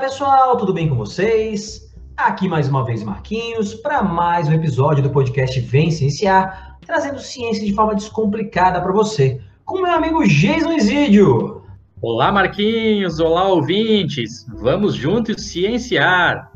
Pessoal, 0.00 0.56
tudo 0.56 0.72
bem 0.72 0.88
com 0.88 0.94
vocês? 0.94 1.92
Aqui 2.16 2.48
mais 2.48 2.68
uma 2.68 2.84
vez 2.84 3.02
Marquinhos 3.02 3.74
para 3.74 4.00
mais 4.00 4.46
um 4.46 4.52
episódio 4.52 5.02
do 5.02 5.10
podcast 5.10 5.58
Vem 5.58 5.90
Cienciar, 5.90 6.78
trazendo 6.86 7.18
ciência 7.18 7.66
de 7.66 7.74
forma 7.74 7.96
descomplicada 7.96 8.80
para 8.80 8.92
você, 8.92 9.40
com 9.64 9.82
meu 9.82 9.90
amigo 9.90 10.24
Jason 10.24 10.72
Isidio. 10.72 11.64
Olá 12.00 12.30
Marquinhos, 12.30 13.18
olá 13.18 13.48
ouvintes, 13.48 14.46
vamos 14.48 14.94
juntos 14.94 15.42
cienciar. 15.42 16.52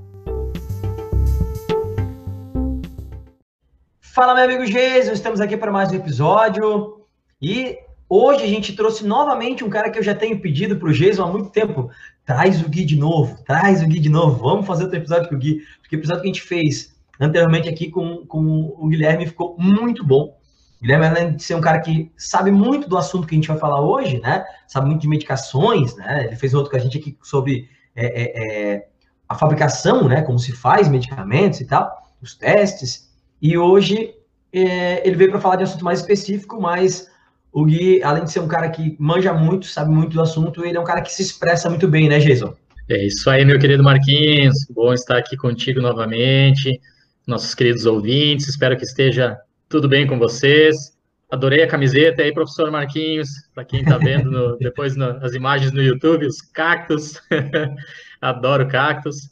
Fala 4.00 4.36
meu 4.36 4.44
amigo 4.44 4.64
Jason, 4.66 5.12
estamos 5.12 5.40
aqui 5.40 5.56
para 5.56 5.72
mais 5.72 5.90
um 5.90 5.96
episódio 5.96 7.06
e 7.40 7.76
Hoje 8.14 8.44
a 8.44 8.46
gente 8.46 8.76
trouxe 8.76 9.06
novamente 9.06 9.64
um 9.64 9.70
cara 9.70 9.88
que 9.88 9.98
eu 9.98 10.02
já 10.02 10.14
tenho 10.14 10.38
pedido 10.38 10.76
para 10.76 10.86
o 10.86 10.92
Jason 10.92 11.24
há 11.24 11.32
muito 11.32 11.48
tempo. 11.48 11.90
Traz 12.26 12.60
o 12.60 12.68
Gui 12.68 12.84
de 12.84 12.94
novo, 12.94 13.42
traz 13.42 13.82
o 13.82 13.86
Gui 13.86 13.98
de 13.98 14.10
novo. 14.10 14.36
Vamos 14.36 14.66
fazer 14.66 14.82
outro 14.82 14.98
episódio 14.98 15.30
com 15.30 15.34
o 15.34 15.38
Gui. 15.38 15.62
Porque 15.80 15.96
o 15.96 15.98
episódio 15.98 16.20
que 16.20 16.28
a 16.28 16.32
gente 16.34 16.42
fez 16.42 16.94
anteriormente 17.18 17.70
aqui 17.70 17.90
com, 17.90 18.26
com 18.26 18.76
o 18.76 18.86
Guilherme 18.86 19.26
ficou 19.26 19.56
muito 19.58 20.04
bom. 20.04 20.38
Guilherme, 20.82 21.06
além 21.06 21.36
de 21.36 21.42
ser 21.42 21.54
um 21.54 21.60
cara 21.62 21.80
que 21.80 22.12
sabe 22.14 22.50
muito 22.50 22.86
do 22.86 22.98
assunto 22.98 23.26
que 23.26 23.34
a 23.34 23.36
gente 23.36 23.48
vai 23.48 23.56
falar 23.56 23.80
hoje, 23.80 24.20
né? 24.20 24.44
Sabe 24.66 24.88
muito 24.88 25.00
de 25.00 25.08
medicações, 25.08 25.96
né? 25.96 26.26
Ele 26.26 26.36
fez 26.36 26.52
outro 26.52 26.70
com 26.70 26.76
a 26.76 26.80
gente 26.80 26.98
aqui 26.98 27.16
sobre 27.22 27.70
é, 27.96 28.04
é, 28.04 28.72
é, 28.74 28.88
a 29.26 29.34
fabricação, 29.34 30.06
né? 30.06 30.20
Como 30.20 30.38
se 30.38 30.52
faz 30.52 30.86
medicamentos 30.86 31.62
e 31.62 31.64
tal, 31.64 31.90
os 32.20 32.34
testes. 32.34 33.10
E 33.40 33.56
hoje 33.56 34.14
é, 34.52 35.00
ele 35.08 35.16
veio 35.16 35.30
para 35.30 35.40
falar 35.40 35.56
de 35.56 35.62
um 35.62 35.66
assunto 35.66 35.82
mais 35.86 36.00
específico, 36.00 36.60
mais 36.60 37.10
o 37.52 37.66
Gui, 37.66 38.02
além 38.02 38.24
de 38.24 38.32
ser 38.32 38.40
um 38.40 38.48
cara 38.48 38.70
que 38.70 38.96
manja 38.98 39.34
muito, 39.34 39.66
sabe 39.66 39.92
muito 39.92 40.14
do 40.14 40.22
assunto, 40.22 40.64
ele 40.64 40.78
é 40.78 40.80
um 40.80 40.84
cara 40.84 41.02
que 41.02 41.12
se 41.12 41.20
expressa 41.20 41.68
muito 41.68 41.86
bem, 41.86 42.08
né, 42.08 42.18
Jason? 42.18 42.54
É 42.88 43.06
isso 43.06 43.28
aí, 43.28 43.44
meu 43.44 43.58
querido 43.58 43.82
Marquinhos. 43.82 44.66
Bom 44.70 44.92
estar 44.92 45.18
aqui 45.18 45.36
contigo 45.36 45.80
novamente, 45.80 46.80
nossos 47.26 47.54
queridos 47.54 47.84
ouvintes. 47.84 48.48
Espero 48.48 48.76
que 48.76 48.84
esteja 48.84 49.38
tudo 49.68 49.88
bem 49.88 50.06
com 50.06 50.18
vocês. 50.18 50.96
Adorei 51.30 51.62
a 51.62 51.68
camiseta 51.68 52.22
aí, 52.22 52.32
professor 52.32 52.70
Marquinhos. 52.70 53.28
Para 53.54 53.64
quem 53.64 53.80
está 53.80 53.98
vendo 53.98 54.30
no, 54.30 54.56
depois 54.60 54.96
no, 54.96 55.04
as 55.24 55.34
imagens 55.34 55.72
no 55.72 55.82
YouTube, 55.82 56.26
os 56.26 56.40
cactos. 56.40 57.20
Adoro 58.20 58.66
cactos. 58.66 59.30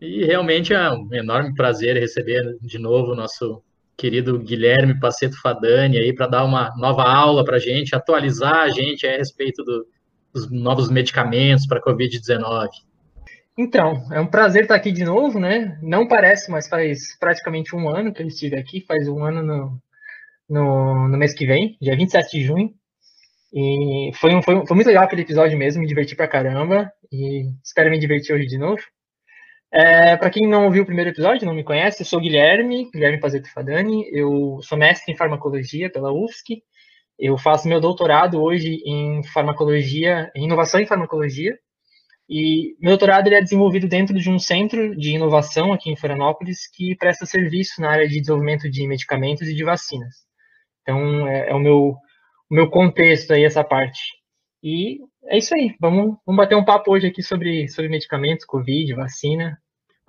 E 0.00 0.24
realmente 0.24 0.74
é 0.74 0.90
um 0.90 1.08
enorme 1.12 1.54
prazer 1.54 1.96
receber 1.96 2.56
de 2.60 2.78
novo 2.78 3.12
o 3.12 3.16
nosso 3.16 3.62
querido 4.02 4.36
Guilherme 4.36 4.98
Paceto 4.98 5.40
Fadani 5.40 5.96
aí 5.96 6.12
para 6.12 6.26
dar 6.26 6.44
uma 6.44 6.74
nova 6.76 7.04
aula 7.04 7.44
para 7.44 7.54
a 7.54 7.60
gente, 7.60 7.94
atualizar 7.94 8.62
a 8.62 8.68
gente 8.68 9.06
a 9.06 9.16
respeito 9.16 9.62
do, 9.62 9.86
dos 10.34 10.50
novos 10.50 10.90
medicamentos 10.90 11.68
para 11.68 11.78
a 11.78 11.82
Covid-19. 11.82 12.68
Então, 13.56 14.04
é 14.10 14.18
um 14.18 14.26
prazer 14.26 14.62
estar 14.62 14.74
aqui 14.74 14.90
de 14.90 15.04
novo, 15.04 15.38
né? 15.38 15.78
Não 15.80 16.08
parece, 16.08 16.50
mas 16.50 16.66
faz 16.66 17.16
praticamente 17.16 17.76
um 17.76 17.88
ano 17.88 18.12
que 18.12 18.20
eu 18.20 18.26
estive 18.26 18.56
aqui, 18.56 18.80
faz 18.80 19.06
um 19.06 19.22
ano 19.22 19.40
no, 19.40 19.78
no, 20.50 21.08
no 21.08 21.16
mês 21.16 21.32
que 21.32 21.46
vem, 21.46 21.76
dia 21.80 21.96
27 21.96 22.38
de 22.38 22.44
junho. 22.44 22.74
E 23.54 24.10
foi, 24.14 24.34
um, 24.34 24.42
foi, 24.42 24.66
foi 24.66 24.74
muito 24.74 24.88
legal 24.88 25.04
aquele 25.04 25.22
episódio 25.22 25.56
mesmo, 25.56 25.80
me 25.80 25.86
diverti 25.86 26.16
pra 26.16 26.26
caramba. 26.26 26.90
E 27.12 27.44
espero 27.62 27.88
me 27.88 28.00
divertir 28.00 28.34
hoje 28.34 28.46
de 28.46 28.58
novo. 28.58 28.82
É, 29.74 30.16
para 30.18 30.28
quem 30.28 30.46
não 30.46 30.66
ouviu 30.66 30.82
o 30.82 30.86
primeiro 30.86 31.10
episódio, 31.10 31.46
não 31.46 31.54
me 31.54 31.64
conhece, 31.64 32.02
eu 32.02 32.06
sou 32.06 32.20
Guilherme, 32.20 32.90
Guilherme 32.92 33.18
Pazeto 33.18 33.50
Fadani, 33.50 34.04
eu 34.12 34.58
sou 34.62 34.76
mestre 34.76 35.10
em 35.10 35.16
farmacologia 35.16 35.90
pela 35.90 36.12
UFSC, 36.12 36.62
eu 37.18 37.38
faço 37.38 37.68
meu 37.68 37.80
doutorado 37.80 38.42
hoje 38.42 38.82
em 38.84 39.22
farmacologia, 39.32 40.30
em 40.36 40.44
inovação 40.44 40.78
em 40.78 40.86
farmacologia, 40.86 41.58
e 42.28 42.76
meu 42.80 42.90
doutorado 42.90 43.26
ele 43.28 43.36
é 43.36 43.40
desenvolvido 43.40 43.88
dentro 43.88 44.18
de 44.18 44.28
um 44.28 44.38
centro 44.38 44.94
de 44.94 45.12
inovação 45.12 45.72
aqui 45.72 45.90
em 45.90 45.96
Florianópolis 45.96 46.68
que 46.70 46.94
presta 46.96 47.24
serviço 47.24 47.80
na 47.80 47.90
área 47.90 48.06
de 48.06 48.20
desenvolvimento 48.20 48.70
de 48.70 48.86
medicamentos 48.86 49.48
e 49.48 49.54
de 49.54 49.64
vacinas. 49.64 50.16
Então, 50.82 51.26
é, 51.28 51.48
é 51.48 51.54
o, 51.54 51.58
meu, 51.58 51.96
o 52.50 52.54
meu 52.54 52.68
contexto 52.68 53.32
aí, 53.32 53.44
essa 53.44 53.64
parte. 53.64 54.02
E 54.62 54.98
é 55.28 55.38
isso 55.38 55.54
aí, 55.54 55.74
vamos, 55.80 56.16
vamos 56.26 56.42
bater 56.42 56.56
um 56.56 56.64
papo 56.64 56.92
hoje 56.92 57.06
aqui 57.06 57.22
sobre, 57.22 57.68
sobre 57.68 57.88
medicamentos, 57.88 58.44
Covid, 58.44 58.94
vacina, 58.94 59.58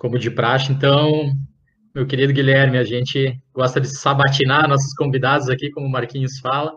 como 0.04 0.20
de 0.20 0.30
praxe, 0.30 0.70
então, 0.70 1.32
meu 1.96 2.06
querido 2.06 2.34
Guilherme, 2.34 2.78
a 2.78 2.84
gente 2.84 3.40
gosta 3.54 3.80
de 3.80 3.88
sabatinar 3.88 4.68
nossos 4.68 4.94
convidados 4.96 5.48
aqui, 5.50 5.72
como 5.72 5.88
o 5.88 5.90
Marquinhos 5.90 6.40
fala. 6.40 6.74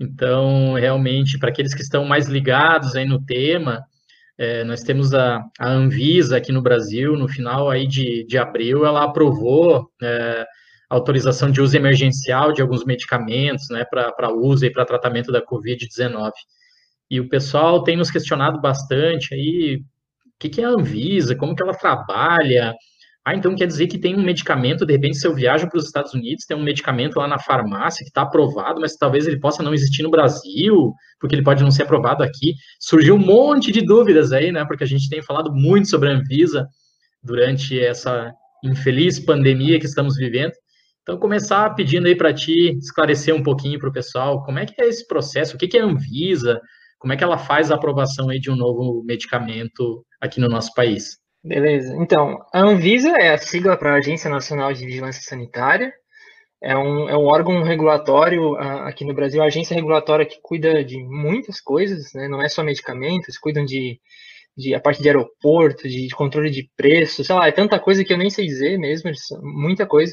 Então, 0.00 0.72
realmente, 0.72 1.38
para 1.38 1.50
aqueles 1.50 1.74
que 1.74 1.82
estão 1.82 2.06
mais 2.06 2.28
ligados 2.28 2.96
aí 2.96 3.04
no 3.04 3.22
tema, 3.22 3.84
é, 4.38 4.64
nós 4.64 4.82
temos 4.82 5.12
a, 5.12 5.44
a, 5.58 5.68
Anvisa 5.68 6.38
aqui 6.38 6.50
no 6.50 6.62
Brasil, 6.62 7.14
no 7.14 7.28
final 7.28 7.68
aí 7.68 7.86
de, 7.86 8.24
de 8.24 8.38
abril, 8.38 8.86
ela 8.86 9.04
aprovou 9.04 9.90
é, 10.02 10.46
autorização 10.88 11.50
de 11.50 11.60
uso 11.60 11.76
emergencial 11.76 12.54
de 12.54 12.62
alguns 12.62 12.86
medicamentos, 12.86 13.66
né, 13.68 13.84
para 13.84 14.32
uso 14.32 14.64
e 14.64 14.72
para 14.72 14.86
tratamento 14.86 15.30
da 15.30 15.44
Covid-19. 15.44 16.32
E 17.10 17.20
o 17.20 17.28
pessoal 17.28 17.84
tem 17.84 17.98
nos 17.98 18.10
questionado 18.10 18.58
bastante 18.62 19.34
aí, 19.34 19.82
que, 20.38 20.48
que 20.48 20.60
é 20.60 20.64
a 20.64 20.70
Anvisa, 20.70 21.36
como 21.36 21.54
que 21.54 21.62
ela 21.62 21.74
trabalha. 21.74 22.74
Ah, 23.24 23.34
então 23.34 23.56
quer 23.56 23.66
dizer 23.66 23.88
que 23.88 23.98
tem 23.98 24.14
um 24.14 24.22
medicamento, 24.22 24.86
de 24.86 24.92
repente, 24.92 25.16
se 25.16 25.26
eu 25.26 25.34
viajo 25.34 25.68
para 25.68 25.78
os 25.78 25.86
Estados 25.86 26.14
Unidos, 26.14 26.44
tem 26.46 26.56
um 26.56 26.62
medicamento 26.62 27.16
lá 27.16 27.26
na 27.26 27.40
farmácia 27.40 28.04
que 28.04 28.10
está 28.10 28.22
aprovado, 28.22 28.80
mas 28.80 28.94
talvez 28.94 29.26
ele 29.26 29.40
possa 29.40 29.64
não 29.64 29.74
existir 29.74 30.04
no 30.04 30.10
Brasil, 30.10 30.92
porque 31.18 31.34
ele 31.34 31.42
pode 31.42 31.62
não 31.62 31.70
ser 31.72 31.82
aprovado 31.82 32.22
aqui. 32.22 32.54
Surgiu 32.80 33.16
um 33.16 33.18
monte 33.18 33.72
de 33.72 33.80
dúvidas 33.80 34.32
aí, 34.32 34.52
né? 34.52 34.64
Porque 34.64 34.84
a 34.84 34.86
gente 34.86 35.08
tem 35.08 35.20
falado 35.22 35.52
muito 35.52 35.88
sobre 35.88 36.08
a 36.08 36.12
Anvisa 36.12 36.68
durante 37.20 37.78
essa 37.80 38.32
infeliz 38.62 39.18
pandemia 39.18 39.80
que 39.80 39.86
estamos 39.86 40.16
vivendo. 40.16 40.52
Então, 41.02 41.18
começar 41.18 41.74
pedindo 41.74 42.06
aí 42.06 42.16
para 42.16 42.32
ti 42.32 42.76
esclarecer 42.78 43.34
um 43.34 43.42
pouquinho 43.42 43.78
para 43.78 43.88
o 43.88 43.92
pessoal 43.92 44.42
como 44.44 44.58
é 44.58 44.66
que 44.66 44.80
é 44.80 44.86
esse 44.86 45.06
processo, 45.06 45.56
o 45.56 45.58
que, 45.58 45.68
que 45.68 45.78
é 45.78 45.80
a 45.80 45.84
Anvisa, 45.84 46.60
como 46.98 47.12
é 47.12 47.16
que 47.16 47.24
ela 47.24 47.38
faz 47.38 47.70
a 47.70 47.74
aprovação 47.74 48.28
aí 48.28 48.40
de 48.40 48.50
um 48.50 48.56
novo 48.56 49.04
medicamento 49.04 50.04
aqui 50.26 50.40
no 50.40 50.48
nosso 50.48 50.72
país? 50.74 51.18
Beleza. 51.42 51.94
Então, 51.96 52.44
a 52.52 52.60
Anvisa 52.60 53.10
é 53.10 53.30
a 53.30 53.38
sigla 53.38 53.76
para 53.76 53.92
a 53.92 53.98
Agência 53.98 54.28
Nacional 54.28 54.72
de 54.72 54.84
Vigilância 54.84 55.22
Sanitária. 55.22 55.92
É 56.60 56.76
um, 56.76 57.08
é 57.08 57.16
um 57.16 57.26
órgão 57.26 57.62
regulatório 57.62 58.56
aqui 58.56 59.04
no 59.04 59.14
Brasil, 59.14 59.42
agência 59.42 59.74
regulatória 59.74 60.26
que 60.26 60.40
cuida 60.42 60.82
de 60.82 60.98
muitas 61.04 61.60
coisas, 61.60 62.12
né? 62.14 62.26
não 62.28 62.42
é 62.42 62.48
só 62.48 62.62
medicamentos, 62.62 63.38
cuidam 63.38 63.64
de, 63.64 64.00
de 64.56 64.74
a 64.74 64.80
parte 64.80 65.02
de 65.02 65.08
aeroporto, 65.08 65.88
de, 65.88 66.08
de 66.08 66.14
controle 66.14 66.50
de 66.50 66.68
preço, 66.76 67.22
sei 67.22 67.34
lá, 67.34 67.46
é 67.46 67.52
tanta 67.52 67.78
coisa 67.78 68.02
que 68.02 68.12
eu 68.12 68.18
nem 68.18 68.30
sei 68.30 68.46
dizer 68.46 68.78
mesmo, 68.78 69.10
muita 69.42 69.86
coisa. 69.86 70.12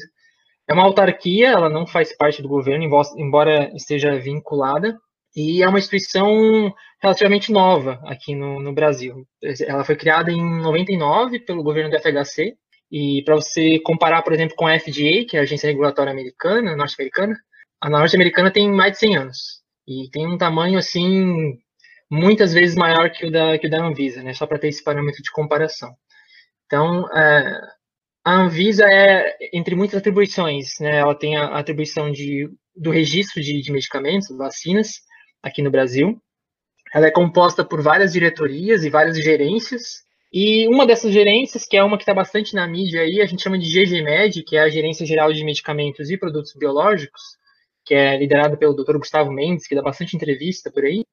É 0.68 0.74
uma 0.74 0.84
autarquia, 0.84 1.48
ela 1.48 1.68
não 1.68 1.86
faz 1.86 2.16
parte 2.16 2.42
do 2.42 2.48
governo, 2.48 2.84
embora 3.16 3.70
esteja 3.74 4.18
vinculada, 4.18 4.96
e 5.34 5.62
é 5.62 5.68
uma 5.68 5.78
instituição 5.78 6.72
relativamente 7.02 7.52
nova 7.52 8.00
aqui 8.04 8.34
no, 8.34 8.60
no 8.60 8.72
Brasil. 8.72 9.26
Ela 9.66 9.84
foi 9.84 9.96
criada 9.96 10.30
em 10.30 10.42
99 10.60 11.40
pelo 11.40 11.62
governo 11.62 11.90
do 11.90 11.98
FHC, 11.98 12.56
e 12.90 13.22
para 13.24 13.34
você 13.34 13.80
comparar, 13.80 14.22
por 14.22 14.32
exemplo, 14.32 14.54
com 14.56 14.66
a 14.66 14.78
FDA, 14.78 15.24
que 15.28 15.36
é 15.36 15.40
a 15.40 15.42
agência 15.42 15.66
regulatória 15.66 16.12
americana, 16.12 16.76
norte-americana, 16.76 17.34
a 17.80 17.90
norte-americana 17.90 18.52
tem 18.52 18.70
mais 18.70 18.92
de 18.92 18.98
100 18.98 19.16
anos 19.16 19.38
e 19.86 20.08
tem 20.10 20.26
um 20.26 20.38
tamanho 20.38 20.78
assim 20.78 21.58
muitas 22.10 22.52
vezes 22.54 22.76
maior 22.76 23.10
que 23.10 23.26
o 23.26 23.30
da 23.30 23.58
que 23.58 23.66
o 23.66 23.70
da 23.70 23.84
Anvisa, 23.84 24.22
né? 24.22 24.32
Só 24.32 24.46
para 24.46 24.58
ter 24.58 24.68
esse 24.68 24.82
parâmetro 24.82 25.22
de 25.22 25.30
comparação. 25.30 25.94
Então, 26.66 27.06
é, 27.16 27.60
a 28.24 28.32
Anvisa 28.42 28.84
é 28.86 29.36
entre 29.52 29.74
muitas 29.74 29.98
atribuições, 29.98 30.78
né? 30.80 30.98
Ela 30.98 31.14
tem 31.14 31.36
a 31.36 31.58
atribuição 31.58 32.10
de 32.10 32.48
do 32.76 32.90
registro 32.90 33.42
de, 33.42 33.60
de 33.60 33.72
medicamentos, 33.72 34.28
vacinas, 34.36 35.00
aqui 35.44 35.62
no 35.62 35.70
Brasil. 35.70 36.18
Ela 36.92 37.06
é 37.06 37.10
composta 37.10 37.64
por 37.64 37.82
várias 37.82 38.12
diretorias 38.12 38.84
e 38.84 38.90
várias 38.90 39.16
gerências. 39.22 40.02
E 40.32 40.66
uma 40.68 40.86
dessas 40.86 41.12
gerências, 41.12 41.66
que 41.66 41.76
é 41.76 41.84
uma 41.84 41.96
que 41.96 42.02
está 42.02 42.14
bastante 42.14 42.54
na 42.54 42.66
mídia 42.66 43.02
aí, 43.02 43.20
a 43.20 43.26
gente 43.26 43.42
chama 43.42 43.58
de 43.58 43.68
GGMed, 43.68 44.42
que 44.42 44.56
é 44.56 44.60
a 44.60 44.68
Gerência 44.68 45.06
Geral 45.06 45.32
de 45.32 45.44
Medicamentos 45.44 46.10
e 46.10 46.16
Produtos 46.16 46.54
Biológicos, 46.54 47.22
que 47.84 47.94
é 47.94 48.16
liderada 48.16 48.56
pelo 48.56 48.74
Dr. 48.74 48.96
Gustavo 48.96 49.30
Mendes, 49.30 49.68
que 49.68 49.74
dá 49.74 49.82
bastante 49.82 50.16
entrevista 50.16 50.72
por 50.72 50.84
aí. 50.84 51.04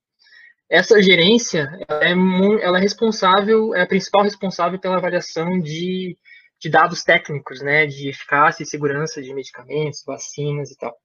Essa 0.70 1.02
gerência 1.02 1.70
ela 1.88 2.06
é, 2.06 2.12
ela 2.64 2.78
é 2.78 2.82
responsável, 2.82 3.76
é 3.76 3.82
a 3.82 3.88
principal 3.88 4.24
responsável 4.24 4.80
pela 4.80 4.96
avaliação 4.96 5.60
de, 5.60 6.18
de 6.60 6.70
dados 6.70 7.04
técnicos, 7.04 7.62
né, 7.62 7.86
de 7.86 8.10
eficácia 8.10 8.64
e 8.64 8.66
segurança 8.66 9.22
de 9.22 9.34
medicamentos, 9.34 10.04
vacinas 10.06 10.72
e 10.72 10.78
tal. 10.78 10.96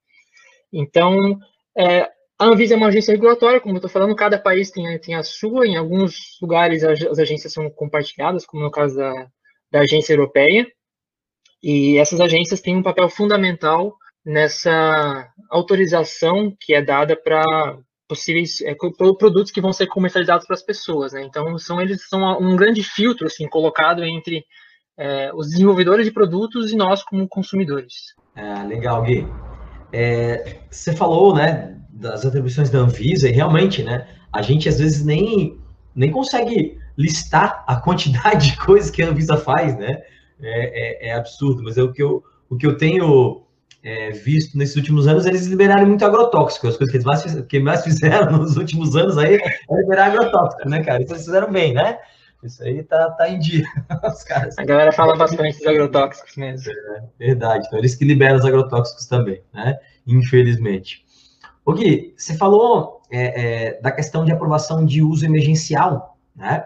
Então, 0.72 1.38
é, 1.76 2.08
a 2.38 2.44
Anvisa 2.46 2.74
é 2.74 2.76
uma 2.76 2.88
agência 2.88 3.12
regulatória, 3.12 3.60
como 3.60 3.74
eu 3.74 3.78
estou 3.78 3.90
falando, 3.90 4.14
cada 4.14 4.38
país 4.38 4.70
tem, 4.70 4.98
tem 4.98 5.14
a 5.14 5.22
sua, 5.22 5.66
em 5.66 5.76
alguns 5.76 6.38
lugares 6.40 6.84
as 6.84 7.18
agências 7.18 7.52
são 7.52 7.68
compartilhadas, 7.70 8.44
como 8.44 8.62
no 8.62 8.70
caso 8.70 8.96
da, 8.96 9.28
da 9.70 9.80
agência 9.80 10.12
europeia, 10.12 10.66
e 11.62 11.96
essas 11.96 12.20
agências 12.20 12.60
têm 12.60 12.76
um 12.76 12.82
papel 12.82 13.08
fundamental 13.08 13.96
nessa 14.24 15.28
autorização 15.50 16.54
que 16.60 16.74
é 16.74 16.82
dada 16.82 17.16
para 17.16 17.42
possíveis 18.08 18.60
é, 18.60 18.74
produtos 19.18 19.50
que 19.50 19.60
vão 19.60 19.72
ser 19.72 19.86
comercializados 19.86 20.46
para 20.46 20.54
as 20.54 20.62
pessoas, 20.62 21.12
né? 21.12 21.22
Então 21.22 21.58
são 21.58 21.80
eles 21.80 22.06
são 22.08 22.38
um 22.38 22.54
grande 22.54 22.82
filtro 22.82 23.26
assim 23.26 23.48
colocado 23.48 24.04
entre 24.04 24.44
é, 24.96 25.32
os 25.34 25.48
desenvolvedores 25.48 26.06
de 26.06 26.12
produtos 26.12 26.72
e 26.72 26.76
nós 26.76 27.02
como 27.02 27.28
consumidores. 27.28 28.14
É, 28.34 28.62
legal, 28.64 29.02
Gui. 29.02 29.26
É, 29.92 30.60
você 30.70 30.94
falou, 30.94 31.34
né, 31.34 31.75
das 32.00 32.24
atribuições 32.24 32.70
da 32.70 32.78
Anvisa 32.78 33.28
e 33.28 33.32
realmente, 33.32 33.82
né, 33.82 34.06
a 34.32 34.42
gente 34.42 34.68
às 34.68 34.78
vezes 34.78 35.04
nem 35.04 35.58
nem 35.94 36.10
consegue 36.10 36.78
listar 36.96 37.64
a 37.66 37.76
quantidade 37.76 38.50
de 38.50 38.56
coisas 38.58 38.90
que 38.90 39.02
a 39.02 39.08
Anvisa 39.08 39.36
faz, 39.36 39.76
né? 39.78 40.02
É, 40.40 41.06
é, 41.06 41.08
é 41.08 41.14
absurdo, 41.14 41.62
mas 41.62 41.78
é 41.78 41.82
o 41.82 41.92
que 41.92 42.02
eu 42.02 42.22
o 42.48 42.56
que 42.56 42.66
eu 42.66 42.76
tenho 42.76 43.42
é, 43.82 44.10
visto 44.10 44.58
nesses 44.58 44.76
últimos 44.76 45.06
anos, 45.06 45.26
eles 45.26 45.46
liberaram 45.46 45.86
muito 45.86 46.04
agrotóxico. 46.04 46.66
As 46.66 46.76
coisas 46.76 46.90
que 46.90 46.96
eles 46.96 47.06
mais, 47.06 47.46
que 47.46 47.60
mais 47.60 47.84
fizeram 47.84 48.32
nos 48.38 48.56
últimos 48.56 48.96
anos 48.96 49.16
aí 49.16 49.36
é 49.36 49.74
liberar 49.74 50.06
agrotóxico, 50.06 50.68
né, 50.68 50.82
cara? 50.82 51.02
Isso 51.02 51.12
eles 51.12 51.24
fizeram 51.24 51.52
bem, 51.52 51.72
né? 51.72 51.98
Isso 52.42 52.62
aí 52.62 52.82
tá, 52.82 53.10
tá 53.12 53.28
em 53.28 53.38
dia. 53.38 53.64
Os 54.04 54.24
caras... 54.24 54.58
A 54.58 54.64
galera 54.64 54.92
fala 54.92 55.16
bastante 55.16 55.58
dos 55.58 55.66
agrotóxicos 55.66 56.36
mesmo. 56.36 56.70
É, 56.72 57.26
verdade. 57.26 57.64
Então, 57.66 57.78
eles 57.78 57.94
que 57.94 58.04
liberam 58.04 58.36
os 58.36 58.44
agrotóxicos 58.44 59.06
também, 59.06 59.40
né? 59.54 59.78
Infelizmente. 60.06 61.05
O 61.66 61.72
Gui, 61.72 62.14
você 62.16 62.36
falou 62.36 63.02
é, 63.10 63.74
é, 63.74 63.80
da 63.80 63.90
questão 63.90 64.24
de 64.24 64.30
aprovação 64.30 64.84
de 64.84 65.02
uso 65.02 65.26
emergencial, 65.26 66.16
né? 66.34 66.64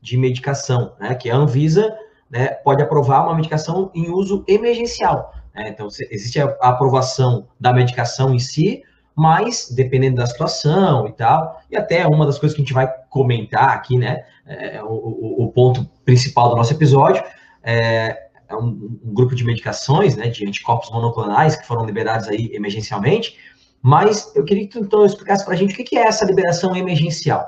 De 0.00 0.16
medicação, 0.16 0.94
né? 0.98 1.14
Que 1.14 1.30
a 1.30 1.36
Anvisa 1.36 1.94
né, 2.30 2.48
pode 2.48 2.82
aprovar 2.82 3.24
uma 3.24 3.34
medicação 3.34 3.90
em 3.94 4.10
uso 4.10 4.44
emergencial. 4.48 5.34
Né? 5.54 5.68
Então, 5.68 5.88
existe 6.10 6.40
a 6.40 6.46
aprovação 6.62 7.46
da 7.60 7.74
medicação 7.74 8.34
em 8.34 8.38
si, 8.38 8.82
mas 9.14 9.70
dependendo 9.70 10.16
da 10.16 10.26
situação 10.26 11.06
e 11.06 11.12
tal, 11.12 11.60
e 11.70 11.76
até 11.76 12.06
uma 12.06 12.24
das 12.24 12.38
coisas 12.38 12.54
que 12.54 12.62
a 12.62 12.64
gente 12.64 12.74
vai 12.74 12.88
comentar 13.10 13.70
aqui, 13.70 13.98
né, 13.98 14.24
é, 14.46 14.82
o, 14.82 15.44
o, 15.44 15.52
ponto 15.52 15.84
principal 16.04 16.50
do 16.50 16.56
nosso 16.56 16.72
episódio, 16.72 17.22
é, 17.62 18.28
é 18.48 18.56
um, 18.56 18.98
um, 19.04 19.12
grupo 19.12 19.34
de 19.34 19.44
medicações, 19.44 20.16
né, 20.16 20.28
de 20.28 20.46
anticorpos 20.46 20.90
monoclonais 20.90 21.56
que 21.56 21.66
foram 21.66 21.84
liberados 21.84 22.28
aí 22.28 22.50
emergencialmente, 22.54 23.36
mas 23.82 24.34
eu 24.34 24.44
queria 24.44 24.66
que 24.66 24.72
tu 24.72 24.80
então 24.80 25.04
explicasse 25.04 25.44
para 25.44 25.54
a 25.54 25.56
gente 25.56 25.74
o 25.74 25.84
que 25.84 25.96
é 25.96 26.02
essa 26.02 26.24
liberação 26.24 26.74
emergencial. 26.76 27.46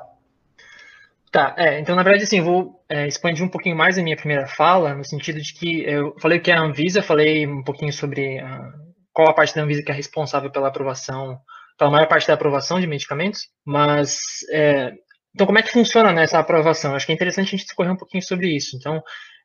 Tá, 1.31 1.55
é, 1.57 1.79
então 1.79 1.95
na 1.95 2.03
verdade 2.03 2.25
assim, 2.25 2.41
vou 2.41 2.83
é, 2.89 3.07
expandir 3.07 3.45
um 3.45 3.49
pouquinho 3.49 3.77
mais 3.77 3.97
a 3.97 4.03
minha 4.03 4.17
primeira 4.17 4.49
fala, 4.49 4.95
no 4.95 5.05
sentido 5.05 5.41
de 5.41 5.55
que 5.55 5.85
eu 5.85 6.15
falei 6.21 6.41
que 6.41 6.51
é 6.51 6.55
a 6.55 6.61
Anvisa, 6.61 7.03
falei 7.03 7.47
um 7.47 7.63
pouquinho 7.63 7.93
sobre 7.93 8.41
a, 8.41 8.73
qual 9.13 9.29
a 9.29 9.35
parte 9.35 9.55
da 9.55 9.63
Anvisa 9.63 9.83
que 9.83 9.93
é 9.93 9.95
responsável 9.95 10.51
pela 10.51 10.69
aprovação, 10.69 11.39
pela 11.79 11.91
maior 11.91 12.09
parte 12.09 12.27
da 12.27 12.35
aprovação 12.35 12.81
de 12.81 12.87
medicamentos, 12.87 13.43
mas 13.65 14.19
é, 14.51 14.93
então 15.35 15.47
como 15.47 15.59
é 15.59 15.63
que 15.63 15.73
funciona 15.73 16.13
né, 16.13 16.27
aprovação? 16.33 16.95
Acho 16.95 17.07
que 17.07 17.13
é 17.13 17.15
interessante 17.15 17.49
a 17.49 17.51
gente 17.51 17.65
discorrer 17.65 17.93
um 17.93 17.97
pouquinho 17.97 18.23
sobre 18.23 18.49
isso. 18.49 18.77
Então, 18.77 19.01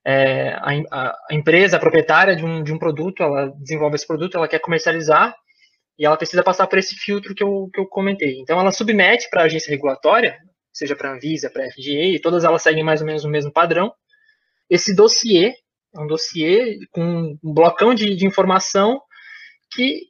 é, 0.06 0.50
a, 0.54 0.72
a, 1.30 1.34
empresa, 1.34 1.78
a 1.78 1.80
proprietária 1.80 2.36
de 2.36 2.46
um, 2.46 2.64
de 2.64 2.72
um 2.74 2.78
produto, 2.78 3.24
ela 3.24 3.52
desenvolve 3.58 3.96
esse 3.96 4.08
produto, 4.08 4.38
ela 4.38 4.48
quer 4.48 4.60
comercializar 4.60 5.36
e 5.98 6.06
ela 6.06 6.18
precisa 6.18 6.44
passar 6.44 6.68
por 6.68 6.78
esse 6.78 6.96
filtro 6.96 7.34
que 7.34 7.44
eu, 7.44 7.70
que 7.74 7.80
eu 7.80 7.86
comentei. 7.86 8.40
Então, 8.40 8.60
ela 8.60 8.72
submete 8.72 9.30
para 9.30 9.42
a 9.42 9.46
agência 9.46 9.70
regulatória, 9.70 10.38
seja 10.74 10.96
para 10.96 11.10
a 11.10 11.14
Anvisa, 11.14 11.50
para 11.50 11.66
a 11.66 11.72
FDA, 11.72 12.20
todas 12.22 12.44
elas 12.44 12.62
seguem 12.62 12.84
mais 12.84 13.02
ou 13.02 13.08
menos 13.08 13.24
o 13.24 13.30
mesmo 13.30 13.52
padrão. 13.52 13.94
Esse 14.70 14.96
dossiê 14.96 15.54
é 15.96 16.00
um 16.00 16.08
dossiê 16.08 16.78
com 16.92 17.02
um 17.02 17.40
blocão 17.42 17.94
de, 17.94 18.16
de 18.16 18.26
informação 18.26 19.02
que 19.74 20.02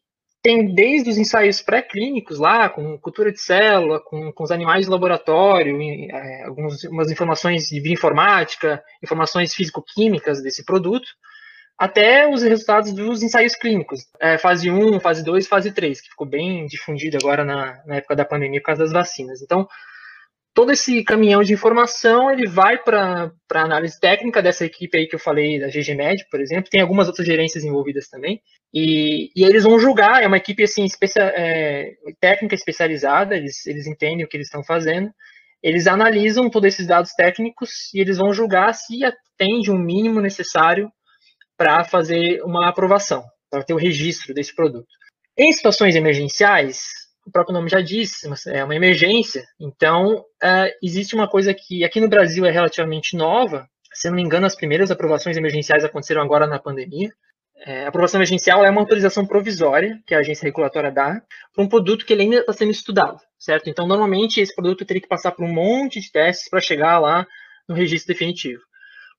tem 0.42 0.74
desde 0.74 1.10
os 1.10 1.18
ensaios 1.18 1.60
pré-clínicos 1.62 2.38
lá, 2.38 2.70
com 2.70 3.00
cultura 3.00 3.32
de 3.32 3.42
célula, 3.42 4.00
com, 4.00 4.32
com 4.32 4.44
os 4.44 4.52
animais 4.52 4.86
de 4.86 4.92
laboratório, 4.92 5.76
é, 5.82 6.44
algumas 6.44 7.12
informações 7.12 7.64
de 7.64 7.82
bioinformática, 7.82 8.84
informações 9.04 9.56
físico-químicas 9.56 10.44
desse 10.44 10.64
produto, 10.64 11.08
até 11.78 12.28
os 12.28 12.42
resultados 12.42 12.94
dos 12.94 13.22
ensaios 13.22 13.56
clínicos, 13.56 14.02
é, 14.20 14.38
fase 14.38 14.72
1, 14.72 15.00
fase 15.00 15.24
2 15.24 15.48
fase 15.48 15.72
3, 15.72 16.02
que 16.02 16.10
ficou 16.10 16.26
bem 16.26 16.66
difundido 16.68 17.18
agora 17.18 17.44
na, 17.44 17.84
na 17.86 17.96
época 17.96 18.16
da 18.16 18.26
pandemia 18.26 18.62
por 18.62 18.68
causa 18.68 18.84
das 18.84 18.94
vacinas. 18.94 19.42
Então, 19.42 19.68
todo 20.54 20.72
esse 20.72 21.04
caminhão 21.04 21.44
de 21.44 21.54
informação 21.54 22.32
ele 22.32 22.48
vai 22.48 22.78
para 22.82 23.30
a 23.54 23.62
análise 23.62 24.00
técnica 24.00 24.42
dessa 24.42 24.66
equipe 24.66 24.98
aí 24.98 25.06
que 25.06 25.16
eu 25.16 25.20
falei, 25.20 25.60
da 25.60 25.68
GGMed, 25.68 26.26
por 26.32 26.40
exemplo, 26.40 26.70
tem 26.70 26.80
algumas 26.80 27.08
outras 27.08 27.28
gerências 27.28 27.66
envolvidas 27.66 28.08
também, 28.08 28.42
e, 28.74 29.30
e 29.36 29.44
eles 29.44 29.64
vão 29.64 29.78
julgar, 29.78 30.24
é 30.24 30.28
uma 30.28 30.38
equipe 30.38 30.64
assim, 30.64 30.86
especia, 30.86 31.24
é, 31.36 31.92
técnica 32.22 32.56
especializada, 32.56 33.36
eles, 33.36 33.66
eles 33.66 33.86
entendem 33.86 34.24
o 34.24 34.30
que 34.30 34.38
eles 34.38 34.48
estão 34.48 34.64
fazendo, 34.64 35.12
eles 35.62 35.88
analisam 35.88 36.50
todos 36.50 36.74
esses 36.74 36.88
dados 36.88 37.12
técnicos 37.12 37.94
e 37.94 38.00
eles 38.00 38.18
vão 38.18 38.34
julgar 38.34 38.74
se 38.74 39.04
atende 39.04 39.70
o 39.70 39.74
um 39.74 39.80
mínimo 39.80 40.22
necessário 40.22 40.90
para 41.58 41.84
fazer 41.84 42.42
uma 42.44 42.70
aprovação, 42.70 43.24
para 43.50 43.64
ter 43.64 43.74
o 43.74 43.78
registro 43.78 44.34
desse 44.34 44.54
produto. 44.54 44.88
Em 45.38 45.52
situações 45.52 45.96
emergenciais, 45.96 46.84
o 47.26 47.32
próprio 47.32 47.54
nome 47.54 47.70
já 47.70 47.82
disse, 47.82 48.28
é 48.48 48.64
uma 48.64 48.76
emergência. 48.76 49.44
Então, 49.60 50.24
é, 50.42 50.76
existe 50.82 51.16
uma 51.16 51.28
coisa 51.28 51.54
que 51.54 51.84
aqui 51.84 52.00
no 52.00 52.08
Brasil 52.08 52.46
é 52.46 52.52
relativamente 52.52 53.18
nova. 53.18 53.68
Se 53.94 54.08
não 54.08 54.16
me 54.16 54.22
engano, 54.22 54.46
as 54.46 54.56
primeiras 54.56 54.92
aprovações 54.92 55.36
emergenciais 55.36 55.84
aconteceram 55.84 56.22
agora 56.22 56.46
na 56.46 56.60
pandemia. 56.60 57.10
É, 57.66 57.86
a 57.86 57.88
aprovação 57.88 58.20
emergencial 58.20 58.64
é 58.64 58.70
uma 58.70 58.82
autorização 58.82 59.26
provisória 59.26 60.00
que 60.06 60.14
a 60.14 60.20
agência 60.20 60.46
regulatória 60.46 60.92
dá 60.92 61.22
para 61.54 61.64
um 61.64 61.68
produto 61.68 62.06
que 62.06 62.14
ele 62.14 62.24
ainda 62.24 62.38
está 62.38 62.54
sendo 62.54 62.72
estudado, 62.72 63.18
certo? 63.40 63.70
Então, 63.70 63.88
normalmente, 63.88 64.40
esse 64.40 64.54
produto 64.54 64.86
teria 64.86 65.02
que 65.02 65.08
passar 65.08 65.32
por 65.32 65.46
um 65.46 65.52
monte 65.52 66.00
de 66.00 66.12
testes 66.12 66.50
para 66.50 66.60
chegar 66.60 67.00
lá 67.00 67.26
no 67.68 67.74
registro 67.74 68.14
definitivo. 68.14 68.62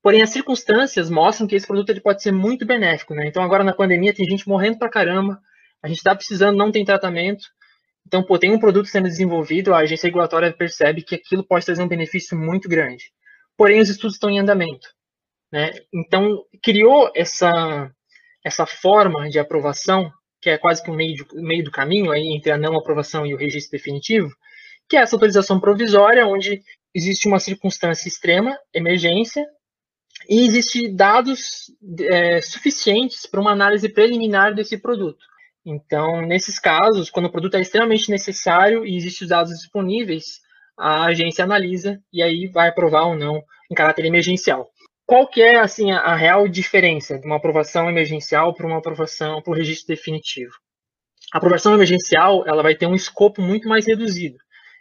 Porém, 0.07 0.21
as 0.21 0.29
circunstâncias 0.29 1.09
mostram 1.09 1.45
que 1.45 1.53
esse 1.53 1.67
produto 1.67 1.89
ele 1.89 1.99
pode 1.99 2.23
ser 2.23 2.31
muito 2.31 2.65
benéfico, 2.65 3.13
né? 3.13 3.27
Então, 3.27 3.43
agora 3.43 3.61
na 3.61 3.73
pandemia, 3.73 4.13
tem 4.13 4.25
gente 4.25 4.47
morrendo 4.47 4.77
para 4.77 4.87
caramba, 4.87 5.37
a 5.83 5.89
gente 5.89 5.97
está 5.97 6.15
precisando, 6.15 6.55
não 6.55 6.71
tem 6.71 6.85
tratamento, 6.85 7.45
então, 8.05 8.23
pô, 8.23 8.39
tem 8.39 8.49
um 8.49 8.57
produto 8.57 8.85
sendo 8.85 9.09
desenvolvido, 9.09 9.73
a 9.73 9.79
agência 9.79 10.07
regulatória 10.07 10.53
percebe 10.53 11.01
que 11.01 11.15
aquilo 11.15 11.45
pode 11.45 11.65
trazer 11.65 11.83
um 11.83 11.89
benefício 11.89 12.37
muito 12.37 12.69
grande. 12.69 13.11
Porém, 13.57 13.81
os 13.81 13.89
estudos 13.89 14.15
estão 14.15 14.29
em 14.29 14.39
andamento. 14.39 14.87
Né? 15.51 15.71
Então, 15.93 16.41
criou 16.63 17.11
essa, 17.13 17.91
essa 18.45 18.65
forma 18.65 19.29
de 19.29 19.39
aprovação, 19.39 20.09
que 20.41 20.49
é 20.49 20.57
quase 20.57 20.81
que 20.81 20.89
o 20.89 20.93
um 20.93 20.95
meio, 20.95 21.17
meio 21.33 21.65
do 21.65 21.71
caminho 21.71 22.11
aí 22.11 22.33
entre 22.33 22.49
a 22.49 22.57
não 22.57 22.77
aprovação 22.77 23.25
e 23.25 23.33
o 23.33 23.37
registro 23.37 23.77
definitivo, 23.77 24.29
que 24.87 24.95
é 24.95 25.01
essa 25.01 25.17
autorização 25.17 25.59
provisória, 25.59 26.25
onde 26.25 26.61
existe 26.95 27.27
uma 27.27 27.41
circunstância 27.41 28.07
extrema, 28.07 28.57
emergência, 28.73 29.45
e 30.29 30.45
existe 30.45 30.89
dados 30.89 31.71
é, 31.99 32.41
suficientes 32.41 33.25
para 33.25 33.41
uma 33.41 33.51
análise 33.51 33.87
preliminar 33.89 34.53
desse 34.53 34.77
produto. 34.77 35.23
Então, 35.65 36.21
nesses 36.21 36.59
casos, 36.59 37.09
quando 37.09 37.25
o 37.25 37.31
produto 37.31 37.55
é 37.55 37.61
extremamente 37.61 38.09
necessário 38.09 38.85
e 38.85 38.95
existem 38.95 39.25
os 39.25 39.29
dados 39.29 39.51
disponíveis, 39.51 40.39
a 40.77 41.05
agência 41.05 41.43
analisa 41.43 41.99
e 42.11 42.23
aí 42.23 42.47
vai 42.47 42.69
aprovar 42.69 43.07
ou 43.07 43.15
não 43.15 43.41
em 43.69 43.75
caráter 43.75 44.05
emergencial. 44.05 44.69
Qual 45.05 45.27
que 45.27 45.41
é 45.41 45.57
assim 45.59 45.91
a, 45.91 45.99
a 45.99 46.15
real 46.15 46.47
diferença 46.47 47.17
de 47.19 47.25
uma 47.25 47.37
aprovação 47.37 47.89
emergencial 47.89 48.53
para 48.53 48.67
uma 48.67 48.77
aprovação 48.77 49.41
para 49.41 49.51
o 49.51 49.55
registro 49.55 49.87
definitivo? 49.87 50.51
A 51.33 51.37
aprovação 51.37 51.73
emergencial 51.73 52.45
ela 52.47 52.63
vai 52.63 52.75
ter 52.75 52.87
um 52.87 52.95
escopo 52.95 53.41
muito 53.41 53.67
mais 53.67 53.85
reduzido. 53.85 54.37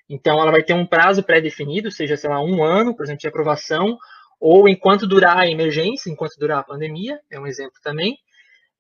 Então, 0.09 0.41
ela 0.41 0.53
vai 0.53 0.63
ter 0.63 0.75
um 0.75 0.87
prazo 0.87 1.23
pré-definido, 1.23 1.91
seja, 1.91 2.17
sei 2.17 2.31
lá, 2.31 2.41
um 2.41 2.63
ano, 2.63 2.95
por 2.95 3.05
exemplo, 3.05 3.21
de 3.21 3.27
aprovação, 3.27 3.99
ou 4.41 4.69
enquanto 4.69 5.07
durar 5.07 5.39
a 5.39 5.49
emergência, 5.49 6.11
enquanto 6.11 6.39
durar 6.39 6.59
a 6.59 6.65
pandemia, 6.65 7.19
é 7.31 7.39
um 7.39 7.47
exemplo 7.47 7.79
também 7.83 8.17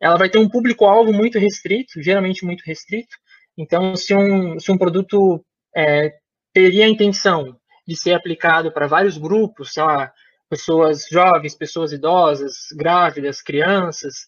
ela 0.00 0.16
vai 0.16 0.28
ter 0.28 0.38
um 0.38 0.48
público-alvo 0.48 1.12
muito 1.12 1.38
restrito, 1.38 2.02
geralmente 2.02 2.44
muito 2.44 2.62
restrito. 2.64 3.16
Então, 3.56 3.96
se 3.96 4.14
um, 4.14 4.58
se 4.60 4.70
um 4.70 4.78
produto 4.78 5.44
é, 5.74 6.12
teria 6.52 6.84
a 6.84 6.88
intenção 6.88 7.56
de 7.86 7.96
ser 7.96 8.12
aplicado 8.12 8.72
para 8.72 8.86
vários 8.86 9.16
grupos, 9.16 9.72
sei 9.72 9.82
lá, 9.82 10.12
pessoas 10.48 11.06
jovens, 11.10 11.54
pessoas 11.54 11.92
idosas, 11.92 12.68
grávidas, 12.76 13.42
crianças, 13.42 14.26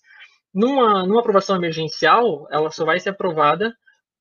numa, 0.54 1.06
numa 1.06 1.20
aprovação 1.20 1.56
emergencial, 1.56 2.46
ela 2.50 2.70
só 2.70 2.84
vai 2.84 2.98
ser 2.98 3.10
aprovada 3.10 3.74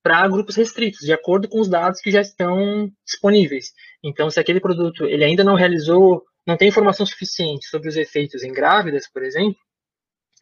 para 0.04 0.28
grupos 0.28 0.56
restritos, 0.56 1.00
de 1.06 1.14
acordo 1.14 1.48
com 1.48 1.60
os 1.60 1.70
dados 1.70 2.00
que 2.02 2.12
já 2.12 2.22
estão 2.22 2.92
disponíveis. 3.06 3.72
Então, 4.04 4.30
se 4.30 4.40
aquele 4.40 4.60
produto 4.60 5.06
ele 5.06 5.24
ainda 5.24 5.44
não 5.44 5.56
realizou, 5.56 6.24
não 6.48 6.58
tem 6.58 6.70
informação 6.70 7.06
suficiente 7.06 7.68
sobre 7.68 7.90
os 7.90 7.98
efeitos 7.98 8.44
em 8.44 8.54
grávidas, 8.54 9.08
por 9.12 9.24
exemplo, 9.24 9.60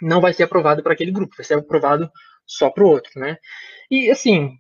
não 0.02 0.22
vai 0.22 0.34
ser 0.34 0.44
aprovado 0.44 0.84
para 0.84 0.94
aquele 0.94 1.12
grupo, 1.12 1.36
vai 1.36 1.46
ser 1.46 1.56
aprovado 1.56 2.10
só 2.46 2.70
para 2.70 2.84
o 2.84 2.88
outro, 2.88 3.20
né? 3.20 3.38
E 3.90 4.12
assim, 4.12 4.52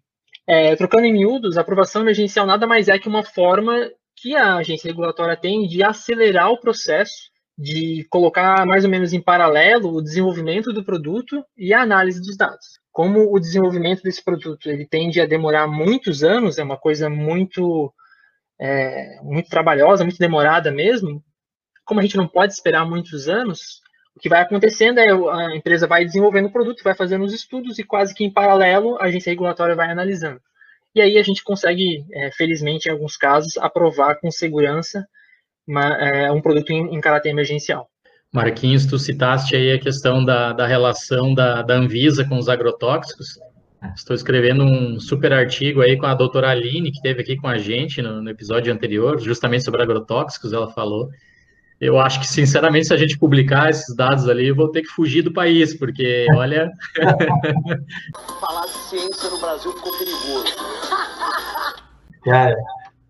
é, 0.47 0.75
trocando 0.75 1.05
em 1.05 1.13
miúdos, 1.13 1.57
a 1.57 1.61
aprovação 1.61 2.01
emergencial 2.01 2.45
nada 2.45 2.65
mais 2.65 2.87
é 2.87 2.97
que 2.97 3.07
uma 3.07 3.23
forma 3.23 3.91
que 4.15 4.35
a 4.35 4.55
agência 4.55 4.87
regulatória 4.87 5.37
tem 5.37 5.67
de 5.67 5.83
acelerar 5.83 6.49
o 6.49 6.59
processo 6.59 7.29
de 7.57 8.05
colocar 8.09 8.65
mais 8.65 8.83
ou 8.83 8.89
menos 8.89 9.13
em 9.13 9.21
paralelo 9.21 9.93
o 9.93 10.01
desenvolvimento 10.01 10.73
do 10.73 10.83
produto 10.83 11.43
e 11.57 11.73
a 11.73 11.81
análise 11.81 12.19
dos 12.21 12.35
dados. 12.35 12.79
Como 12.91 13.33
o 13.33 13.39
desenvolvimento 13.39 14.01
desse 14.01 14.23
produto 14.23 14.69
ele 14.69 14.85
tende 14.85 15.21
a 15.21 15.25
demorar 15.25 15.67
muitos 15.67 16.23
anos, 16.23 16.57
é 16.57 16.63
uma 16.63 16.77
coisa 16.77 17.09
muito 17.09 17.93
é, 18.59 19.21
muito 19.21 19.49
trabalhosa, 19.49 20.03
muito 20.03 20.17
demorada 20.17 20.71
mesmo. 20.71 21.23
Como 21.85 21.99
a 21.99 22.03
gente 22.03 22.17
não 22.17 22.27
pode 22.27 22.53
esperar 22.53 22.85
muitos 22.85 23.29
anos, 23.29 23.81
o 24.15 24.19
que 24.19 24.29
vai 24.29 24.41
acontecendo 24.41 24.99
é 24.99 25.11
a 25.11 25.55
empresa 25.55 25.87
vai 25.87 26.05
desenvolvendo 26.05 26.47
o 26.47 26.51
produto, 26.51 26.83
vai 26.83 26.95
fazendo 26.95 27.25
os 27.25 27.33
estudos 27.33 27.77
e 27.77 27.83
quase 27.83 28.13
que 28.13 28.23
em 28.23 28.31
paralelo 28.31 28.97
a 28.99 29.05
agência 29.05 29.29
regulatória 29.29 29.75
vai 29.75 29.91
analisando. 29.91 30.41
E 30.95 31.01
aí 31.01 31.17
a 31.17 31.23
gente 31.23 31.43
consegue, 31.43 32.05
é, 32.13 32.31
felizmente, 32.31 32.87
em 32.87 32.91
alguns 32.91 33.17
casos, 33.17 33.57
aprovar 33.57 34.15
com 34.15 34.31
segurança 34.31 35.05
uma, 35.67 35.93
é, 35.97 36.31
um 36.31 36.41
produto 36.41 36.71
em, 36.71 36.95
em, 36.95 37.01
caráter 37.01 37.29
emergencial. 37.29 37.89
Marquinhos, 38.31 38.85
tu 38.85 38.97
citaste 38.97 39.55
aí 39.55 39.73
a 39.73 39.79
questão 39.79 40.23
da, 40.23 40.53
da 40.53 40.65
relação 40.65 41.33
da, 41.33 41.61
da 41.61 41.75
Anvisa 41.75 42.23
com 42.23 42.37
os 42.37 42.47
agrotóxicos. 42.47 43.37
Estou 43.93 44.15
escrevendo 44.15 44.63
um 44.63 44.99
super 44.99 45.33
artigo 45.33 45.81
aí 45.81 45.97
com 45.97 46.05
a 46.05 46.15
doutora 46.15 46.49
Aline, 46.49 46.91
que 46.91 46.97
esteve 46.97 47.21
aqui 47.21 47.35
com 47.35 47.47
a 47.47 47.57
gente 47.57 48.01
no, 48.01 48.21
no 48.21 48.29
episódio 48.29 48.73
anterior, 48.73 49.19
justamente 49.19 49.65
sobre 49.65 49.81
agrotóxicos, 49.81 50.53
ela 50.53 50.71
falou. 50.71 51.09
Eu 51.79 51.99
acho 51.99 52.19
que, 52.21 52.27
sinceramente, 52.27 52.87
se 52.87 52.93
a 52.93 52.97
gente 52.97 53.17
publicar 53.17 53.69
esses 53.69 53.93
dados 53.95 54.29
ali, 54.29 54.47
eu 54.47 54.55
vou 54.55 54.69
ter 54.69 54.81
que 54.81 54.87
fugir 54.87 55.21
do 55.21 55.33
país, 55.33 55.77
porque, 55.77 56.25
olha. 56.35 56.71
Falar 58.39 58.65
de 58.65 58.71
ciência 58.71 59.29
no 59.29 59.39
Brasil 59.39 59.73
ficou 59.73 59.91
perigoso. 59.97 60.55
Cara, 62.23 62.55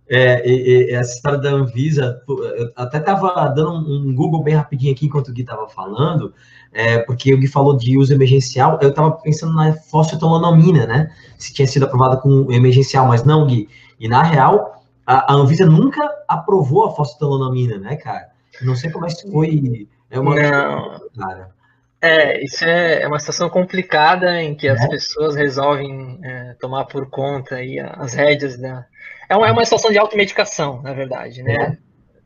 é, 0.10 0.48
e, 0.48 0.90
e, 0.90 0.92
essa 0.92 1.16
história 1.16 1.40
da 1.40 1.50
Anvisa, 1.50 2.22
eu 2.28 2.72
até 2.76 2.98
estava 2.98 3.48
dando 3.50 3.72
um, 3.72 4.10
um, 4.10 4.16
Google 4.16 4.44
bem 4.44 4.54
rapidinho 4.56 4.94
aqui 4.94 5.06
enquanto 5.08 5.30
o 5.30 5.34
Gui 5.34 5.42
estava 5.42 5.68
falando, 5.68 6.34
é, 6.72 7.00
porque 7.00 7.34
o 7.34 7.38
Gui 7.38 7.48
falou 7.48 7.76
de 7.76 7.98
uso 7.98 8.14
emergencial, 8.14 8.78
eu 8.82 8.90
estava 8.90 9.12
pensando 9.12 9.54
na 9.54 9.74
fosfetanolamina, 9.74 10.86
né? 10.86 11.12
Se 11.38 11.54
tinha 11.54 11.68
sido 11.68 11.86
aprovada 11.86 12.18
com 12.18 12.52
emergencial, 12.52 13.08
mas 13.08 13.24
não, 13.24 13.48
Gui. 13.48 13.68
E 14.00 14.08
na 14.08 14.22
real, 14.22 14.84
a, 15.06 15.34
a 15.34 15.36
Anvisa 15.36 15.66
nunca 15.66 16.08
aprovou 16.28 16.86
a 16.86 16.92
fosfetanolamina, 16.92 17.78
né, 17.78 17.96
cara? 17.96 18.35
Não 18.62 18.76
sei 18.76 18.92
como 18.92 19.06
é 19.06 19.10
que 19.10 19.32
foi. 19.32 19.88
É 20.10 20.20
uma 20.20 20.36
não. 20.36 21.02
Cara. 21.18 21.56
É, 22.02 22.44
isso 22.44 22.64
é, 22.64 23.02
é 23.02 23.08
uma 23.08 23.20
situação 23.20 23.50
complicada 23.50 24.42
em 24.42 24.54
que 24.54 24.68
as 24.68 24.80
é. 24.82 24.88
pessoas 24.88 25.36
resolvem 25.36 26.20
é, 26.24 26.54
tomar 26.60 26.86
por 26.86 27.10
conta 27.10 27.56
aí 27.56 27.80
as 27.80 28.14
rédeas 28.14 28.58
da. 28.58 28.86
É 29.28 29.36
uma, 29.36 29.48
é 29.48 29.52
uma 29.52 29.66
situação 29.66 29.92
de 29.92 29.98
automedicação, 29.98 30.82
na 30.84 30.94
verdade, 30.94 31.42
né? 31.42 31.56
É. 31.56 31.78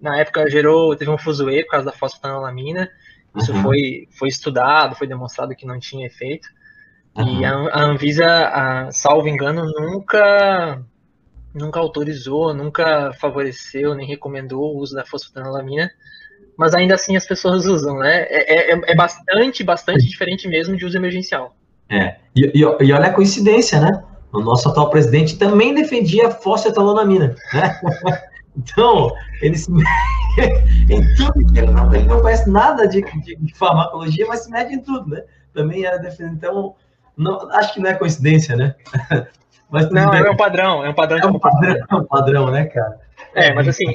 Na 0.02 0.20
época 0.20 0.50
gerou, 0.50 0.96
teve 0.96 1.10
um 1.10 1.18
fuzuê 1.18 1.64
por 1.64 1.72
causa 1.72 1.86
da 1.86 1.92
fosfetanolamina. 1.92 2.90
Isso 3.36 3.54
uhum. 3.54 3.62
foi, 3.62 4.08
foi 4.12 4.28
estudado, 4.28 4.96
foi 4.96 5.08
demonstrado 5.08 5.56
que 5.56 5.66
não 5.66 5.80
tinha 5.80 6.08
efeito. 6.08 6.48
Uhum. 7.16 7.40
E 7.40 7.46
a, 7.46 7.54
a 7.54 7.84
Anvisa, 7.84 8.26
a, 8.26 8.92
salvo 8.92 9.28
engano, 9.28 9.66
nunca 9.66 10.84
nunca 11.54 11.80
autorizou, 11.80 12.54
nunca 12.54 13.12
favoreceu, 13.14 13.96
nem 13.96 14.08
recomendou 14.08 14.76
o 14.76 14.78
uso 14.78 14.94
da 14.94 15.06
fosfetanolamina 15.06 15.90
mas 16.60 16.74
ainda 16.74 16.94
assim 16.94 17.16
as 17.16 17.26
pessoas 17.26 17.66
usam, 17.66 18.00
né? 18.00 18.24
É, 18.24 18.74
é, 18.74 18.82
é 18.88 18.94
bastante, 18.94 19.64
bastante 19.64 20.06
diferente 20.06 20.46
mesmo 20.46 20.76
de 20.76 20.86
uso 20.86 20.98
emergencial. 20.98 21.56
É, 21.90 22.18
e, 22.36 22.52
e, 22.54 22.60
e, 22.60 22.94
olha 22.94 23.08
a 23.08 23.14
coincidência, 23.14 23.80
né? 23.80 24.04
O 24.34 24.42
nosso 24.42 24.68
atual 24.68 24.90
presidente 24.90 25.38
também 25.38 25.74
defendia 25.74 26.30
fosfetanolamina, 26.30 27.34
né? 27.54 27.80
Então, 28.58 29.14
ele 29.42 29.56
se... 29.56 29.72
em 30.90 31.16
tudo 31.16 31.58
ele 31.58 31.72
não, 31.72 31.96
ele 31.96 32.06
não 32.08 32.20
conhece 32.20 32.50
nada 32.50 32.86
de, 32.90 33.02
de, 33.02 33.36
de, 33.38 33.56
farmacologia, 33.56 34.26
mas 34.28 34.44
se 34.44 34.52
mede 34.52 34.74
em 34.74 34.82
tudo, 34.82 35.08
né? 35.12 35.24
Também 35.54 35.86
era 35.86 35.98
defendendo. 35.98 36.34
Então, 36.34 36.76
não, 37.16 37.50
acho 37.52 37.74
que 37.74 37.80
não 37.80 37.90
é 37.90 37.94
coincidência, 37.94 38.58
né? 38.58 38.76
Mas, 39.72 39.88
não, 39.92 40.12
é 40.12 40.32
um 40.32 40.36
padrão, 40.36 40.84
é 40.84 40.90
um 40.90 40.96
padrão. 40.96 41.20
É 41.20 41.26
um 41.28 41.40
padrão, 41.40 41.86
é 41.90 41.96
um 41.96 42.04
padrão, 42.04 42.52
né, 42.52 42.66
cara? 42.66 43.00
É, 43.36 43.54
mas 43.54 43.68
assim, 43.68 43.86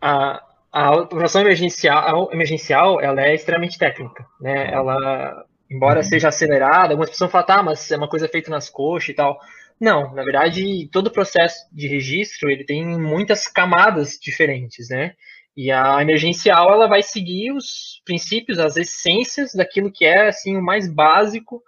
a, 0.00 0.40
a 0.72 0.86
automação 0.86 1.40
emergencial, 1.40 2.30
emergencial 2.32 3.00
ela 3.00 3.22
é 3.22 3.34
extremamente 3.34 3.78
técnica, 3.78 4.24
né? 4.40 4.72
Ela, 4.72 5.44
embora 5.70 5.98
uhum. 5.98 6.04
seja 6.04 6.28
acelerada, 6.28 6.92
algumas 6.92 7.10
pessoas 7.10 7.30
falam, 7.30 7.46
tá, 7.46 7.62
mas 7.62 7.90
é 7.90 7.96
uma 7.96 8.08
coisa 8.08 8.28
feita 8.28 8.50
nas 8.50 8.70
coxas 8.70 9.10
e 9.10 9.14
tal. 9.14 9.38
Não, 9.80 10.14
na 10.14 10.22
verdade, 10.22 10.88
todo 10.92 11.08
o 11.08 11.12
processo 11.12 11.66
de 11.72 11.88
registro, 11.88 12.50
ele 12.50 12.64
tem 12.64 12.84
muitas 12.86 13.48
camadas 13.48 14.18
diferentes, 14.20 14.88
né? 14.90 15.14
E 15.56 15.72
a 15.72 16.00
emergencial, 16.00 16.72
ela 16.72 16.86
vai 16.86 17.02
seguir 17.02 17.52
os 17.52 18.00
princípios, 18.04 18.58
as 18.58 18.76
essências 18.76 19.52
daquilo 19.52 19.90
que 19.90 20.04
é, 20.04 20.28
assim, 20.28 20.56
o 20.56 20.62
mais 20.62 20.88
básico 20.88 21.62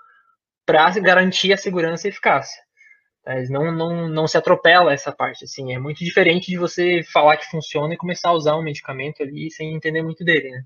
para 0.64 0.90
garantir 1.00 1.52
a 1.52 1.56
segurança 1.56 2.06
e 2.06 2.10
eficácia. 2.10 2.62
Mas 3.24 3.48
não, 3.48 3.70
não, 3.70 4.08
não 4.08 4.26
se 4.26 4.36
atropela 4.36 4.92
essa 4.92 5.12
parte, 5.12 5.44
assim, 5.44 5.72
é 5.72 5.78
muito 5.78 6.04
diferente 6.04 6.50
de 6.50 6.58
você 6.58 7.02
falar 7.12 7.36
que 7.36 7.48
funciona 7.48 7.94
e 7.94 7.96
começar 7.96 8.30
a 8.30 8.34
usar 8.34 8.56
um 8.56 8.62
medicamento 8.62 9.22
ali 9.22 9.50
sem 9.50 9.74
entender 9.74 10.02
muito 10.02 10.24
dele, 10.24 10.50
né? 10.50 10.62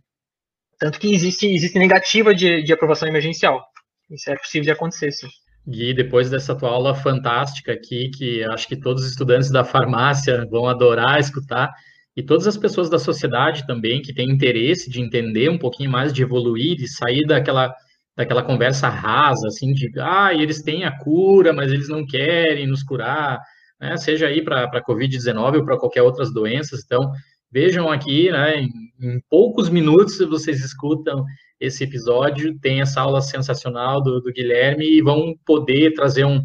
Tanto 0.79 0.99
que 0.99 1.13
existe, 1.13 1.47
existe 1.47 1.79
negativa 1.79 2.35
de, 2.35 2.63
de 2.63 2.73
aprovação 2.73 3.09
emergencial. 3.09 3.63
Isso 4.11 4.31
é 4.31 4.37
possível 4.37 4.65
de 4.65 4.71
acontecer, 4.71 5.11
sim. 5.13 5.29
Gui, 5.67 5.93
depois 5.93 6.31
dessa 6.31 6.55
tua 6.55 6.71
aula 6.71 6.95
fantástica 6.95 7.73
aqui, 7.73 8.11
que 8.11 8.45
acho 8.45 8.69
que 8.69 8.77
todos 8.77 9.03
os 9.03 9.11
estudantes 9.11 9.51
da 9.51 9.65
farmácia 9.65 10.47
vão 10.49 10.67
adorar 10.67 11.19
escutar, 11.19 11.75
e 12.17 12.23
todas 12.23 12.47
as 12.47 12.57
pessoas 12.57 12.89
da 12.89 12.99
sociedade 12.99 13.67
também 13.67 14.01
que 14.01 14.15
têm 14.15 14.31
interesse 14.31 14.89
de 14.89 15.03
entender 15.03 15.51
um 15.51 15.59
pouquinho 15.59 15.91
mais, 15.91 16.13
de 16.13 16.23
evoluir, 16.23 16.77
de 16.77 16.89
sair 16.89 17.27
daquela 17.27 17.75
daquela 18.17 18.43
conversa 18.43 18.89
rasa, 18.89 19.49
assim, 19.49 19.75
de, 19.75 19.93
ah, 20.01 20.33
eles 20.33 20.63
têm 20.63 20.85
a 20.85 20.99
cura, 20.99 21.53
mas 21.53 21.71
eles 21.71 21.89
não 21.89 22.07
querem 22.07 22.67
nos 22.67 22.83
curar, 22.83 23.41
né, 23.79 23.97
seja 23.99 24.27
aí 24.27 24.43
para 24.43 24.65
a 24.65 24.85
Covid-19 24.85 25.59
ou 25.59 25.65
para 25.65 25.79
qualquer 25.79 26.03
outras 26.03 26.33
doenças. 26.33 26.83
Então, 26.85 27.13
vejam 27.53 27.91
aqui, 27.91 28.31
né, 28.31 28.61
em, 28.61 28.71
em, 29.01 29.21
poucos 29.29 29.69
minutos 29.69 30.19
vocês 30.19 30.65
escutam 30.65 31.25
esse 31.61 31.85
episódio, 31.85 32.59
tem 32.59 32.81
essa 32.81 33.03
aula 33.03 33.21
sensacional 33.21 34.03
do, 34.03 34.21
do 34.21 34.33
Guilherme 34.33 34.87
e 34.87 35.03
vão 35.03 35.35
poder 35.45 35.93
trazer 35.93 36.25
um, 36.25 36.43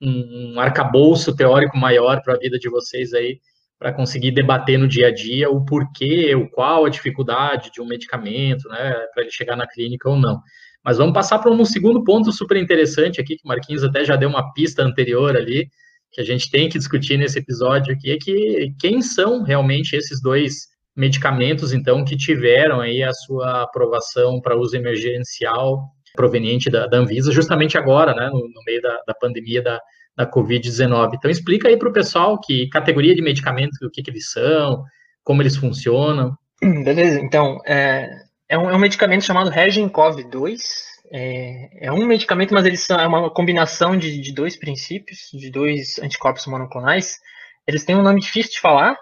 um, 0.00 0.54
um 0.54 0.60
arcabouço 0.60 1.36
teórico 1.36 1.76
maior 1.76 2.22
para 2.22 2.34
a 2.34 2.38
vida 2.38 2.58
de 2.58 2.68
vocês 2.70 3.12
aí, 3.12 3.38
para 3.78 3.92
conseguir 3.92 4.30
debater 4.30 4.78
no 4.78 4.88
dia 4.88 5.08
a 5.08 5.14
dia 5.14 5.50
o 5.50 5.64
porquê, 5.64 6.34
o 6.34 6.48
qual 6.50 6.84
a 6.84 6.90
dificuldade 6.90 7.70
de 7.72 7.80
um 7.80 7.86
medicamento, 7.86 8.68
né, 8.68 8.94
para 9.12 9.22
ele 9.22 9.30
chegar 9.30 9.56
na 9.56 9.66
clínica 9.66 10.08
ou 10.08 10.16
não. 10.16 10.40
Mas 10.84 10.98
vamos 10.98 11.12
passar 11.12 11.38
para 11.38 11.50
um 11.50 11.64
segundo 11.64 12.02
ponto 12.02 12.32
super 12.32 12.56
interessante 12.56 13.20
aqui, 13.20 13.36
que 13.36 13.44
o 13.44 13.48
Marquinhos 13.48 13.84
até 13.84 14.04
já 14.04 14.16
deu 14.16 14.28
uma 14.28 14.52
pista 14.52 14.82
anterior 14.82 15.36
ali, 15.36 15.68
que 16.12 16.20
a 16.20 16.24
gente 16.24 16.50
tem 16.50 16.68
que 16.68 16.78
discutir 16.78 17.16
nesse 17.16 17.38
episódio 17.38 17.94
aqui, 17.94 18.10
é 18.10 18.18
que 18.18 18.74
quem 18.80 19.02
são 19.02 19.42
realmente 19.42 19.94
esses 19.94 20.20
dois 20.20 20.70
medicamentos, 20.96 21.72
então, 21.72 22.04
que 22.04 22.16
tiveram 22.16 22.80
aí 22.80 23.02
a 23.02 23.12
sua 23.12 23.62
aprovação 23.62 24.40
para 24.40 24.56
uso 24.56 24.76
emergencial 24.76 25.88
proveniente 26.14 26.68
da, 26.68 26.86
da 26.86 26.98
Anvisa, 26.98 27.32
justamente 27.32 27.78
agora, 27.78 28.14
né, 28.14 28.28
no, 28.28 28.40
no 28.40 28.62
meio 28.66 28.82
da, 28.82 29.00
da, 29.06 29.14
pandemia 29.14 29.62
da, 29.62 29.80
da 30.16 30.30
Covid-19. 30.30 31.12
Então, 31.14 31.30
explica 31.30 31.68
aí 31.68 31.76
para 31.76 31.88
o 31.88 31.92
pessoal 31.92 32.40
que 32.40 32.68
categoria 32.68 33.14
de 33.14 33.22
medicamentos, 33.22 33.80
o 33.80 33.90
que, 33.90 34.02
que 34.02 34.10
eles 34.10 34.30
são, 34.30 34.82
como 35.22 35.42
eles 35.42 35.56
funcionam. 35.56 36.36
Beleza, 36.60 37.20
então, 37.20 37.58
é, 37.64 38.08
é 38.50 38.58
um, 38.58 38.68
é 38.68 38.74
um 38.74 38.80
medicamento 38.80 39.24
chamado 39.24 39.48
Regencov 39.48 40.20
2. 40.24 40.90
É, 41.12 41.86
é, 41.86 41.92
um 41.92 42.04
medicamento, 42.04 42.52
mas 42.52 42.66
eles 42.66 42.82
são 42.82 42.98
é 42.98 43.06
uma 43.06 43.30
combinação 43.30 43.96
de, 43.96 44.20
de 44.20 44.34
dois 44.34 44.56
princípios, 44.56 45.30
de 45.32 45.50
dois 45.50 46.00
anticorpos 46.00 46.46
monoclonais. 46.46 47.20
Eles 47.64 47.84
têm 47.84 47.94
um 47.94 48.02
nome 48.02 48.20
difícil 48.20 48.50
de 48.50 48.60
falar, 48.60 48.96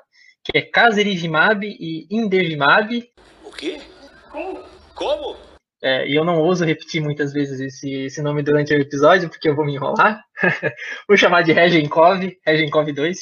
que 0.44 0.56
é 0.56 0.60
Casirivimab 0.60 1.66
e 1.66 2.06
Indevimab. 2.10 3.10
O 3.42 3.50
quê? 3.50 3.80
Como? 4.30 4.62
Como? 4.94 5.36
É, 5.82 6.06
e 6.06 6.14
eu 6.14 6.24
não 6.24 6.42
ouso 6.42 6.66
repetir 6.66 7.00
muitas 7.00 7.32
vezes 7.32 7.58
esse, 7.58 7.90
esse 7.90 8.20
nome 8.20 8.42
durante 8.42 8.74
o 8.74 8.78
episódio, 8.78 9.30
porque 9.30 9.48
eu 9.48 9.56
vou 9.56 9.64
me 9.64 9.74
enrolar. 9.74 10.22
vou 11.08 11.16
chamar 11.16 11.42
de 11.42 11.52
Regencov, 11.52 12.20
Regencov 12.46 12.92
2. 12.92 13.18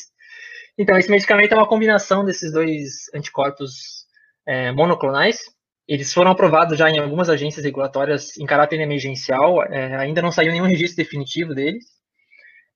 Então, 0.76 0.98
esse 0.98 1.10
medicamento 1.10 1.52
é 1.52 1.56
uma 1.56 1.68
combinação 1.68 2.24
desses 2.24 2.52
dois 2.52 3.08
anticorpos 3.14 4.06
é, 4.44 4.72
monoclonais. 4.72 5.54
Eles 5.88 6.12
foram 6.12 6.32
aprovados 6.32 6.76
já 6.78 6.90
em 6.90 6.98
algumas 6.98 7.28
agências 7.28 7.64
regulatórias 7.64 8.36
em 8.36 8.44
caráter 8.44 8.80
emergencial, 8.80 9.62
é, 9.62 9.96
ainda 9.96 10.20
não 10.20 10.32
saiu 10.32 10.50
nenhum 10.50 10.66
registro 10.66 10.96
definitivo 10.96 11.54
deles. 11.54 11.84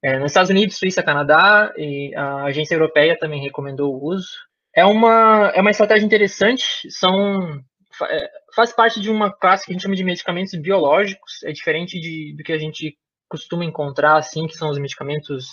É, 0.03 0.19
nos 0.19 0.31
Estados 0.31 0.51
Unidos, 0.51 0.79
Suíça, 0.79 1.03
Canadá 1.03 1.73
e 1.77 2.15
a 2.15 2.45
agência 2.45 2.75
europeia 2.75 3.19
também 3.19 3.43
recomendou 3.43 3.95
o 3.95 4.05
uso. 4.05 4.31
É 4.75 4.85
uma, 4.85 5.53
é 5.55 5.61
uma 5.61 5.71
estratégia 5.71 6.07
interessante, 6.07 6.91
são, 6.91 7.61
é, 8.09 8.31
faz 8.55 8.73
parte 8.73 9.01
de 9.01 9.11
uma 9.11 9.31
classe 9.31 9.67
que 9.67 9.73
a 9.73 9.75
gente 9.75 9.83
chama 9.83 9.97
de 9.97 10.05
medicamentos 10.05 10.55
biológicos, 10.55 11.43
é 11.45 11.53
diferente 11.53 12.01
de, 12.01 12.35
do 12.37 12.45
que 12.45 12.53
a 12.53 12.59
gente 12.59 12.97
costuma 13.29 13.65
encontrar, 13.65 14.17
assim, 14.17 14.47
que 14.47 14.57
são 14.57 14.71
os 14.71 14.79
medicamentos 14.79 15.49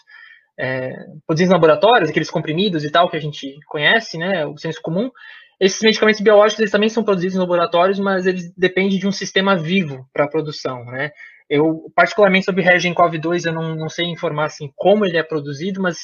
é, 0.57 0.93
produzidos 1.25 1.51
em 1.51 1.53
laboratórios, 1.53 2.09
aqueles 2.09 2.29
comprimidos 2.29 2.83
e 2.83 2.91
tal 2.91 3.09
que 3.09 3.17
a 3.17 3.21
gente 3.21 3.55
conhece, 3.67 4.17
né, 4.17 4.45
o 4.45 4.57
senso 4.57 4.81
comum. 4.81 5.11
Esses 5.59 5.81
medicamentos 5.81 6.21
biológicos 6.21 6.59
eles 6.59 6.71
também 6.71 6.89
são 6.89 7.03
produzidos 7.03 7.35
em 7.35 7.39
laboratórios, 7.39 7.99
mas 7.99 8.25
eles 8.27 8.53
dependem 8.55 8.99
de 8.99 9.07
um 9.07 9.11
sistema 9.11 9.57
vivo 9.57 10.07
para 10.13 10.25
a 10.25 10.29
produção, 10.29 10.85
né? 10.85 11.11
Eu, 11.49 11.91
particularmente 11.95 12.45
sobre 12.45 12.61
o 12.61 12.65
Regencov-2, 12.65 13.45
eu 13.45 13.53
não, 13.53 13.75
não 13.75 13.89
sei 13.89 14.05
informar 14.05 14.45
assim, 14.45 14.71
como 14.75 15.05
ele 15.05 15.17
é 15.17 15.23
produzido, 15.23 15.81
mas 15.81 15.97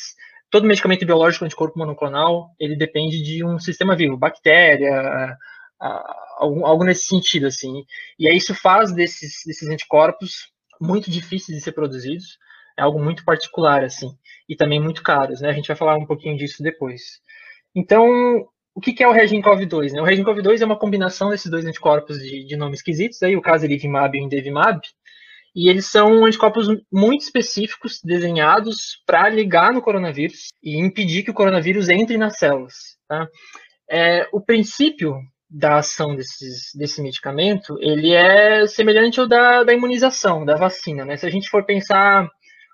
todo 0.49 0.65
medicamento 0.65 1.05
biológico 1.05 1.45
anticorpo 1.45 1.77
monoclonal, 1.77 2.49
ele 2.59 2.75
depende 2.75 3.21
de 3.21 3.43
um 3.43 3.59
sistema 3.59 3.95
vivo, 3.95 4.15
bactéria, 4.15 5.37
algo, 6.37 6.65
algo 6.65 6.83
nesse 6.83 7.05
sentido, 7.07 7.47
assim. 7.47 7.83
E 8.17 8.29
aí 8.29 8.37
isso 8.37 8.55
faz 8.55 8.93
desses, 8.93 9.41
desses 9.45 9.67
anticorpos 9.69 10.51
muito 10.79 11.11
difíceis 11.11 11.57
de 11.57 11.63
ser 11.63 11.73
produzidos, 11.73 12.37
é 12.77 12.81
algo 12.81 13.03
muito 13.03 13.23
particular, 13.25 13.83
assim, 13.83 14.09
e 14.47 14.55
também 14.55 14.79
muito 14.79 15.03
caros, 15.03 15.41
né? 15.41 15.49
A 15.49 15.53
gente 15.53 15.67
vai 15.67 15.75
falar 15.75 15.97
um 15.97 16.05
pouquinho 16.05 16.37
disso 16.37 16.63
depois. 16.63 17.19
Então, 17.75 18.47
o 18.75 18.81
que 18.81 19.03
é 19.03 19.07
o 19.07 19.13
Regencov-2? 19.13 19.91
Né? 19.91 20.01
O 20.01 20.05
Regencov-2 20.05 20.61
é 20.61 20.65
uma 20.65 20.77
combinação 20.77 21.29
desses 21.29 21.49
dois 21.49 21.65
anticorpos 21.65 22.17
de, 22.19 22.45
de 22.45 22.55
nomes 22.55 22.79
esquisitos, 22.79 23.21
aí 23.21 23.35
o 23.35 23.41
Casirivimab 23.41 24.17
e 24.17 24.21
o 24.21 24.23
Indevimab, 24.23 24.81
e 25.55 25.69
eles 25.69 25.85
são 25.85 26.25
anticorpos 26.25 26.67
muito 26.91 27.21
específicos, 27.21 27.99
desenhados 28.03 29.01
para 29.05 29.29
ligar 29.29 29.71
no 29.71 29.81
coronavírus 29.81 30.47
e 30.63 30.79
impedir 30.79 31.23
que 31.23 31.29
o 31.29 31.33
coronavírus 31.33 31.89
entre 31.89 32.17
nas 32.17 32.39
células. 32.39 32.73
Tá? 33.07 33.27
É, 33.89 34.27
o 34.33 34.41
princípio 34.41 35.15
da 35.47 35.77
ação 35.77 36.15
desses, 36.15 36.71
desse 36.73 36.99
medicamento, 36.99 37.77
ele 37.79 38.11
é 38.11 38.65
semelhante 38.65 39.19
ao 39.19 39.27
da, 39.27 39.63
da 39.63 39.73
imunização, 39.73 40.43
da 40.43 40.55
vacina. 40.55 41.05
Né? 41.05 41.15
Se 41.15 41.27
a 41.27 41.29
gente 41.29 41.47
for 41.47 41.63
pensar, 41.63 42.27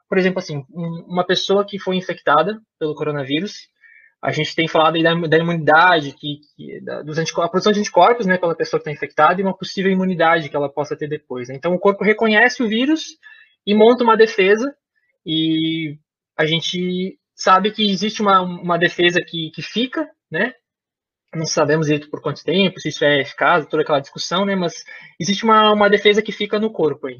por 0.08 0.18
exemplo, 0.18 0.40
assim, 0.40 0.64
uma 0.70 1.26
pessoa 1.26 1.66
que 1.68 1.78
foi 1.78 1.98
infectada 1.98 2.58
pelo 2.80 2.96
coronavírus, 2.96 3.68
a 4.22 4.32
gente 4.32 4.54
tem 4.54 4.68
falado 4.68 5.02
da, 5.02 5.14
da 5.14 5.38
imunidade, 5.38 6.14
que, 6.14 6.42
que 6.56 6.82
da, 6.82 7.02
dos 7.02 7.18
a 7.18 7.48
produção 7.48 7.72
de 7.72 7.80
anticorpos 7.80 8.26
né, 8.26 8.38
pela 8.38 8.56
pessoa 8.56 8.80
que 8.80 8.90
está 8.90 8.92
infectada 8.92 9.40
e 9.40 9.44
uma 9.44 9.58
possível 9.58 9.92
imunidade 9.92 10.50
que 10.50 10.56
ela 10.56 10.70
possa 10.70 10.96
ter 10.96 11.08
depois. 11.08 11.48
Né? 11.48 11.56
Então, 11.56 11.74
o 11.74 11.80
corpo 11.80 12.04
reconhece 12.04 12.62
o 12.62 12.68
vírus 12.68 13.18
e 13.66 13.74
monta 13.74 14.04
uma 14.04 14.18
defesa, 14.18 14.76
e 15.26 15.98
a 16.38 16.46
gente 16.46 17.18
sabe 17.36 17.72
que 17.72 17.90
existe 17.90 18.22
uma, 18.22 18.42
uma 18.42 18.78
defesa 18.78 19.20
que, 19.26 19.52
que 19.52 19.62
fica, 19.62 20.10
né? 20.30 20.54
não 21.34 21.46
sabemos 21.46 21.86
direito 21.86 22.10
por 22.10 22.22
quanto 22.22 22.44
tempo, 22.44 22.80
se 22.80 22.90
isso 22.90 23.06
é 23.06 23.22
eficaz, 23.22 23.66
toda 23.68 23.84
aquela 23.84 24.00
discussão, 24.00 24.46
né? 24.46 24.56
Mas 24.56 24.84
existe 25.20 25.44
uma, 25.44 25.72
uma 25.72 25.90
defesa 25.90 26.22
que 26.22 26.32
fica 26.32 26.60
no 26.60 26.72
corpo 26.72 27.08
aí. 27.08 27.20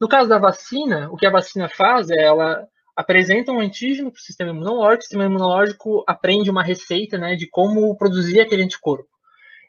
No 0.00 0.08
caso 0.08 0.28
da 0.28 0.38
vacina, 0.38 1.10
o 1.10 1.16
que 1.16 1.26
a 1.26 1.30
vacina 1.30 1.68
faz 1.68 2.08
é 2.10 2.22
ela 2.22 2.66
apresenta 2.96 3.52
um 3.52 3.60
antígeno 3.60 4.10
para 4.10 4.18
o 4.18 4.22
sistema 4.22 4.50
imunológico, 4.50 5.00
o 5.00 5.02
sistema 5.02 5.24
imunológico 5.24 6.04
aprende 6.06 6.50
uma 6.50 6.62
receita 6.62 7.18
né, 7.18 7.34
de 7.34 7.46
como 7.48 7.96
produzir 7.96 8.40
aquele 8.40 8.62
anticorpo. 8.62 9.08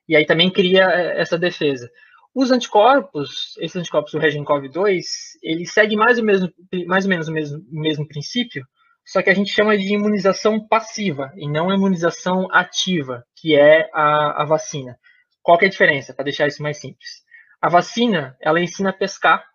E 0.08 0.16
aí 0.16 0.26
também 0.26 0.52
cria 0.52 0.84
é, 0.92 1.20
essa 1.20 1.38
defesa. 1.38 1.90
Os 2.34 2.52
anticorpos, 2.52 3.56
esses 3.60 3.76
anticorpos 3.78 4.12
do 4.12 4.20
Regencov-2, 4.20 5.02
ele 5.42 5.66
segue 5.66 5.96
mais 5.96 6.20
ou, 6.20 6.26
mesmo, 6.26 6.52
mais 6.86 7.06
ou 7.06 7.10
menos 7.10 7.28
o 7.28 7.32
mesmo, 7.32 7.66
mesmo 7.72 8.08
princípio, 8.08 8.66
só 9.06 9.22
que 9.22 9.30
a 9.30 9.34
gente 9.34 9.52
chama 9.52 9.78
de 9.78 9.94
imunização 9.94 10.60
passiva 10.68 11.32
e 11.38 11.48
não 11.48 11.74
imunização 11.74 12.48
ativa, 12.52 13.24
que 13.36 13.56
é 13.56 13.90
a, 13.94 14.42
a 14.42 14.46
vacina. 14.46 14.98
Qual 15.42 15.58
que 15.58 15.66
é 15.66 15.68
a 15.68 15.72
diferença, 15.72 16.14
para 16.14 16.26
deixar 16.26 16.48
isso 16.48 16.62
mais 16.62 16.78
simples? 16.78 17.24
A 17.62 17.70
vacina, 17.70 18.36
ela 18.42 18.60
ensina 18.60 18.90
a 18.90 18.94
pescar, 18.94 19.46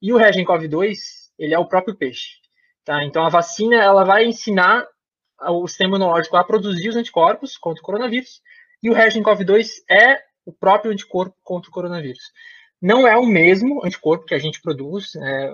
e 0.00 0.12
o 0.12 0.18
Regencov-2, 0.18 0.96
ele 1.38 1.54
é 1.54 1.58
o 1.58 1.68
próprio 1.68 1.96
peixe. 1.96 2.45
Tá? 2.86 3.04
Então, 3.04 3.26
a 3.26 3.28
vacina 3.28 3.76
ela 3.76 4.04
vai 4.04 4.24
ensinar 4.24 4.86
o 5.42 5.68
sistema 5.68 5.96
imunológico 5.96 6.36
a 6.38 6.44
produzir 6.44 6.88
os 6.88 6.96
anticorpos 6.96 7.58
contra 7.58 7.82
o 7.82 7.84
coronavírus, 7.84 8.40
e 8.82 8.88
o 8.88 8.94
Regencov-2 8.94 9.66
é 9.90 10.18
o 10.46 10.52
próprio 10.52 10.90
anticorpo 10.90 11.36
contra 11.42 11.68
o 11.68 11.72
coronavírus 11.72 12.22
não 12.80 13.06
é 13.06 13.16
o 13.16 13.24
mesmo 13.24 13.84
anticorpo 13.84 14.26
que 14.26 14.34
a 14.34 14.38
gente 14.38 14.60
produz. 14.60 15.14
É, 15.16 15.52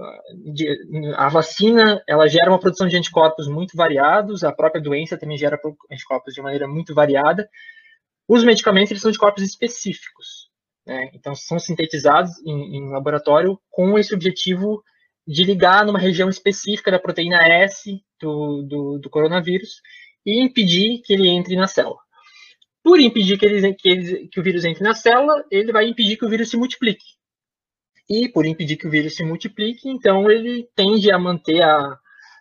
a 1.16 1.28
vacina 1.28 2.02
ela 2.06 2.26
gera 2.26 2.50
uma 2.50 2.58
produção 2.58 2.88
de 2.88 2.96
anticorpos 2.96 3.48
muito 3.48 3.76
variados, 3.76 4.42
a 4.42 4.52
própria 4.52 4.82
doença 4.82 5.16
também 5.16 5.38
gera 5.38 5.58
anticorpos 5.90 6.34
de 6.34 6.42
maneira 6.42 6.66
muito 6.66 6.94
variada. 6.94 7.48
Os 8.28 8.44
medicamentos 8.44 8.90
eles 8.90 9.02
são 9.02 9.08
anticorpos 9.08 9.42
específicos, 9.42 10.50
né? 10.86 11.10
então 11.14 11.34
são 11.34 11.58
sintetizados 11.58 12.32
em, 12.44 12.76
em, 12.76 12.90
laboratório 12.90 13.58
com 13.70 13.98
esse 13.98 14.14
objetivo 14.14 14.82
de 15.26 15.44
ligar 15.44 15.84
numa 15.84 15.98
região 15.98 16.28
específica 16.28 16.90
da 16.90 16.98
proteína 16.98 17.38
S 17.46 18.02
do, 18.20 18.62
do, 18.62 18.98
do 18.98 19.10
coronavírus 19.10 19.80
e 20.26 20.42
impedir 20.42 21.00
que 21.04 21.12
ele 21.12 21.28
entre 21.28 21.56
na 21.56 21.66
célula. 21.66 21.98
Por 22.82 22.98
impedir 23.00 23.38
que, 23.38 23.46
ele, 23.46 23.74
que, 23.74 23.88
ele, 23.88 24.28
que 24.28 24.40
o 24.40 24.42
vírus 24.42 24.64
entre 24.64 24.82
na 24.82 24.94
célula, 24.94 25.44
ele 25.50 25.72
vai 25.72 25.86
impedir 25.86 26.16
que 26.16 26.24
o 26.24 26.28
vírus 26.28 26.50
se 26.50 26.56
multiplique. 26.56 27.04
E 28.10 28.28
por 28.28 28.44
impedir 28.44 28.76
que 28.76 28.86
o 28.86 28.90
vírus 28.90 29.14
se 29.14 29.24
multiplique, 29.24 29.88
então 29.88 30.28
ele 30.30 30.68
tende 30.74 31.12
a 31.12 31.18
manter 31.18 31.62
a, 31.62 31.96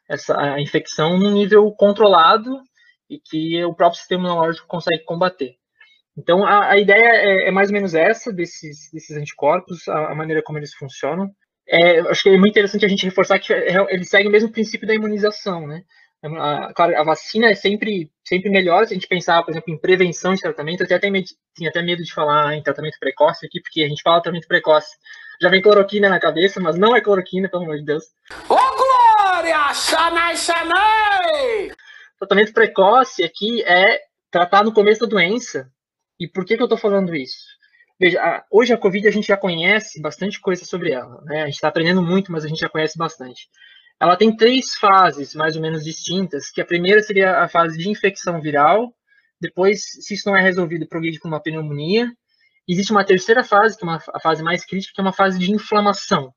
essa, 0.09 0.37
a 0.39 0.59
infecção 0.59 1.17
num 1.17 1.31
nível 1.31 1.71
controlado 1.71 2.59
e 3.09 3.19
que 3.19 3.63
o 3.63 3.73
próprio 3.75 3.99
sistema 3.99 4.27
imunológico 4.27 4.67
consegue 4.67 5.03
combater. 5.03 5.55
Então, 6.17 6.45
a, 6.45 6.71
a 6.71 6.77
ideia 6.77 7.05
é, 7.05 7.47
é, 7.47 7.51
mais 7.51 7.69
ou 7.69 7.73
menos 7.73 7.93
essa 7.93 8.33
desses, 8.33 8.89
desses 8.91 9.15
anticorpos, 9.15 9.87
a, 9.87 10.11
a 10.11 10.15
maneira 10.15 10.41
como 10.43 10.57
eles 10.57 10.73
funcionam. 10.73 11.29
É, 11.71 12.01
acho 12.01 12.23
que 12.23 12.29
é 12.29 12.37
muito 12.37 12.51
interessante 12.51 12.85
a 12.85 12.89
gente 12.89 13.05
reforçar 13.05 13.39
que 13.39 13.53
é, 13.53 13.73
eles 13.89 14.09
seguem 14.09 14.27
o 14.27 14.31
mesmo 14.31 14.51
princípio 14.51 14.85
da 14.85 14.93
imunização, 14.93 15.65
né? 15.65 15.83
A, 16.21 16.73
claro, 16.75 16.99
a 16.99 17.03
vacina 17.03 17.49
é 17.49 17.55
sempre, 17.55 18.11
sempre 18.23 18.49
melhor 18.49 18.85
se 18.85 18.93
a 18.93 18.95
gente 18.95 19.07
pensar, 19.07 19.41
por 19.41 19.51
exemplo, 19.51 19.73
em 19.73 19.77
prevenção 19.77 20.35
de 20.35 20.41
tratamento. 20.41 20.81
Eu 20.81 20.85
até 20.85 20.99
tenho, 20.99 21.23
tinha 21.55 21.69
até 21.69 21.81
medo 21.81 22.03
de 22.03 22.13
falar 22.13 22.53
em 22.55 22.61
tratamento 22.61 22.99
precoce 22.99 23.45
aqui, 23.45 23.61
porque 23.61 23.83
a 23.83 23.87
gente 23.87 24.01
fala 24.03 24.21
tratamento 24.21 24.49
precoce. 24.49 24.97
Já 25.41 25.49
vem 25.49 25.61
cloroquina 25.61 26.09
na 26.09 26.19
cabeça, 26.19 26.59
mas 26.59 26.77
não 26.77 26.93
é 26.93 26.99
cloroquina, 26.99 27.47
pelo 27.47 27.63
amor 27.63 27.77
de 27.77 27.85
Deus. 27.85 28.03
Ô, 28.49 28.55
Glória! 28.55 29.73
Xanai, 29.73 30.35
xanai! 30.35 31.71
Tratamento 32.19 32.53
precoce 32.53 33.23
aqui 33.23 33.63
é 33.63 34.01
tratar 34.29 34.65
no 34.65 34.73
começo 34.73 34.99
da 34.99 35.07
doença. 35.07 35.71
E 36.19 36.27
por 36.27 36.45
que, 36.45 36.57
que 36.57 36.61
eu 36.61 36.65
estou 36.65 36.77
falando 36.77 37.15
isso? 37.15 37.60
Veja, 38.01 38.43
hoje 38.49 38.73
a 38.73 38.77
Covid 38.79 39.07
a 39.07 39.11
gente 39.11 39.27
já 39.27 39.37
conhece 39.37 40.01
bastante 40.01 40.41
coisa 40.41 40.65
sobre 40.65 40.91
ela. 40.91 41.21
Né? 41.21 41.43
A 41.43 41.45
gente 41.45 41.53
está 41.53 41.67
aprendendo 41.67 42.01
muito, 42.01 42.31
mas 42.31 42.43
a 42.43 42.47
gente 42.47 42.61
já 42.61 42.67
conhece 42.67 42.97
bastante. 42.97 43.47
Ela 43.99 44.17
tem 44.17 44.35
três 44.35 44.73
fases 44.73 45.35
mais 45.35 45.55
ou 45.55 45.61
menos 45.61 45.83
distintas, 45.83 46.49
que 46.49 46.59
a 46.59 46.65
primeira 46.65 47.03
seria 47.03 47.43
a 47.43 47.47
fase 47.47 47.77
de 47.77 47.87
infecção 47.87 48.41
viral, 48.41 48.91
depois, 49.39 49.83
se 49.83 50.15
isso 50.15 50.27
não 50.27 50.35
é 50.35 50.41
resolvido, 50.41 50.87
progride 50.87 51.19
com 51.19 51.27
uma 51.27 51.39
pneumonia. 51.39 52.11
Existe 52.67 52.91
uma 52.91 53.05
terceira 53.05 53.43
fase, 53.43 53.77
que 53.77 53.83
é 53.83 53.87
uma, 53.87 54.01
a 54.15 54.19
fase 54.19 54.41
mais 54.41 54.65
crítica, 54.65 54.93
que 54.95 55.01
é 55.01 55.03
uma 55.03 55.13
fase 55.13 55.37
de 55.37 55.51
inflamação. 55.51 56.33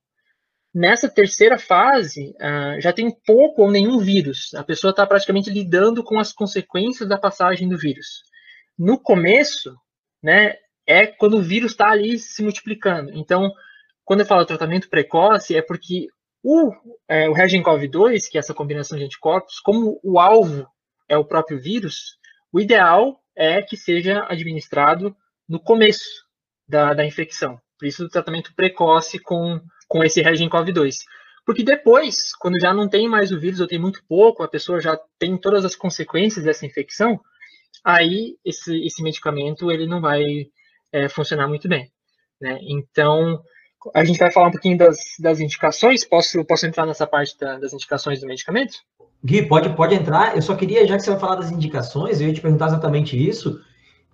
Nessa 0.74 1.08
terceira 1.08 1.58
fase, 1.58 2.34
uh, 2.42 2.78
já 2.78 2.92
tem 2.92 3.10
pouco 3.24 3.62
ou 3.62 3.70
nenhum 3.70 3.98
vírus. 4.00 4.52
A 4.52 4.64
pessoa 4.64 4.90
está 4.90 5.06
praticamente 5.06 5.48
lidando 5.48 6.04
com 6.04 6.18
as 6.18 6.30
consequências 6.30 7.08
da 7.08 7.16
passagem 7.16 7.70
do 7.70 7.78
vírus. 7.78 8.22
No 8.78 9.00
começo, 9.00 9.74
né, 10.22 10.56
é 10.86 11.06
quando 11.06 11.36
o 11.36 11.42
vírus 11.42 11.72
está 11.72 11.90
ali 11.90 12.18
se 12.18 12.42
multiplicando. 12.42 13.10
Então, 13.14 13.52
quando 14.04 14.20
eu 14.20 14.26
falo 14.26 14.44
tratamento 14.44 14.88
precoce, 14.88 15.56
é 15.56 15.62
porque 15.62 16.08
o, 16.42 16.72
é, 17.08 17.28
o 17.28 17.32
Regencov-2, 17.32 18.28
que 18.30 18.36
é 18.36 18.40
essa 18.40 18.54
combinação 18.54 18.98
de 18.98 19.04
anticorpos, 19.04 19.60
como 19.60 19.98
o 20.02 20.18
alvo 20.18 20.66
é 21.08 21.16
o 21.16 21.24
próprio 21.24 21.58
vírus, 21.58 22.18
o 22.52 22.60
ideal 22.60 23.18
é 23.34 23.62
que 23.62 23.76
seja 23.76 24.26
administrado 24.28 25.16
no 25.48 25.58
começo 25.58 26.24
da, 26.68 26.94
da 26.94 27.04
infecção. 27.04 27.58
Por 27.78 27.86
isso, 27.86 28.04
o 28.04 28.08
tratamento 28.08 28.54
precoce 28.54 29.18
com, 29.18 29.60
com 29.88 30.04
esse 30.04 30.22
Regencov-2. 30.22 30.96
Porque 31.44 31.62
depois, 31.62 32.34
quando 32.38 32.60
já 32.60 32.72
não 32.72 32.88
tem 32.88 33.08
mais 33.08 33.30
o 33.30 33.38
vírus, 33.38 33.60
ou 33.60 33.66
tem 33.66 33.78
muito 33.78 34.02
pouco, 34.08 34.42
a 34.42 34.48
pessoa 34.48 34.80
já 34.80 34.98
tem 35.18 35.36
todas 35.36 35.64
as 35.64 35.76
consequências 35.76 36.44
dessa 36.44 36.64
infecção, 36.64 37.20
aí 37.84 38.36
esse, 38.44 38.84
esse 38.84 39.02
medicamento 39.02 39.70
ele 39.70 39.86
não 39.86 40.00
vai 40.00 40.22
é, 40.94 41.08
funcionar 41.08 41.48
muito 41.48 41.68
bem. 41.68 41.90
Né? 42.40 42.58
Então, 42.62 43.42
a 43.92 44.04
gente 44.04 44.18
vai 44.18 44.30
falar 44.30 44.46
um 44.46 44.52
pouquinho 44.52 44.78
das, 44.78 44.96
das 45.18 45.40
indicações. 45.40 46.04
Posso, 46.04 46.44
posso 46.44 46.66
entrar 46.66 46.86
nessa 46.86 47.06
parte 47.06 47.36
da, 47.38 47.58
das 47.58 47.72
indicações 47.72 48.20
do 48.20 48.28
medicamento? 48.28 48.74
Gui, 49.24 49.46
pode, 49.48 49.74
pode 49.74 49.94
entrar. 49.94 50.36
Eu 50.36 50.42
só 50.42 50.54
queria, 50.54 50.86
já 50.86 50.96
que 50.96 51.02
você 51.02 51.10
vai 51.10 51.18
falar 51.18 51.36
das 51.36 51.50
indicações, 51.50 52.20
eu 52.20 52.28
ia 52.28 52.34
te 52.34 52.40
perguntar 52.40 52.66
exatamente 52.66 53.16
isso. 53.16 53.60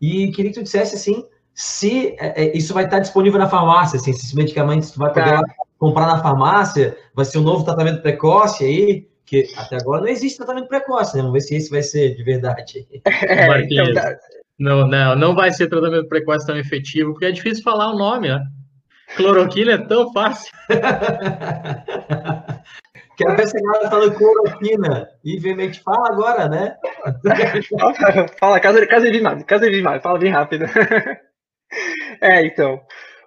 E 0.01 0.33
queria 0.33 0.51
que 0.51 0.59
tu 0.59 0.63
dissesse 0.63 0.95
assim, 0.97 1.27
se 1.53 2.17
é, 2.19 2.45
é 2.45 2.57
isso 2.57 2.73
vai 2.73 2.85
estar 2.85 3.01
disponível 3.01 3.39
na 3.39 3.49
farmácia, 3.49 3.99
assim, 3.99 4.13
se 4.15 4.21
esses 4.21 4.33
medicamentos 4.33 4.93
tu 4.93 4.99
vai 4.99 5.13
poder 5.13 5.39
tá. 5.39 5.43
comprar 5.79 6.07
na 6.07 6.23
farmácia, 6.23 6.97
vai 7.15 7.27
ser 7.27 7.39
um 7.39 7.43
novo 7.43 7.65
tratamento 7.65 8.01
precoce 8.01 8.65
aí, 8.65 9.07
que 9.27 9.47
até 9.57 9.77
agora 9.77 10.01
não 10.01 10.09
existe 10.09 10.39
tratamento 10.39 10.69
precoce, 10.69 11.17
né? 11.17 11.23
Vamos 11.23 11.35
ver 11.35 11.41
se 11.43 11.57
esse 11.57 11.71
vai 11.71 11.83
ser 11.83 12.17
de 12.17 12.23
verdade. 12.23 12.89
É, 13.05 13.63
então, 13.63 13.93
tá. 13.93 14.17
Não, 14.61 14.87
não, 14.87 15.17
não 15.17 15.35
vai 15.35 15.51
ser 15.51 15.69
tratamento 15.69 16.07
precoce 16.07 16.47
tão 16.47 16.59
efetivo, 16.59 17.13
porque 17.13 17.25
é 17.25 17.33
difícil 17.33 17.65
falar 17.65 17.91
o 17.91 17.97
nome, 17.97 18.29
né? 18.29 18.45
Cloroquina 19.17 19.73
é 19.73 19.79
tão 19.79 20.13
fácil. 20.13 20.53
Quero 23.17 23.37
ver 23.37 23.49
se 23.49 23.57
a 23.57 23.61
galera 23.61 23.91
falando 23.91 24.15
cloroquina. 24.15 25.09
E 25.25 25.39
veemente, 25.39 25.81
fala 25.81 26.09
agora, 26.09 26.47
né? 26.49 26.77
fala, 28.39 28.61
casa, 28.61 28.87
casa 28.87 29.11
de 29.11 29.21
nada, 29.21 29.43
casa 29.45 29.71
de 29.71 29.81
nada, 29.81 30.01
fala 30.01 30.19
bem 30.19 30.31
rápido. 30.31 30.67
é, 32.21 32.45
então. 32.45 32.81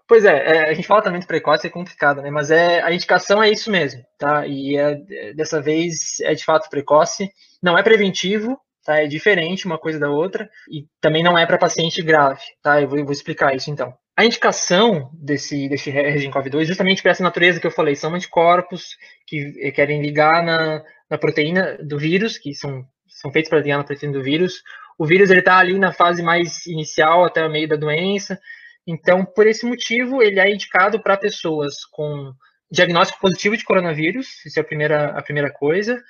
Pois 0.07 0.25
é, 0.25 0.57
é, 0.57 0.69
a 0.69 0.73
gente 0.73 0.87
fala 0.87 1.01
de 1.01 1.25
precoce, 1.25 1.65
é 1.65 1.69
complicado, 1.69 2.21
né? 2.21 2.29
Mas 2.29 2.51
é, 2.51 2.81
a 2.81 2.91
indicação 2.93 3.41
é 3.41 3.49
isso 3.49 3.71
mesmo, 3.71 4.03
tá? 4.19 4.45
E 4.45 4.77
é, 4.77 5.33
dessa 5.33 5.59
vez 5.59 6.19
é 6.21 6.35
de 6.35 6.45
fato 6.45 6.69
precoce. 6.69 7.29
Não 7.61 7.77
é 7.77 7.81
preventivo, 7.81 8.59
tá? 8.83 9.01
É 9.01 9.07
diferente 9.07 9.65
uma 9.65 9.77
coisa 9.77 9.99
da 9.99 10.09
outra. 10.09 10.49
E 10.69 10.85
também 11.01 11.23
não 11.23 11.37
é 11.37 11.45
para 11.45 11.57
paciente 11.57 12.01
grave, 12.01 12.41
tá? 12.61 12.81
Eu 12.81 12.87
vou, 12.87 12.97
eu 12.99 13.05
vou 13.05 13.13
explicar 13.13 13.55
isso 13.55 13.69
então. 13.71 13.93
A 14.15 14.25
indicação 14.25 15.09
desse, 15.13 15.67
desse 15.67 15.91
RGCOV2, 15.91 16.65
justamente 16.65 17.01
por 17.01 17.09
essa 17.09 17.23
natureza 17.23 17.59
que 17.59 17.65
eu 17.65 17.71
falei, 17.71 17.95
são 17.95 18.13
anticorpos 18.13 18.95
que 19.25 19.71
querem 19.71 20.01
ligar 20.01 20.43
na, 20.43 20.83
na 21.09 21.17
proteína 21.17 21.77
do 21.81 21.97
vírus, 21.97 22.37
que 22.37 22.53
são, 22.53 22.85
são 23.07 23.31
feitos 23.31 23.49
para 23.49 23.59
ligar 23.59 23.77
na 23.77 23.83
proteína 23.83 24.13
do 24.13 24.23
vírus. 24.23 24.61
O 24.99 25.05
vírus 25.05 25.31
está 25.31 25.57
ali 25.57 25.79
na 25.79 25.91
fase 25.91 26.21
mais 26.21 26.65
inicial, 26.67 27.25
até 27.25 27.43
o 27.43 27.51
meio 27.51 27.67
da 27.67 27.75
doença. 27.75 28.39
Então, 28.85 29.25
por 29.25 29.47
esse 29.47 29.65
motivo, 29.65 30.21
ele 30.21 30.39
é 30.39 30.51
indicado 30.51 31.01
para 31.01 31.17
pessoas 31.17 31.85
com 31.91 32.31
diagnóstico 32.71 33.19
positivo 33.19 33.55
de 33.55 33.63
coronavírus, 33.63 34.45
isso 34.45 34.59
é 34.59 34.61
a 34.61 34.65
primeira, 34.65 35.05
a 35.17 35.21
primeira 35.21 35.51
coisa. 35.51 36.01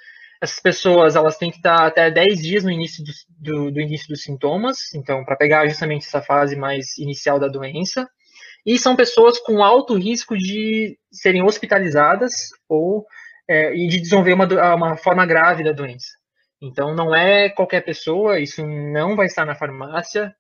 Essas 0.44 0.60
pessoas, 0.60 1.16
elas 1.16 1.38
têm 1.38 1.50
que 1.50 1.56
estar 1.56 1.88
até 1.88 2.12
10 2.12 2.42
dias 2.42 2.64
no 2.66 2.70
início 2.70 3.02
do, 3.02 3.12
do, 3.40 3.72
do 3.72 3.80
início 3.80 4.10
dos 4.10 4.24
sintomas, 4.24 4.94
então, 4.94 5.24
para 5.24 5.38
pegar 5.38 5.66
justamente 5.68 6.06
essa 6.06 6.22
fase 6.22 6.58
mais 6.58 6.98
inicial 6.98 7.40
da 7.40 7.48
doença. 7.48 8.06
E 8.66 8.78
são 8.78 8.94
pessoas 8.94 9.40
com 9.40 9.64
alto 9.64 9.96
risco 9.96 10.38
de 10.38 11.00
serem 11.10 11.42
hospitalizadas 11.42 12.34
ou 12.68 13.06
é, 13.48 13.74
e 13.74 13.88
de 13.88 14.02
desenvolver 14.02 14.34
uma, 14.34 14.76
uma 14.76 14.98
forma 14.98 15.26
grave 15.26 15.64
da 15.64 15.72
doença. 15.72 16.10
Então, 16.62 16.94
não 16.94 17.16
é 17.16 17.50
qualquer 17.50 17.80
pessoa, 17.80 18.38
isso 18.38 18.68
não 18.68 19.16
vai 19.16 19.28
estar 19.28 19.46
na 19.46 19.56
farmácia, 19.56 20.36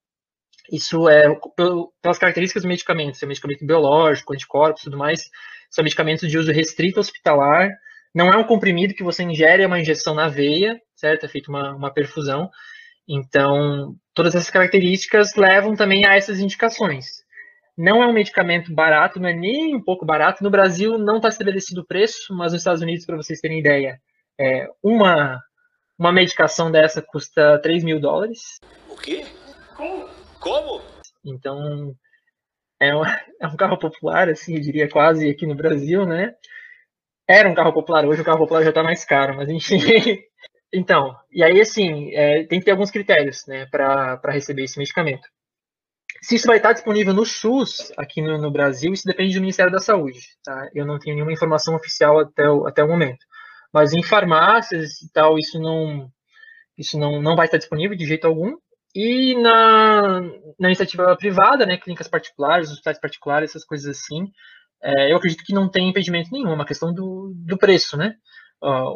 isso 0.70 1.08
é 1.08 1.34
pelas 2.02 2.18
características 2.18 2.64
do 2.64 2.68
medicamento, 2.68 3.24
é 3.24 3.26
medicamento 3.26 3.66
biológico, 3.66 4.34
anticorpos 4.34 4.84
tudo 4.84 4.98
mais, 4.98 5.30
são 5.70 5.82
medicamentos 5.82 6.30
de 6.30 6.38
uso 6.38 6.52
restrito 6.52 7.00
hospitalar, 7.00 7.72
não 8.14 8.30
é 8.30 8.38
um 8.38 8.44
comprimido 8.44 8.94
que 8.94 9.04
você 9.04 9.24
ingere, 9.24 9.64
é 9.64 9.68
uma 9.68 9.80
injeção 9.80 10.14
na 10.14 10.28
veia, 10.28 10.80
certo? 10.96 11.26
É 11.26 11.30
feita 11.30 11.50
uma, 11.50 11.76
uma 11.76 11.94
perfusão. 11.94 12.50
Então, 13.08 13.96
todas 14.14 14.36
essas 14.36 14.50
características 14.50 15.36
levam 15.36 15.76
também 15.76 16.06
a 16.06 16.16
essas 16.16 16.40
indicações. 16.40 17.24
Não 17.76 18.04
é 18.04 18.08
um 18.08 18.14
medicamento 18.14 18.74
barato, 18.74 19.20
não 19.20 19.28
é 19.28 19.34
nem 19.34 19.76
um 19.76 19.82
pouco 19.82 20.06
barato. 20.06 20.44
No 20.44 20.52
Brasil 20.52 20.98
não 20.98 21.18
está 21.18 21.30
estabelecido 21.30 21.82
o 21.82 21.86
preço, 21.86 22.34
mas 22.36 22.54
nos 22.54 22.62
Estados 22.62 22.82
Unidos, 22.82 23.06
para 23.06 23.18
vocês 23.18 23.40
terem 23.40 23.60
ideia, 23.60 24.00
é, 24.40 24.68
uma, 24.82 25.42
uma 25.98 26.12
medicação 26.12 26.72
dessa 26.72 27.02
custa 27.02 27.60
3 27.64 27.84
mil 27.84 28.00
dólares. 28.00 28.60
O 28.90 28.96
quê? 28.96 29.26
Como? 29.76 30.08
Como? 30.40 30.82
Então, 31.26 31.96
é 32.80 32.96
um, 32.96 33.02
é 33.42 33.48
um 33.48 33.56
carro 33.56 33.80
popular, 33.80 34.30
assim, 34.30 34.56
eu 34.56 34.62
diria 34.62 34.88
quase 34.88 35.28
aqui 35.28 35.48
no 35.48 35.56
Brasil, 35.56 36.06
né? 36.06 36.36
Era 37.28 37.50
um 37.50 37.56
carro 37.56 37.74
popular, 37.74 38.06
hoje 38.06 38.22
o 38.22 38.26
carro 38.26 38.40
popular 38.40 38.64
já 38.64 38.70
está 38.70 38.84
mais 38.84 39.06
caro, 39.06 39.36
mas 39.36 39.50
enfim. 39.50 39.78
então, 40.74 41.16
e 41.32 41.44
aí 41.44 41.62
assim, 41.62 42.14
é, 42.14 42.44
tem 42.46 42.60
que 42.60 42.66
ter 42.66 42.72
alguns 42.72 42.92
critérios, 42.92 43.46
né, 43.48 43.66
para 43.68 44.20
receber 44.28 44.64
esse 44.64 44.78
medicamento. 44.78 45.28
Se 46.22 46.36
isso 46.36 46.48
vai 46.48 46.58
estar 46.58 46.74
disponível 46.74 47.14
no 47.14 47.26
SUS 47.26 47.92
aqui 47.98 48.22
no, 48.22 48.38
no, 48.38 48.52
Brasil, 48.52 48.94
isso 48.94 49.06
depende 49.06 49.34
do 49.36 49.42
Ministério 49.42 49.72
da 49.72 49.80
Saúde, 49.80 50.20
tá? 50.44 50.70
Eu 50.74 50.86
não 50.86 50.98
tenho 50.98 51.16
nenhuma 51.16 51.34
informação 51.34 51.76
oficial 51.76 52.20
até 52.20 52.50
o, 52.50 52.66
até 52.66 52.84
o 52.84 52.88
momento. 52.88 53.26
Mas 53.74 53.92
em 53.92 54.02
farmácias 54.02 55.02
e 55.02 55.12
tal, 55.12 55.38
isso 55.38 55.60
não, 55.60 56.10
isso 56.78 56.98
não, 56.98 57.22
não 57.22 57.36
vai 57.36 57.48
estar 57.48 57.58
disponível 57.58 57.98
de 57.98 58.06
jeito 58.06 58.26
algum. 58.26 58.56
E 58.96 59.36
na, 59.42 60.22
na 60.60 60.70
iniciativa 60.70 61.16
privada, 61.18 61.66
né, 61.66 61.78
clínicas 61.78 62.08
particulares, 62.08 62.72
hospitais 62.72 63.00
particulares, 63.00 63.50
essas 63.50 63.66
coisas 63.66 63.98
assim, 63.98 64.32
é, 64.84 65.12
eu 65.12 65.18
acredito 65.18 65.44
que 65.44 65.54
não 65.54 65.70
tem 65.70 65.90
impedimento 65.90 66.30
nenhum, 66.32 66.50
é 66.50 66.54
uma 66.54 66.66
questão 66.66 66.94
do, 66.94 67.32
do 67.36 67.58
preço, 67.58 67.98
né? 67.98 68.16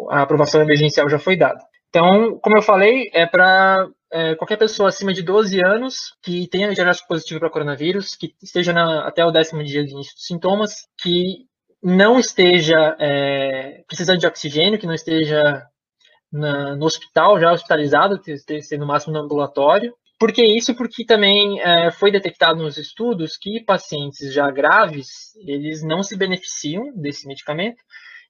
A 0.09 0.21
aprovação 0.21 0.61
emergencial 0.61 1.09
já 1.09 1.19
foi 1.19 1.35
dada. 1.35 1.59
Então, 1.89 2.39
como 2.41 2.57
eu 2.57 2.61
falei, 2.61 3.09
é 3.13 3.25
para 3.25 3.87
é, 4.11 4.35
qualquer 4.35 4.57
pessoa 4.57 4.89
acima 4.89 5.13
de 5.13 5.21
12 5.21 5.59
anos 5.61 5.95
que 6.21 6.47
tenha 6.47 6.73
diagnóstico 6.73 7.07
positivo 7.07 7.39
para 7.39 7.49
coronavírus, 7.49 8.15
que 8.15 8.33
esteja 8.41 8.71
na, 8.71 9.07
até 9.07 9.25
o 9.25 9.31
décimo 9.31 9.63
dia 9.63 9.83
de 9.83 9.91
início 9.91 10.13
dos 10.13 10.25
sintomas, 10.25 10.73
que 11.01 11.45
não 11.83 12.19
esteja 12.19 12.95
é, 12.99 13.83
precisando 13.87 14.19
de 14.19 14.27
oxigênio, 14.27 14.79
que 14.79 14.87
não 14.87 14.93
esteja 14.93 15.65
na, 16.31 16.75
no 16.75 16.85
hospital, 16.85 17.39
já 17.39 17.51
hospitalizado, 17.51 18.19
esteja 18.27 18.77
no 18.77 18.87
máximo 18.87 19.13
no 19.13 19.19
ambulatório, 19.19 19.93
por 20.19 20.31
que 20.31 20.43
isso? 20.43 20.75
Porque 20.75 21.05
também 21.05 21.59
é, 21.61 21.91
foi 21.91 22.11
detectado 22.11 22.61
nos 22.61 22.77
estudos 22.77 23.37
que 23.37 23.63
pacientes 23.63 24.33
já 24.33 24.49
graves, 24.49 25.35
eles 25.45 25.83
não 25.83 26.01
se 26.01 26.17
beneficiam 26.17 26.91
desse 26.95 27.27
medicamento 27.27 27.83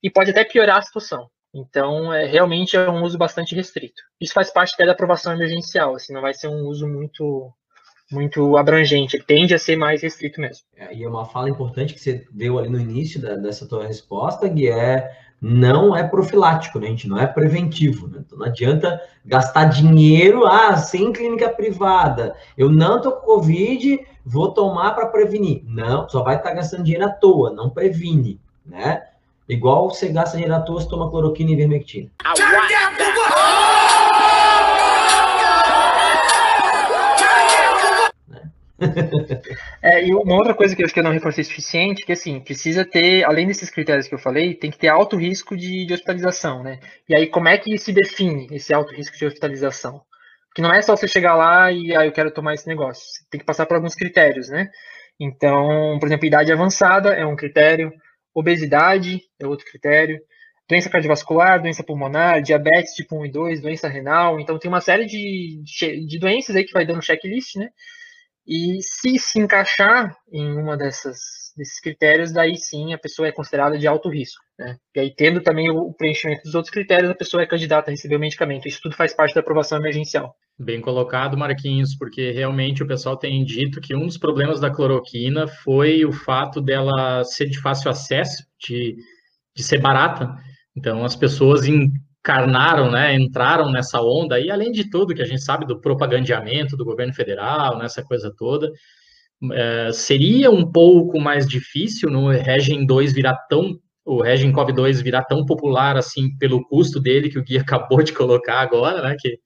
e 0.04 0.10
pode 0.10 0.32
até 0.32 0.43
piorar 0.43 0.78
a 0.78 0.82
situação. 0.82 1.30
Então, 1.54 2.13
é, 2.13 2.26
realmente 2.26 2.76
é 2.76 2.89
um 2.89 3.04
uso 3.04 3.17
bastante 3.17 3.56
restrito. 3.56 4.02
Isso 4.19 4.34
faz 4.34 4.52
parte 4.52 4.73
até 4.73 4.86
da 4.86 4.91
aprovação 4.91 5.34
emergencial, 5.34 5.95
assim, 5.95 6.13
não 6.13 6.21
vai 6.21 6.34
ser 6.34 6.50
um 6.50 6.67
uso 6.67 6.88
muito 6.88 7.52
muito 8.11 8.55
abrangente, 8.57 9.21
tende 9.25 9.53
a 9.53 9.59
ser 9.59 9.75
mais 9.75 10.01
restrito 10.01 10.39
mesmo. 10.39 10.65
É, 10.75 10.93
e 10.95 11.03
é 11.03 11.09
uma 11.09 11.25
fala 11.25 11.49
importante 11.49 11.93
que 11.93 11.99
você 11.99 12.25
deu 12.31 12.57
ali 12.57 12.69
no 12.69 12.79
início 12.79 13.21
da, 13.21 13.35
dessa 13.35 13.67
tua 13.67 13.85
resposta, 13.85 14.49
que 14.49 14.69
é 14.69 15.11
não 15.39 15.95
é 15.95 16.03
profilático, 16.03 16.79
né? 16.79 16.87
A 16.87 16.89
gente 16.89 17.07
não 17.07 17.19
é 17.19 17.27
preventivo, 17.27 18.07
né? 18.07 18.23
Então 18.25 18.39
não 18.39 18.47
adianta 18.47 18.99
gastar 19.23 19.65
dinheiro, 19.65 20.47
ah, 20.47 20.75
sem 20.77 21.13
clínica 21.13 21.49
privada, 21.49 22.35
eu 22.57 22.69
não 22.71 22.99
tô 23.01 23.11
com 23.11 23.25
Covid, 23.25 23.99
vou 24.25 24.51
tomar 24.51 24.93
para 24.93 25.07
prevenir. 25.07 25.63
Não, 25.65 26.09
só 26.09 26.23
vai 26.23 26.37
estar 26.37 26.49
tá 26.49 26.55
gastando 26.55 26.83
dinheiro 26.83 27.05
à 27.05 27.09
toa, 27.09 27.51
não 27.51 27.69
previne, 27.69 28.39
né? 28.65 29.03
Igual 29.47 29.89
você 29.89 30.09
gasta 30.09 30.35
dinheiro 30.35 30.55
à 30.55 30.59
toa, 30.59 30.81
você 30.81 30.89
toma 30.89 31.09
cloroquina 31.09 31.51
e 31.51 31.53
ivermectina. 31.53 32.09
É, 39.81 40.05
e 40.05 40.13
uma 40.13 40.35
outra 40.35 40.53
coisa 40.53 40.75
que 40.75 40.81
eu 40.81 40.85
acho 40.85 40.93
que 40.93 40.99
eu 40.99 41.03
não 41.03 41.11
reforcei 41.11 41.43
suficiente, 41.43 42.05
que 42.05 42.11
assim, 42.11 42.39
precisa 42.39 42.85
ter, 42.85 43.23
além 43.23 43.47
desses 43.47 43.69
critérios 43.69 44.07
que 44.07 44.13
eu 44.13 44.19
falei, 44.19 44.53
tem 44.53 44.69
que 44.69 44.77
ter 44.77 44.87
alto 44.87 45.15
risco 45.17 45.57
de, 45.57 45.85
de 45.85 45.93
hospitalização, 45.93 46.63
né? 46.63 46.79
E 47.09 47.17
aí, 47.17 47.27
como 47.27 47.47
é 47.47 47.57
que 47.57 47.77
se 47.77 47.91
define 47.91 48.47
esse 48.51 48.73
alto 48.73 48.93
risco 48.93 49.17
de 49.17 49.25
hospitalização? 49.25 50.01
Porque 50.47 50.61
não 50.61 50.73
é 50.73 50.81
só 50.81 50.95
você 50.95 51.07
chegar 51.07 51.35
lá 51.35 51.71
e, 51.71 51.95
ah, 51.95 52.05
eu 52.05 52.11
quero 52.11 52.31
tomar 52.31 52.53
esse 52.53 52.67
negócio. 52.67 53.03
Você 53.03 53.23
tem 53.29 53.39
que 53.39 53.45
passar 53.45 53.65
por 53.65 53.75
alguns 53.75 53.95
critérios, 53.95 54.49
né? 54.49 54.69
Então, 55.19 55.97
por 55.99 56.07
exemplo, 56.07 56.27
idade 56.27 56.51
avançada 56.51 57.13
é 57.13 57.25
um 57.25 57.35
critério, 57.35 57.91
obesidade 58.33 59.21
é 59.39 59.47
outro 59.47 59.65
critério, 59.65 60.19
doença 60.69 60.89
cardiovascular, 60.89 61.61
doença 61.61 61.83
pulmonar, 61.83 62.41
diabetes 62.41 62.93
tipo 62.93 63.19
1 63.19 63.25
e 63.25 63.31
2, 63.31 63.61
doença 63.61 63.87
renal. 63.87 64.39
Então, 64.39 64.59
tem 64.59 64.69
uma 64.69 64.81
série 64.81 65.05
de, 65.05 65.61
de 66.07 66.19
doenças 66.19 66.55
aí 66.55 66.63
que 66.63 66.73
vai 66.73 66.85
dando 66.85 67.01
checklist, 67.01 67.55
né? 67.55 67.69
E 68.47 68.77
se 68.81 69.19
se 69.19 69.39
encaixar 69.39 70.15
em 70.31 70.57
uma 70.57 70.77
dessas 70.77 71.47
desses 71.57 71.79
critérios, 71.79 72.31
daí 72.31 72.55
sim 72.55 72.93
a 72.93 72.97
pessoa 72.97 73.27
é 73.27 73.31
considerada 73.31 73.77
de 73.77 73.88
alto 73.88 74.10
risco. 74.10 74.41
Né? 74.57 74.77
E 74.95 74.99
aí, 74.99 75.13
tendo 75.13 75.41
também 75.41 75.69
o 75.69 75.91
preenchimento 75.91 76.43
dos 76.43 76.53
outros 76.53 76.71
critérios, 76.71 77.10
a 77.10 77.15
pessoa 77.15 77.41
é 77.41 77.47
candidata 77.47 77.89
a 77.89 77.91
receber 77.91 78.15
o 78.15 78.19
medicamento. 78.19 78.67
Isso 78.67 78.79
tudo 78.81 78.95
faz 78.95 79.13
parte 79.13 79.33
da 79.33 79.41
aprovação 79.41 79.77
emergencial. 79.79 80.36
Bem 80.60 80.79
colocado, 80.79 81.38
Marquinhos, 81.38 81.95
porque 81.95 82.31
realmente 82.31 82.81
o 82.81 82.88
pessoal 82.88 83.17
tem 83.17 83.43
dito 83.43 83.81
que 83.81 83.95
um 83.95 84.05
dos 84.05 84.17
problemas 84.17 84.60
da 84.60 84.71
cloroquina 84.71 85.47
foi 85.47 86.05
o 86.05 86.12
fato 86.12 86.62
dela 86.62 87.23
ser 87.23 87.47
de 87.47 87.60
fácil 87.60 87.91
acesso, 87.91 88.43
de, 88.60 88.95
de 89.55 89.63
ser 89.63 89.79
barata. 89.79 90.36
Então, 90.75 91.03
as 91.03 91.15
pessoas 91.15 91.67
encarnaram, 92.27 92.91
né, 92.91 93.15
entraram 93.15 93.71
nessa 93.71 94.01
onda, 94.01 94.37
e 94.37 94.51
além 94.51 94.71
de 94.71 94.89
tudo 94.89 95.15
que 95.15 95.21
a 95.21 95.25
gente 95.25 95.41
sabe 95.41 95.65
do 95.65 95.79
propagandeamento 95.79 96.75
do 96.75 96.83
governo 96.83 97.13
federal, 97.13 97.77
nessa 97.77 98.03
coisa 98.03 98.33
toda, 98.37 98.69
é, 99.53 99.91
seria 99.93 100.51
um 100.51 100.69
pouco 100.69 101.19
mais 101.21 101.47
difícil 101.47 102.09
no 102.09 102.29
Regen 102.29 102.85
2 102.85 103.13
virar 103.13 103.35
tão, 103.49 103.79
o 104.03 104.21
Regen 104.21 104.51
Cov 104.51 104.73
2 104.73 105.01
virar 105.01 105.23
tão 105.23 105.45
popular 105.45 105.95
assim 105.95 106.35
pelo 106.37 106.67
custo 106.67 106.99
dele 106.99 107.29
que 107.29 107.39
o 107.39 107.43
Gui 107.43 107.57
acabou 107.59 108.03
de 108.03 108.11
colocar 108.11 108.59
agora, 108.59 109.01
né, 109.01 109.15
que 109.17 109.37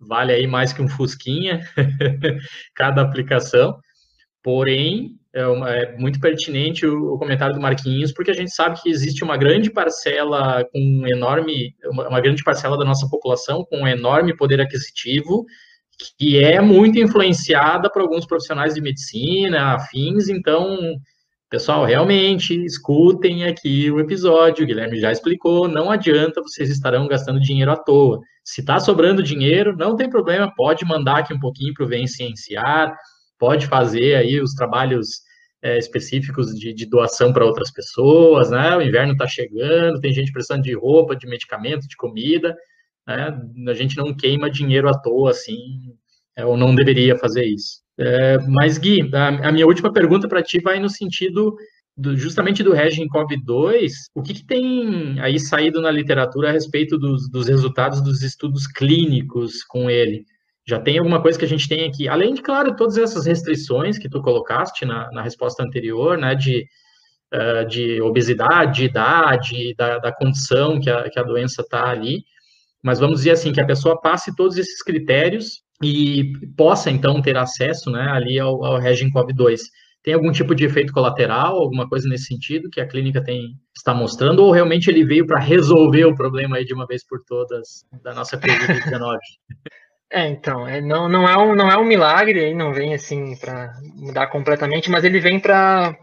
vale 0.00 0.32
aí 0.32 0.46
mais 0.46 0.72
que 0.72 0.80
um 0.80 0.88
Fusquinha 0.88 1.60
cada 2.74 3.02
aplicação, 3.02 3.76
porém, 4.42 5.18
é, 5.34 5.40
é 5.40 5.96
muito 5.96 6.20
pertinente 6.20 6.86
o, 6.86 7.14
o, 7.14 7.18
comentário 7.18 7.54
do 7.54 7.60
Marquinhos, 7.60 8.12
porque 8.12 8.30
a 8.30 8.34
gente 8.34 8.54
sabe 8.54 8.80
que 8.80 8.90
existe 8.90 9.24
uma 9.24 9.36
grande 9.36 9.70
parcela 9.70 10.64
com 10.72 10.78
um 10.78 11.06
enorme, 11.06 11.74
uma, 11.86 12.08
uma, 12.08 12.20
grande 12.20 12.42
parcela 12.44 12.76
da 12.76 12.84
nossa 12.84 13.08
população 13.08 13.64
com 13.64 13.82
um 13.82 13.88
enorme 13.88 14.36
poder 14.36 14.60
aquisitivo, 14.60 15.44
que 16.18 16.38
é 16.38 16.60
muito 16.60 16.98
influenciada 16.98 17.90
por 17.90 18.02
alguns 18.02 18.26
profissionais 18.26 18.74
de 18.74 18.80
medicina, 18.80 19.74
afins, 19.74 20.28
então 20.28 20.96
Pessoal, 21.52 21.84
realmente 21.84 22.64
escutem 22.64 23.44
aqui 23.44 23.90
o 23.90 24.00
episódio. 24.00 24.64
O 24.64 24.66
Guilherme 24.66 24.98
já 24.98 25.12
explicou. 25.12 25.68
Não 25.68 25.90
adianta, 25.90 26.40
vocês 26.40 26.70
estarão 26.70 27.06
gastando 27.06 27.38
dinheiro 27.38 27.70
à 27.70 27.76
toa. 27.76 28.20
Se 28.42 28.62
está 28.62 28.80
sobrando 28.80 29.22
dinheiro, 29.22 29.76
não 29.76 29.94
tem 29.94 30.08
problema, 30.08 30.50
pode 30.56 30.82
mandar 30.86 31.18
aqui 31.18 31.34
um 31.34 31.38
pouquinho 31.38 31.74
para 31.74 31.84
o 31.84 31.88
Vem 31.88 32.06
pode 33.42 33.66
fazer 33.66 34.14
aí 34.14 34.40
os 34.40 34.54
trabalhos 34.54 35.22
é, 35.60 35.76
específicos 35.76 36.54
de, 36.54 36.72
de 36.72 36.86
doação 36.86 37.32
para 37.32 37.44
outras 37.44 37.72
pessoas, 37.72 38.52
né? 38.52 38.76
O 38.76 38.80
inverno 38.80 39.14
está 39.14 39.26
chegando, 39.26 39.98
tem 39.98 40.12
gente 40.12 40.30
precisando 40.30 40.62
de 40.62 40.72
roupa, 40.74 41.16
de 41.16 41.26
medicamento, 41.26 41.88
de 41.88 41.96
comida, 41.96 42.56
né? 43.04 43.36
A 43.66 43.74
gente 43.74 43.96
não 43.96 44.14
queima 44.14 44.48
dinheiro 44.48 44.88
à 44.88 44.96
toa, 44.96 45.32
assim, 45.32 45.56
é, 46.36 46.46
ou 46.46 46.56
não 46.56 46.72
deveria 46.72 47.18
fazer 47.18 47.44
isso. 47.44 47.82
É, 47.98 48.38
mas, 48.46 48.78
Gui, 48.78 49.10
a, 49.12 49.48
a, 49.48 49.50
minha 49.50 49.66
última 49.66 49.92
pergunta 49.92 50.28
para 50.28 50.40
ti 50.40 50.60
vai 50.60 50.78
no 50.78 50.88
sentido 50.88 51.56
do, 51.96 52.16
justamente 52.16 52.62
do 52.62 52.72
Regencov 52.72 53.26
2. 53.44 53.92
O 54.14 54.22
que, 54.22 54.34
que, 54.34 54.46
tem 54.46 55.18
aí 55.20 55.40
saído 55.40 55.80
na 55.80 55.90
literatura 55.90 56.50
a 56.50 56.52
respeito 56.52 56.96
dos, 56.96 57.28
dos, 57.28 57.48
resultados 57.48 58.00
dos 58.00 58.22
estudos 58.22 58.68
clínicos 58.68 59.64
com 59.64 59.90
ele? 59.90 60.24
Já 60.66 60.78
tem 60.78 60.98
alguma 60.98 61.20
coisa 61.20 61.38
que 61.38 61.44
a 61.44 61.48
gente 61.48 61.68
tem 61.68 61.88
aqui? 61.88 62.08
Além 62.08 62.34
de, 62.34 62.42
claro, 62.42 62.76
todas 62.76 62.96
essas 62.96 63.26
restrições 63.26 63.98
que 63.98 64.08
tu 64.08 64.22
colocaste 64.22 64.84
na, 64.84 65.10
na 65.10 65.22
resposta 65.22 65.62
anterior, 65.62 66.16
né, 66.16 66.34
de, 66.34 66.64
uh, 67.34 67.66
de 67.66 68.00
obesidade, 68.00 68.80
de 68.80 68.84
idade, 68.84 69.74
da, 69.76 69.98
da 69.98 70.12
condição 70.12 70.80
que 70.80 70.88
a, 70.88 71.10
que 71.10 71.18
a 71.18 71.24
doença 71.24 71.62
está 71.62 71.88
ali. 71.88 72.22
Mas 72.82 73.00
vamos 73.00 73.18
dizer 73.18 73.32
assim, 73.32 73.52
que 73.52 73.60
a 73.60 73.66
pessoa 73.66 74.00
passe 74.00 74.34
todos 74.36 74.56
esses 74.56 74.82
critérios 74.82 75.62
e 75.82 76.32
possa, 76.56 76.90
então, 76.90 77.20
ter 77.20 77.36
acesso 77.36 77.90
né, 77.90 78.08
ali 78.10 78.38
ao, 78.38 78.64
ao 78.64 78.78
Regencov 78.78 79.32
2. 79.32 79.60
Tem 80.02 80.14
algum 80.14 80.32
tipo 80.32 80.54
de 80.54 80.64
efeito 80.64 80.92
colateral, 80.92 81.56
alguma 81.56 81.88
coisa 81.88 82.08
nesse 82.08 82.26
sentido 82.26 82.70
que 82.70 82.80
a 82.80 82.86
clínica 82.86 83.22
tem, 83.22 83.56
está 83.76 83.94
mostrando, 83.94 84.40
ou 84.44 84.50
realmente 84.50 84.88
ele 84.88 85.04
veio 85.04 85.26
para 85.26 85.40
resolver 85.40 86.04
o 86.04 86.14
problema 86.14 86.56
aí 86.56 86.64
de 86.64 86.74
uma 86.74 86.86
vez 86.86 87.06
por 87.06 87.20
todas 87.24 87.84
da 88.02 88.12
nossa 88.12 88.36
Covid-19? 88.38 89.18
É, 90.14 90.28
então, 90.28 90.68
é, 90.68 90.78
não, 90.82 91.08
não, 91.08 91.26
é 91.26 91.38
um, 91.38 91.54
não 91.54 91.70
é 91.70 91.78
um 91.78 91.86
milagre, 91.86 92.44
aí 92.44 92.54
não 92.54 92.70
vem 92.74 92.92
assim 92.92 93.34
para 93.34 93.72
mudar 93.96 94.26
completamente, 94.26 94.90
mas 94.90 95.04
ele 95.04 95.18
vem 95.18 95.40
para 95.40 95.96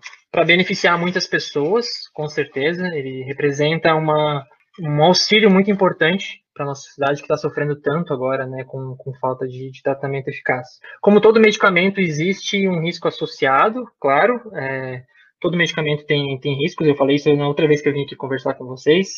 beneficiar 0.47 0.97
muitas 0.97 1.27
pessoas, 1.27 1.85
com 2.11 2.27
certeza. 2.27 2.87
Ele 2.87 3.23
representa 3.23 3.93
uma, 3.93 4.43
um 4.81 5.03
auxílio 5.03 5.51
muito 5.51 5.69
importante 5.69 6.41
para 6.55 6.65
nossa 6.65 6.81
sociedade 6.81 7.19
que 7.19 7.25
está 7.25 7.37
sofrendo 7.37 7.79
tanto 7.79 8.11
agora, 8.11 8.47
né, 8.47 8.63
com, 8.65 8.95
com 8.97 9.13
falta 9.21 9.47
de, 9.47 9.69
de, 9.69 9.81
tratamento 9.83 10.27
eficaz. 10.27 10.67
Como 11.01 11.21
todo 11.21 11.39
medicamento, 11.39 12.01
existe 12.01 12.67
um 12.67 12.81
risco 12.81 13.07
associado, 13.07 13.85
claro. 14.01 14.41
É, 14.55 15.03
todo 15.39 15.55
medicamento 15.55 16.03
tem, 16.07 16.39
tem 16.39 16.55
riscos, 16.55 16.87
eu 16.87 16.95
falei 16.95 17.17
isso 17.17 17.31
na 17.35 17.47
outra 17.47 17.67
vez 17.67 17.79
que 17.79 17.87
eu 17.87 17.93
vim 17.93 18.05
aqui 18.05 18.15
conversar 18.15 18.55
com 18.55 18.65
vocês. 18.65 19.09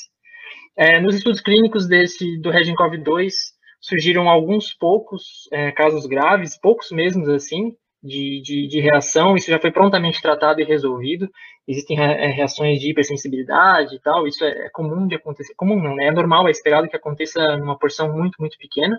É, 0.76 1.00
nos 1.00 1.16
estudos 1.16 1.40
clínicos 1.40 1.88
desse 1.88 2.38
do 2.42 2.52
Regencov 2.52 2.98
2, 2.98 3.34
surgiram 3.82 4.30
alguns 4.30 4.74
poucos 4.74 5.50
é, 5.52 5.72
casos 5.72 6.06
graves, 6.06 6.58
poucos 6.60 6.92
mesmos 6.92 7.28
assim, 7.28 7.74
de, 8.04 8.42
de, 8.42 8.68
de, 8.68 8.80
reação, 8.80 9.36
isso 9.36 9.50
já 9.50 9.60
foi 9.60 9.72
prontamente 9.72 10.22
tratado 10.22 10.62
e 10.62 10.64
resolvido. 10.64 11.30
Existem 11.68 12.00
é, 12.00 12.28
reações 12.28 12.80
de 12.80 12.92
hipersensibilidade 12.92 13.96
e 13.96 14.00
tal, 14.00 14.28
isso 14.28 14.44
é, 14.44 14.50
é 14.50 14.70
comum 14.70 15.08
de 15.08 15.16
acontecer. 15.16 15.54
Comum 15.56 15.82
não, 15.82 15.96
né? 15.96 16.06
É 16.06 16.12
normal, 16.12 16.48
é 16.48 16.52
esperado 16.52 16.88
que 16.88 16.96
aconteça 16.96 17.58
numa 17.58 17.78
porção 17.78 18.12
muito, 18.12 18.36
muito 18.40 18.58
pequena. 18.58 18.98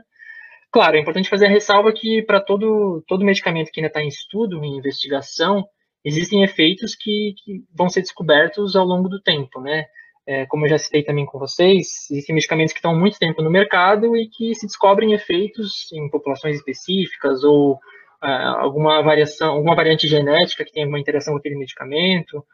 Claro, 0.70 0.96
é 0.96 1.00
importante 1.00 1.28
fazer 1.28 1.46
a 1.46 1.50
ressalva 1.50 1.92
que 1.92 2.22
para 2.22 2.40
todo, 2.40 3.04
todo 3.06 3.24
medicamento 3.24 3.70
que 3.70 3.80
ainda 3.80 3.88
está 3.88 4.02
em 4.02 4.08
estudo, 4.08 4.64
em 4.64 4.78
investigação, 4.78 5.64
existem 6.04 6.42
efeitos 6.42 6.94
que, 6.94 7.34
que, 7.44 7.64
vão 7.74 7.88
ser 7.88 8.00
descobertos 8.00 8.74
ao 8.74 8.86
longo 8.86 9.08
do 9.08 9.20
tempo, 9.20 9.60
né? 9.60 9.84
É, 10.26 10.46
como 10.46 10.64
eu 10.64 10.70
já 10.70 10.78
citei 10.78 11.02
também 11.02 11.26
com 11.26 11.38
vocês, 11.38 12.08
existem 12.10 12.34
medicamentos 12.34 12.72
que 12.72 12.78
estão 12.78 12.92
há 12.92 12.96
muito 12.96 13.18
tempo 13.18 13.42
no 13.42 13.50
mercado 13.50 14.16
e 14.16 14.28
que 14.28 14.54
se 14.54 14.66
descobrem 14.66 15.12
efeitos 15.12 15.90
em 15.92 16.08
populações 16.08 16.56
específicas 16.56 17.42
ou 17.42 17.80
alguma 18.22 19.02
variação, 19.02 19.54
alguma 19.54 19.74
variante 19.74 20.06
genética 20.06 20.64
que 20.64 20.72
tenha 20.72 20.86
uma 20.86 21.00
interação 21.00 21.34
com 21.34 21.38
aquele 21.40 21.56
medicamento. 21.56 22.44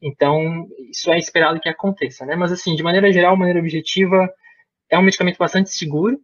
Então, 0.00 0.66
isso 0.90 1.10
é 1.10 1.18
esperado 1.18 1.60
que 1.60 1.68
aconteça, 1.68 2.24
né? 2.24 2.34
Mas, 2.34 2.52
assim, 2.52 2.74
de 2.74 2.82
maneira 2.82 3.12
geral, 3.12 3.34
de 3.34 3.40
maneira 3.40 3.60
objetiva, 3.60 4.32
é 4.90 4.98
um 4.98 5.02
medicamento 5.02 5.36
bastante 5.36 5.70
seguro, 5.70 6.18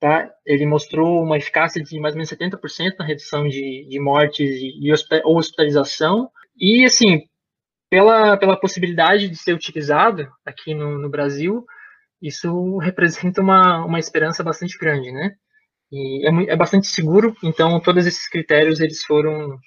tá? 0.00 0.30
Ele 0.44 0.66
mostrou 0.66 1.22
uma 1.22 1.38
eficácia 1.38 1.82
de 1.82 1.98
mais 1.98 2.14
ou 2.14 2.18
menos 2.18 2.30
70% 2.30 2.96
na 2.98 3.06
redução 3.06 3.48
de, 3.48 3.86
de 3.88 4.00
mortes 4.00 4.50
e, 4.60 4.92
ou 5.24 5.38
hospitalização. 5.38 6.30
E, 6.58 6.84
assim, 6.84 7.22
pela, 7.90 8.36
pela 8.36 8.58
possibilidade 8.58 9.28
de 9.28 9.36
ser 9.36 9.52
utilizado 9.52 10.28
aqui 10.46 10.72
no, 10.72 10.98
no 10.98 11.10
Brasil, 11.10 11.66
isso 12.22 12.78
representa 12.78 13.42
uma, 13.42 13.84
uma 13.84 13.98
esperança 13.98 14.44
bastante 14.44 14.78
grande, 14.78 15.10
né? 15.10 15.32
E 15.92 16.26
é, 16.26 16.52
é 16.52 16.56
bastante 16.56 16.86
seguro, 16.86 17.36
então 17.42 17.80
todos 17.80 18.06
esses 18.06 18.28
critérios 18.28 18.80
eles 18.80 19.02
foram 19.04 19.58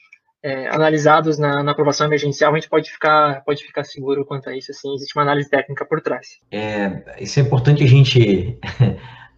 é, 0.42 0.68
analisados 0.70 1.38
na, 1.38 1.62
na, 1.62 1.72
aprovação 1.72 2.08
emergencial, 2.08 2.54
a 2.54 2.56
gente 2.56 2.70
pode 2.70 2.90
ficar, 2.90 3.44
pode 3.44 3.64
ficar 3.64 3.84
seguro 3.84 4.26
quanto 4.26 4.50
a 4.50 4.56
isso, 4.56 4.72
assim, 4.72 4.94
existe 4.94 5.16
uma 5.18 5.24
análise 5.24 5.50
técnica 5.50 5.86
por 5.86 6.00
trás. 6.00 6.40
É, 6.50 7.22
isso 7.22 7.40
é 7.40 7.44
importante 7.44 7.84
a 7.84 7.88
gente, 7.88 8.58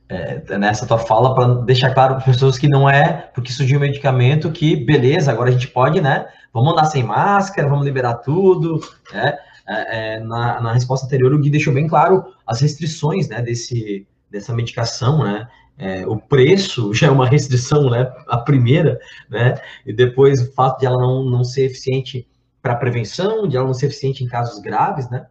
é, 0.07 0.57
nessa 0.57 0.85
tua 0.85 0.97
fala, 0.97 1.33
para 1.33 1.55
deixar 1.63 1.93
claro 1.93 2.15
para 2.15 2.25
pessoas 2.25 2.57
que 2.57 2.67
não 2.67 2.89
é 2.89 3.29
porque 3.33 3.51
surgiu 3.51 3.77
um 3.77 3.81
medicamento 3.81 4.51
que, 4.51 4.75
beleza, 4.75 5.31
agora 5.31 5.49
a 5.49 5.53
gente 5.53 5.67
pode, 5.67 5.99
né, 6.01 6.27
vamos 6.53 6.73
andar 6.73 6.85
sem 6.85 7.03
máscara, 7.03 7.67
vamos 7.67 7.85
liberar 7.85 8.15
tudo, 8.15 8.79
né, 9.11 9.37
é, 9.67 10.15
é, 10.15 10.19
na, 10.19 10.61
na 10.61 10.73
resposta 10.73 11.05
anterior 11.05 11.33
o 11.33 11.39
Gui 11.39 11.49
deixou 11.49 11.73
bem 11.73 11.87
claro 11.87 12.23
as 12.45 12.61
restrições, 12.61 13.27
né, 13.27 13.41
desse, 13.41 14.07
dessa 14.29 14.53
medicação, 14.53 15.23
né, 15.23 15.47
é, 15.77 16.05
o 16.07 16.17
preço 16.17 16.93
já 16.93 17.07
é 17.07 17.11
uma 17.11 17.27
restrição, 17.27 17.89
né? 17.89 18.11
A 18.27 18.37
primeira, 18.37 18.99
né? 19.29 19.55
E 19.85 19.93
depois 19.93 20.41
o 20.41 20.53
fato 20.53 20.79
de 20.79 20.85
ela 20.85 20.97
não, 20.97 21.23
não 21.23 21.43
ser 21.43 21.65
eficiente 21.65 22.27
para 22.61 22.75
prevenção, 22.75 23.47
de 23.47 23.57
ela 23.57 23.65
não 23.65 23.73
ser 23.73 23.87
eficiente 23.87 24.23
em 24.23 24.27
casos 24.27 24.59
graves, 24.59 25.09
né? 25.09 25.27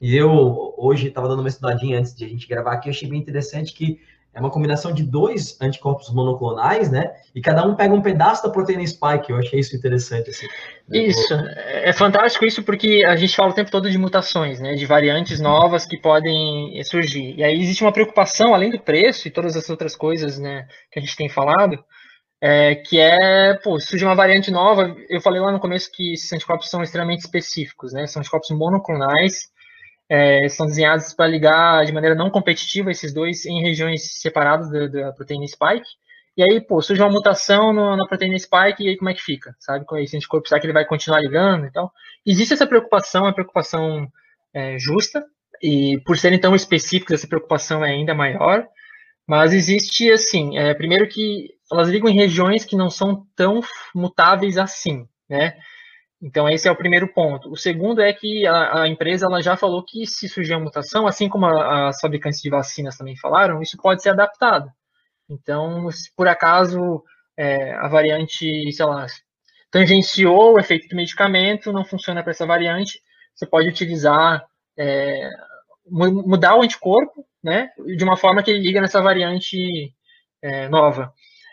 E 0.00 0.16
eu 0.16 0.74
hoje 0.78 1.08
estava 1.08 1.28
dando 1.28 1.40
uma 1.40 1.48
estudadinha 1.48 1.98
antes 1.98 2.14
de 2.14 2.24
a 2.24 2.28
gente 2.28 2.48
gravar 2.48 2.72
aqui, 2.72 2.88
achei 2.88 3.08
bem 3.08 3.20
interessante 3.20 3.72
que 3.72 4.00
é 4.32 4.38
uma 4.38 4.50
combinação 4.50 4.92
de 4.92 5.02
dois 5.02 5.60
anticorpos 5.60 6.08
monoclonais, 6.14 6.88
né? 6.90 7.12
E 7.34 7.40
cada 7.40 7.66
um 7.66 7.74
pega 7.74 7.92
um 7.92 8.00
pedaço 8.00 8.44
da 8.44 8.48
proteína 8.48 8.86
spike. 8.86 9.30
Eu 9.30 9.36
achei 9.36 9.58
isso 9.58 9.74
interessante, 9.74 10.30
assim. 10.30 10.46
Né? 10.88 10.98
Isso, 10.98 11.34
é 11.34 11.92
fantástico 11.92 12.44
isso 12.44 12.62
porque 12.62 13.04
a 13.04 13.16
gente 13.16 13.34
fala 13.34 13.50
o 13.50 13.54
tempo 13.54 13.72
todo 13.72 13.90
de 13.90 13.98
mutações, 13.98 14.60
né? 14.60 14.74
De 14.74 14.86
variantes 14.86 15.40
novas 15.40 15.84
que 15.84 15.96
podem 15.96 16.80
surgir. 16.84 17.34
E 17.36 17.42
aí 17.42 17.60
existe 17.60 17.82
uma 17.82 17.92
preocupação, 17.92 18.54
além 18.54 18.70
do 18.70 18.78
preço 18.78 19.26
e 19.26 19.32
todas 19.32 19.56
as 19.56 19.68
outras 19.68 19.96
coisas, 19.96 20.38
né? 20.38 20.64
Que 20.92 21.00
a 21.00 21.02
gente 21.02 21.16
tem 21.16 21.28
falado, 21.28 21.82
é, 22.40 22.76
que 22.76 23.00
é, 23.00 23.54
pô, 23.54 23.80
surge 23.80 24.04
uma 24.04 24.14
variante 24.14 24.48
nova. 24.52 24.94
Eu 25.08 25.20
falei 25.20 25.40
lá 25.40 25.50
no 25.50 25.58
começo 25.58 25.90
que 25.92 26.12
esses 26.12 26.32
anticorpos 26.32 26.70
são 26.70 26.84
extremamente 26.84 27.20
específicos, 27.20 27.92
né? 27.92 28.06
São 28.06 28.20
anticorpos 28.20 28.50
monoclonais 28.50 29.50
é, 30.10 30.48
são 30.48 30.66
desenhados 30.66 31.14
para 31.14 31.28
ligar 31.28 31.86
de 31.86 31.92
maneira 31.92 32.16
não 32.16 32.28
competitiva 32.30 32.90
esses 32.90 33.14
dois 33.14 33.46
em 33.46 33.62
regiões 33.62 34.20
separadas 34.20 34.68
da, 34.68 34.88
da 34.88 35.12
proteína 35.12 35.46
spike. 35.46 35.86
E 36.36 36.42
aí, 36.42 36.60
pô, 36.60 36.82
surge 36.82 37.00
uma 37.00 37.10
mutação 37.10 37.72
no, 37.72 37.96
na 37.96 38.06
proteína 38.06 38.36
spike 38.36 38.82
e 38.82 38.88
aí 38.88 38.96
como 38.96 39.08
é 39.08 39.14
que 39.14 39.22
fica? 39.22 39.54
Sabe? 39.60 39.84
Com 39.84 39.96
esse 39.96 40.16
anticorpo, 40.16 40.48
será 40.48 40.60
que 40.60 40.66
ele 40.66 40.72
vai 40.72 40.84
continuar 40.84 41.20
ligando 41.20 41.66
e 41.66 41.70
tal? 41.70 41.92
Existe 42.26 42.54
essa 42.54 42.66
preocupação, 42.66 43.28
é 43.28 43.32
preocupação 43.32 44.08
é, 44.52 44.76
justa, 44.78 45.24
e 45.62 46.00
por 46.04 46.18
serem 46.18 46.40
tão 46.40 46.56
específicos, 46.56 47.14
essa 47.14 47.28
preocupação 47.28 47.84
é 47.84 47.90
ainda 47.90 48.14
maior. 48.14 48.66
Mas 49.28 49.52
existe, 49.52 50.10
assim, 50.10 50.58
é, 50.58 50.74
primeiro 50.74 51.06
que 51.06 51.50
elas 51.70 51.88
ligam 51.88 52.10
em 52.10 52.16
regiões 52.16 52.64
que 52.64 52.74
não 52.74 52.90
são 52.90 53.26
tão 53.36 53.60
mutáveis 53.94 54.58
assim, 54.58 55.06
né? 55.28 55.56
Então, 56.22 56.48
esse 56.48 56.68
é 56.68 56.70
o 56.70 56.76
primeiro 56.76 57.08
ponto. 57.08 57.50
O 57.50 57.56
segundo 57.56 58.02
é 58.02 58.12
que 58.12 58.46
a, 58.46 58.82
a 58.82 58.88
empresa 58.88 59.26
ela 59.26 59.40
já 59.40 59.56
falou 59.56 59.82
que 59.82 60.06
se 60.06 60.28
surgir 60.28 60.54
uma 60.54 60.64
mutação, 60.64 61.06
assim 61.06 61.28
como 61.28 61.46
as 61.46 61.98
fabricantes 61.98 62.42
de 62.42 62.50
vacinas 62.50 62.96
também 62.96 63.16
falaram, 63.16 63.62
isso 63.62 63.78
pode 63.78 64.02
ser 64.02 64.10
adaptado. 64.10 64.70
Então, 65.28 65.90
se 65.90 66.14
por 66.14 66.28
acaso 66.28 67.02
é, 67.38 67.72
a 67.74 67.88
variante, 67.88 68.70
sei 68.72 68.84
lá, 68.84 69.06
tangenciou 69.70 70.54
o 70.54 70.58
efeito 70.58 70.88
do 70.88 70.96
medicamento, 70.96 71.72
não 71.72 71.84
funciona 71.84 72.22
para 72.22 72.32
essa 72.32 72.44
variante, 72.44 73.00
você 73.34 73.46
pode 73.46 73.68
utilizar, 73.68 74.44
é, 74.78 75.28
mudar 75.88 76.56
o 76.56 76.62
anticorpo, 76.62 77.24
né, 77.42 77.70
de 77.96 78.04
uma 78.04 78.16
forma 78.16 78.42
que 78.42 78.50
ele 78.50 78.60
liga 78.60 78.80
nessa 78.80 79.00
variante 79.00 79.94
é, 80.42 80.68
nova. 80.68 81.12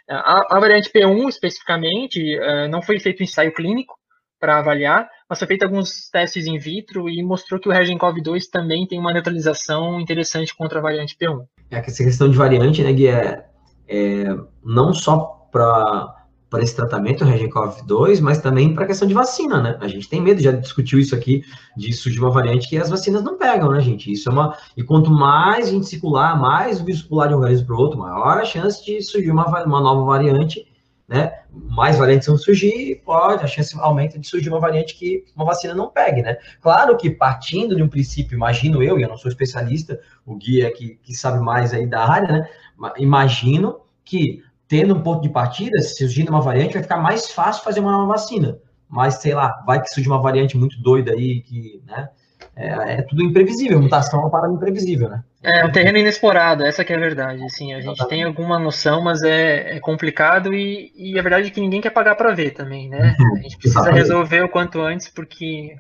A, 0.10 0.58
a, 0.58 0.60
variante 0.60 0.92
P1, 0.92 1.30
especificamente, 1.30 2.36
é, 2.38 2.68
não 2.68 2.82
foi 2.82 3.00
feito 3.00 3.24
ensaio 3.24 3.54
clínico, 3.54 3.97
para 4.40 4.60
avaliar, 4.60 5.08
mas 5.30 5.40
foi 5.40 5.48
feito 5.48 5.64
alguns 5.64 6.10
testes 6.10 6.46
in 6.46 6.58
vitro 6.58 7.10
e 7.10 7.24
mostrou 7.24 7.60
que 7.60 7.68
o 7.68 7.72
Regencov 7.72 8.22
2 8.22 8.48
também 8.48 8.86
tem 8.88 9.00
uma 9.00 9.14
neutralização 9.14 10.00
interessante 10.00 10.56
contra 10.56 10.80
a 10.80 10.82
variante 10.82 11.18
P1. 11.20 11.46
É, 11.72 11.80
essa 11.80 12.04
questão 12.04 12.30
de 12.30 12.38
variante, 12.38 12.84
né, 12.84 12.94
Gui, 12.94 13.08
é, 13.08 13.46
é 13.88 14.26
não 14.64 14.94
só 14.94 15.48
para 15.52 16.18
para 16.50 16.64
esse 16.64 16.76
tratamento, 16.76 17.24
o 17.24 17.28
Regencov 17.28 17.86
2, 17.86 18.22
mas 18.22 18.40
também 18.40 18.74
para 18.74 18.86
a 18.86 18.88
questão 18.88 19.08
de 19.08 19.14
vacina, 19.14 19.62
né? 19.62 19.78
A 19.82 19.88
gente 19.88 20.08
tem 20.08 20.22
medo, 20.22 20.42
já 20.42 20.52
discutiu 20.52 20.98
isso 21.00 21.14
aqui, 21.14 21.44
de 21.76 21.92
surgir 21.92 22.20
uma 22.20 22.32
variante 22.32 22.70
que 22.70 22.78
as 22.78 22.90
vacinas 22.90 23.24
não 23.24 23.38
pegam, 23.38 23.72
né, 23.72 23.82
gente? 23.82 24.12
Isso 24.12 24.30
é 24.30 24.32
uma. 24.32 24.56
E 24.76 24.84
quanto 24.84 25.12
mais 25.12 25.68
a 25.68 25.72
gente 25.72 25.88
circular, 25.88 26.40
mais 26.40 26.80
o 26.80 26.86
vírus 26.86 27.02
pular 27.02 27.28
de 27.28 27.34
um 27.34 27.38
organismo 27.38 27.68
para 27.68 27.76
o 27.76 27.80
outro, 27.80 28.00
maior 28.00 28.40
a 28.40 28.46
chance 28.46 28.84
de 28.84 29.02
surgir 29.02 29.30
uma, 29.30 29.46
uma 29.66 29.82
nova 29.82 30.06
variante, 30.06 30.66
né? 31.08 31.34
Mais 31.70 31.98
variantes 31.98 32.28
vão 32.28 32.38
surgir, 32.38 33.02
pode, 33.04 33.44
a 33.44 33.48
chance 33.48 33.76
aumenta 33.80 34.18
de 34.20 34.28
surgir 34.28 34.50
uma 34.50 34.60
variante 34.60 34.96
que 34.96 35.26
uma 35.36 35.46
vacina 35.46 35.74
não 35.74 35.90
pegue, 35.90 36.22
né? 36.22 36.38
Claro 36.62 36.96
que 36.98 37.10
partindo 37.10 37.76
de 37.76 37.84
um 37.84 37.90
princípio, 37.90 38.36
imagino 38.36 38.82
eu, 38.82 39.00
e 39.00 39.04
eu 39.04 39.10
não 39.10 39.18
sou 39.18 39.30
especialista, 39.30 40.00
o 40.26 40.36
guia 40.36 40.72
que, 40.72 41.00
que 41.04 41.16
sabe 41.16 41.40
mais 41.40 41.74
aí 41.74 41.86
da 41.86 42.08
área, 42.08 42.28
né? 42.28 42.50
Imagino 42.98 43.82
que 44.04 44.44
tendo 44.68 44.96
um 44.96 45.02
ponto 45.02 45.22
de 45.22 45.30
partida, 45.30 45.82
se 45.82 45.96
surgindo 45.98 46.30
uma 46.30 46.42
variante, 46.42 46.74
vai 46.74 46.84
ficar 46.84 46.98
mais 46.98 47.32
fácil 47.32 47.64
fazer 47.64 47.80
uma 47.80 47.92
nova 47.92 48.08
vacina. 48.08 48.60
Mas, 48.90 49.16
sei 49.16 49.34
lá, 49.34 49.64
vai 49.66 49.82
que 49.82 49.90
surge 49.90 50.08
uma 50.10 50.22
variante 50.22 50.58
muito 50.58 50.82
doida 50.82 51.12
aí, 51.12 51.42
que, 51.42 51.82
né? 51.86 52.10
É, 52.56 52.94
é 52.94 53.02
tudo 53.04 53.24
imprevisível, 53.24 53.80
mutação 53.80 54.20
é 54.20 54.24
uma 54.24 54.32
parada 54.32 54.54
imprevisível, 54.54 55.10
né? 55.10 55.24
É 55.44 55.64
um 55.64 55.72
terreno 55.72 56.00
inexplorado, 56.00 56.64
essa 56.64 56.84
que 56.84 56.92
é 56.92 56.96
a 56.96 57.00
verdade. 57.00 57.44
Assim, 57.44 57.74
a 57.74 57.80
gente 57.80 58.06
tem 58.08 58.24
alguma 58.24 58.58
noção, 58.58 59.04
mas 59.04 59.22
é, 59.22 59.78
é 59.78 59.80
complicado 59.80 60.54
e, 60.54 60.92
e 60.96 61.20
a 61.20 61.22
verdade 61.22 61.48
é 61.48 61.52
que 61.52 61.62
ninguém 61.62 61.82
quer 61.82 61.92
pagar 61.92 62.16
para 62.16 62.34
ver 62.34 62.52
também, 62.52 62.90
né? 62.90 63.16
A 63.38 63.42
gente 63.42 63.58
precisa 63.58 63.92
resolver 63.92 64.42
o 64.42 64.50
quanto 64.50 64.82
antes, 64.82 65.08
porque 65.08 65.78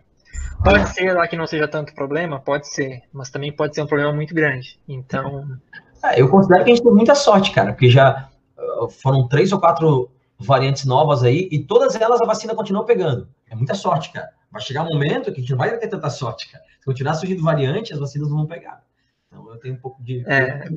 pode 0.63 0.89
ser 0.89 1.13
lá 1.13 1.27
que 1.27 1.35
não 1.35 1.47
seja 1.47 1.67
tanto 1.67 1.95
problema, 1.95 2.39
pode 2.39 2.71
ser, 2.71 3.01
mas 3.11 3.31
também 3.31 3.51
pode 3.51 3.73
ser 3.73 3.81
um 3.81 3.87
problema 3.87 4.13
muito 4.13 4.35
grande. 4.35 4.79
Então. 4.87 5.45
É, 6.03 6.21
eu 6.21 6.29
considero 6.29 6.63
que 6.63 6.71
a 6.71 6.75
gente 6.75 6.83
tem 6.83 6.93
muita 6.93 7.15
sorte, 7.15 7.51
cara, 7.51 7.73
porque 7.73 7.89
já 7.89 8.29
foram 9.01 9.27
três 9.27 9.51
ou 9.51 9.59
quatro 9.59 10.11
variantes 10.39 10.85
novas 10.85 11.23
aí, 11.23 11.47
e 11.51 11.59
todas 11.59 11.95
elas 11.95 12.21
a 12.21 12.25
vacina 12.25 12.55
continua 12.55 12.85
pegando. 12.85 13.27
É 13.49 13.55
muita 13.55 13.73
sorte, 13.73 14.11
cara. 14.11 14.29
Vai 14.51 14.61
chegar 14.61 14.83
um 14.83 14.93
momento 14.93 15.31
que 15.31 15.39
a 15.39 15.41
gente 15.41 15.51
não 15.51 15.57
vai 15.57 15.77
ter 15.77 15.87
tanta 15.87 16.09
sorte, 16.09 16.49
cara. 16.51 16.63
Se 16.79 16.85
continuar 16.85 17.13
surgindo 17.15 17.43
variante, 17.43 17.93
as 17.93 17.99
vacinas 17.99 18.29
não 18.29 18.37
vão 18.37 18.45
pegar. 18.45 18.83
Então 19.27 19.49
eu 19.49 19.57
tenho 19.59 19.75
um 19.75 19.79
pouco 19.79 20.01
de. 20.03 20.23
É, 20.27 20.65
é 20.65 20.69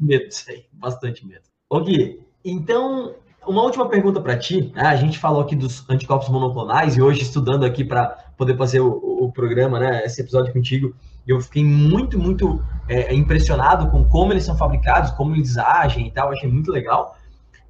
medo 0.00 0.28
disso 0.28 0.50
aí, 0.50 0.64
bastante 0.72 1.26
medo. 1.26 1.44
Ô 1.68 1.80
Gui, 1.80 2.20
então, 2.44 3.14
uma 3.46 3.62
última 3.62 3.88
pergunta 3.88 4.20
para 4.20 4.36
ti. 4.36 4.72
Né? 4.74 4.82
A 4.82 4.96
gente 4.96 5.18
falou 5.18 5.40
aqui 5.40 5.54
dos 5.54 5.88
anticorpos 5.88 6.28
monoclonais 6.28 6.96
e 6.96 7.02
hoje 7.02 7.22
estudando 7.22 7.64
aqui 7.64 7.84
para 7.84 8.08
poder 8.36 8.56
fazer 8.56 8.80
o, 8.80 8.90
o, 9.24 9.32
programa, 9.32 9.78
né? 9.78 10.04
Esse 10.04 10.20
episódio 10.20 10.52
contigo, 10.52 10.94
eu 11.26 11.40
fiquei 11.40 11.64
muito, 11.64 12.18
muito 12.18 12.62
é, 12.88 13.14
impressionado 13.14 13.90
com 13.90 14.04
como 14.04 14.32
eles 14.32 14.44
são 14.44 14.56
fabricados, 14.56 15.10
como 15.12 15.34
eles 15.34 15.56
agem 15.56 16.08
e 16.08 16.10
tal. 16.10 16.30
Achei 16.30 16.50
muito 16.50 16.70
legal. 16.70 17.15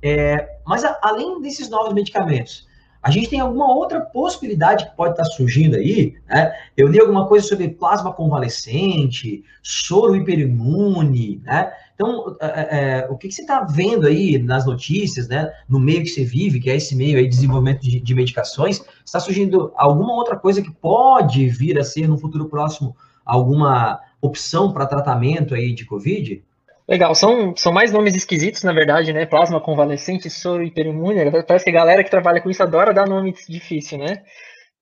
É, 0.08 0.58
mas 0.64 0.84
a, 0.84 0.96
além 1.02 1.40
desses 1.40 1.68
novos 1.68 1.92
medicamentos, 1.92 2.68
a 3.02 3.10
gente 3.10 3.28
tem 3.28 3.40
alguma 3.40 3.74
outra 3.74 4.00
possibilidade 4.00 4.84
que 4.84 4.96
pode 4.96 5.14
estar 5.14 5.24
surgindo 5.24 5.74
aí, 5.74 6.14
né? 6.28 6.52
Eu 6.76 6.86
li 6.86 7.00
alguma 7.00 7.26
coisa 7.26 7.44
sobre 7.44 7.68
plasma 7.70 8.12
convalescente, 8.12 9.42
soro 9.64 10.14
hiperimune, 10.14 11.40
né? 11.44 11.72
Então, 11.96 12.36
é, 12.40 12.46
é, 12.46 12.98
é 13.00 13.08
o 13.10 13.16
que, 13.16 13.26
que 13.26 13.34
você 13.34 13.42
está 13.42 13.64
vendo 13.64 14.06
aí 14.06 14.38
nas 14.38 14.64
notícias, 14.64 15.26
né? 15.26 15.52
No 15.68 15.80
meio 15.80 16.02
que 16.02 16.08
você 16.08 16.24
vive, 16.24 16.60
que 16.60 16.70
é 16.70 16.76
esse 16.76 16.94
meio 16.94 17.18
aí 17.18 17.24
de 17.24 17.30
desenvolvimento 17.30 17.80
de, 17.80 17.98
de 17.98 18.14
medicações, 18.14 18.80
está 19.04 19.18
surgindo 19.18 19.72
alguma 19.74 20.14
outra 20.14 20.36
coisa 20.36 20.62
que 20.62 20.70
pode 20.70 21.48
vir 21.48 21.80
a 21.80 21.84
ser 21.84 22.06
no 22.06 22.16
futuro 22.16 22.48
próximo 22.48 22.96
alguma 23.24 24.00
opção 24.20 24.72
para 24.72 24.86
tratamento 24.86 25.52
aí 25.52 25.74
de 25.74 25.84
Covid? 25.84 26.44
Legal, 26.88 27.14
são, 27.16 27.56
são 27.56 27.72
mais 27.72 27.90
nomes 27.92 28.14
esquisitos, 28.14 28.62
na 28.62 28.72
verdade, 28.72 29.12
né? 29.12 29.26
Plasma 29.26 29.60
convalescente, 29.60 30.30
soro 30.30 30.62
hiperimune. 30.62 31.30
Parece 31.42 31.64
que 31.64 31.70
a 31.70 31.74
galera 31.74 32.04
que 32.04 32.10
trabalha 32.10 32.40
com 32.40 32.48
isso 32.48 32.62
adora 32.62 32.94
dar 32.94 33.08
nome 33.08 33.34
difícil, 33.48 33.98
né? 33.98 34.22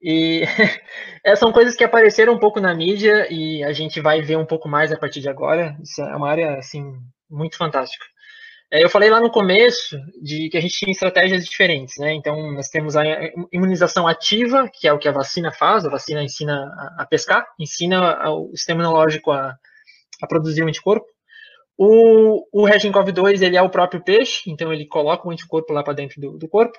E 0.03 0.43
é, 1.25 1.35
são 1.35 1.51
coisas 1.51 1.75
que 1.75 1.83
apareceram 1.83 2.35
um 2.35 2.39
pouco 2.39 2.61
na 2.61 2.75
mídia 2.75 3.27
e 3.33 3.65
a 3.65 3.73
gente 3.73 4.03
vai 4.03 4.21
ver 4.21 4.37
um 4.37 4.45
pouco 4.45 4.69
mais 4.69 4.93
a 4.93 4.99
partir 4.99 5.21
de 5.21 5.31
agora. 5.31 5.77
Isso 5.83 6.03
é 6.03 6.15
uma 6.15 6.31
área, 6.31 6.59
assim, 6.59 6.93
muito 7.31 7.57
fantástica. 7.57 8.05
É, 8.71 8.85
eu 8.85 8.91
falei 8.91 9.09
lá 9.09 9.19
no 9.21 9.31
começo 9.31 9.97
de 10.23 10.51
que 10.51 10.59
a 10.59 10.61
gente 10.61 10.77
tinha 10.77 10.93
estratégias 10.93 11.45
diferentes, 11.45 11.97
né? 11.99 12.13
Então, 12.13 12.53
nós 12.53 12.69
temos 12.69 12.97
a 12.97 13.03
imunização 13.51 14.07
ativa, 14.07 14.69
que 14.69 14.87
é 14.87 14.93
o 14.93 14.99
que 14.99 15.09
a 15.09 15.13
vacina 15.13 15.51
faz, 15.53 15.87
a 15.87 15.91
vacina 15.91 16.23
ensina 16.23 16.71
a 16.99 17.07
pescar, 17.07 17.47
ensina 17.59 18.31
o 18.31 18.51
sistema 18.55 18.83
imunológico 18.83 19.31
a, 19.31 19.57
a 20.23 20.27
produzir 20.27 20.63
um 20.63 20.69
anticorpo. 20.69 21.14
O, 21.77 22.47
o 22.53 22.67
Regencov-2, 22.67 23.43
ele 23.43 23.57
é 23.57 23.63
o 23.63 23.71
próprio 23.71 24.03
peixe, 24.03 24.43
então 24.49 24.73
ele 24.73 24.87
coloca 24.87 25.27
o 25.27 25.31
anticorpo 25.31 25.73
lá 25.73 25.83
para 25.83 25.95
dentro 25.95 26.21
do, 26.21 26.39
do, 26.39 26.49
corpo, 26.49 26.79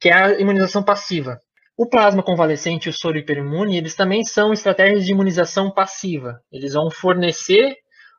que 0.00 0.08
é 0.08 0.14
a 0.14 0.40
imunização 0.40 0.82
passiva. 0.82 1.38
O 1.76 1.88
plasma 1.88 2.22
convalescente 2.22 2.86
e 2.86 2.90
o 2.90 2.92
soro 2.92 3.18
hiperimune, 3.18 3.76
eles 3.76 3.94
também 3.94 4.24
são 4.24 4.52
estratégias 4.52 5.04
de 5.04 5.12
imunização 5.12 5.70
passiva. 5.70 6.40
Eles 6.52 6.74
vão 6.74 6.90
fornecer 6.90 7.76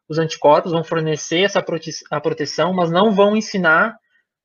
os 0.09 0.17
anticorpos, 0.17 0.71
vão 0.71 0.83
fornecer 0.83 1.41
essa 1.41 1.61
prote 1.61 1.91
a 2.09 2.19
proteção, 2.19 2.73
mas 2.73 2.89
não 2.89 3.11
vão 3.11 3.35
ensinar 3.35 3.95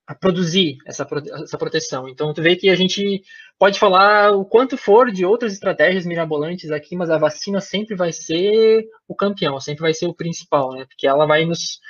a 0.07 0.15
produzir 0.15 0.77
essa, 0.87 1.07
essa 1.43 1.59
proteção. 1.59 2.09
Então, 2.09 2.33
tu 2.33 2.41
vê 2.41 2.55
que 2.55 2.71
a 2.71 2.77
gente 2.77 3.23
pode 3.59 3.79
falar 3.79 4.31
o 4.31 4.45
quanto 4.45 4.77
for 4.77 5.11
de 5.11 5.25
outras 5.25 5.53
estratégias 5.53 6.07
mirabolantes 6.07 6.71
aqui, 6.71 6.95
mas 6.95 7.11
a 7.11 7.19
vacina 7.19 7.61
sempre 7.61 7.97
vai 7.97 8.13
ser 8.13 8.87
o 9.09 9.17
campeão, 9.17 9.59
sempre 9.59 9.83
vai 9.83 9.93
ser 9.93 10.07
o 10.07 10.15
principal, 10.15 10.73
né? 10.73 10.85
Porque 10.87 11.09
ela 11.09 11.27
vai 11.27 11.45
nos 11.45 11.81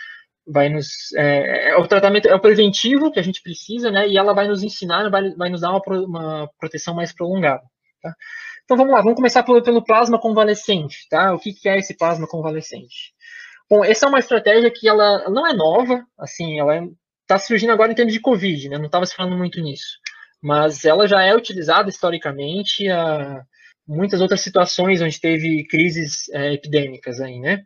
vai 0.49 0.69
nos 0.69 1.13
é, 1.17 1.71
é 1.71 1.77
o 1.77 1.87
tratamento 1.89 2.29
é 2.29 2.35
o 2.35 2.41
preventivo 2.41 3.11
que 3.11 3.19
a 3.19 3.23
gente 3.23 3.43
precisa, 3.43 3.91
né? 3.91 4.09
E 4.09 4.17
ela 4.17 4.33
vai 4.33 4.49
nos 4.49 4.63
ensinar, 4.63 5.11
vai, 5.11 5.31
vai 5.35 5.51
nos 5.51 5.61
dar 5.61 5.71
uma, 5.71 5.83
uma 5.87 6.51
proteção 6.59 6.95
mais 6.95 7.13
prolongada. 7.13 7.63
Tá? 8.03 8.15
Então 8.65 8.77
vamos 8.77 8.93
lá, 8.95 9.03
vamos 9.03 9.17
começar 9.17 9.43
pelo, 9.43 9.63
pelo 9.63 9.85
plasma 9.85 10.19
convalescente, 10.19 11.07
tá? 11.11 11.35
O 11.35 11.39
que, 11.39 11.53
que 11.53 11.69
é 11.69 11.79
esse 11.79 11.97
plasma 11.97 12.27
convalescente? 12.27 13.15
Bom, 13.69 13.85
essa 13.85 14.07
é 14.07 14.09
uma 14.09 14.21
estratégia 14.21 14.71
que 14.71 14.89
ela 14.89 15.29
não 15.29 15.47
é 15.47 15.53
nova, 15.53 16.05
assim, 16.19 16.59
ela 16.59 16.77
é 16.77 16.83
está 17.27 17.39
surgindo 17.39 17.73
agora 17.73 17.91
em 17.91 17.95
termos 17.95 18.15
de 18.15 18.21
Covid, 18.21 18.69
né? 18.69 18.79
Não 18.79 18.87
estava 18.87 19.05
se 19.05 19.15
falando 19.15 19.37
muito 19.37 19.61
nisso. 19.61 19.99
Mas 20.41 20.85
ela 20.85 21.09
já 21.09 21.23
é 21.23 21.35
utilizada 21.35 21.89
historicamente 21.89 22.89
a 22.89 23.43
muitas 23.87 24.21
outras 24.21 24.41
situações 24.41 25.01
onde 25.01 25.21
teve 25.21 25.65
crises 25.69 26.29
é, 26.31 26.55
epidêmicas 26.55 27.21
aí, 27.21 27.39
né? 27.39 27.65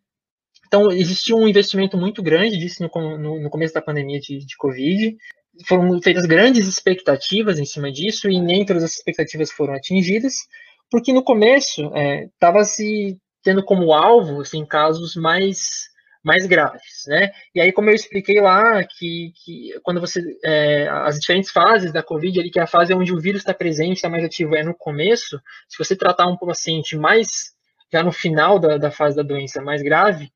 Então, 0.67 0.91
existiu 0.93 1.37
um 1.37 1.49
investimento 1.49 1.97
muito 1.97 2.23
grande 2.23 2.57
disso 2.57 2.83
no, 2.83 3.19
no, 3.19 3.41
no 3.41 3.51
começo 3.51 3.75
da 3.75 3.83
pandemia 3.83 4.21
de, 4.21 4.39
de, 4.39 4.57
Covid. 4.57 5.17
Foram 5.67 6.01
feitas 6.01 6.27
grandes 6.27 6.69
expectativas 6.69 7.59
em 7.59 7.65
cima 7.65 7.91
disso 7.91 8.31
e 8.31 8.41
nem 8.41 8.65
todas 8.65 8.85
as 8.85 8.97
expectativas 8.97 9.51
foram 9.51 9.75
atingidas, 9.75 10.35
porque 10.91 11.13
no 11.13 11.25
começo 11.25 11.91
estava 12.33 12.61
é, 12.61 12.65
se 12.65 13.19
tendo 13.43 13.65
como 13.65 13.93
alvo 13.93 14.43
assim, 14.43 14.65
casos 14.65 15.17
mais 15.17 15.89
mais 16.23 16.47
graves, 16.47 17.05
né? 17.07 17.31
E 17.55 17.61
aí, 17.61 17.73
como 17.73 17.89
eu 17.89 17.95
expliquei 17.95 18.41
lá, 18.41 18.85
que, 18.85 19.33
que 19.43 19.73
quando 19.83 20.01
você 20.01 20.21
é, 20.45 20.89
as 20.89 21.19
diferentes 21.19 21.51
fases 21.51 21.93
da 21.93 22.03
COVID, 22.03 22.41
ali 22.41 22.51
que 22.51 22.59
é 22.59 22.63
a 22.63 22.67
fase 22.67 22.93
onde 22.93 23.13
o 23.13 23.21
vírus 23.21 23.41
está 23.41 23.55
presente, 23.55 23.97
está 23.97 24.09
mais 24.09 24.25
ativo, 24.25 24.55
é 24.55 24.63
no 24.63 24.75
começo. 24.75 25.41
Se 25.69 25.79
você 25.79 25.97
tratar 25.97 26.27
um 26.27 26.37
paciente 26.37 26.97
mais 26.97 27.29
já 27.93 28.03
no 28.03 28.13
final 28.13 28.59
da, 28.59 28.77
da 28.77 28.91
fase 28.91 29.17
da 29.17 29.23
doença 29.23 29.63
mais 29.63 29.83
grave, 29.83 30.31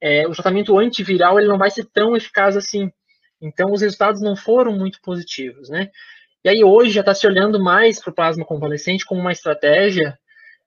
é, 0.00 0.26
o 0.26 0.32
tratamento 0.32 0.78
antiviral 0.78 1.38
ele 1.38 1.48
não 1.48 1.58
vai 1.58 1.70
ser 1.70 1.84
tão 1.92 2.16
eficaz 2.16 2.56
assim. 2.56 2.90
Então, 3.40 3.72
os 3.72 3.80
resultados 3.82 4.20
não 4.20 4.34
foram 4.34 4.72
muito 4.72 5.00
positivos, 5.00 5.68
né? 5.68 5.88
E 6.44 6.48
aí 6.48 6.64
hoje 6.64 6.90
já 6.90 7.00
está 7.00 7.14
se 7.14 7.26
olhando 7.26 7.62
mais 7.62 8.00
para 8.00 8.10
o 8.10 8.14
plasma 8.14 8.44
convalescente 8.44 9.04
como 9.04 9.20
uma 9.20 9.32
estratégia 9.32 10.18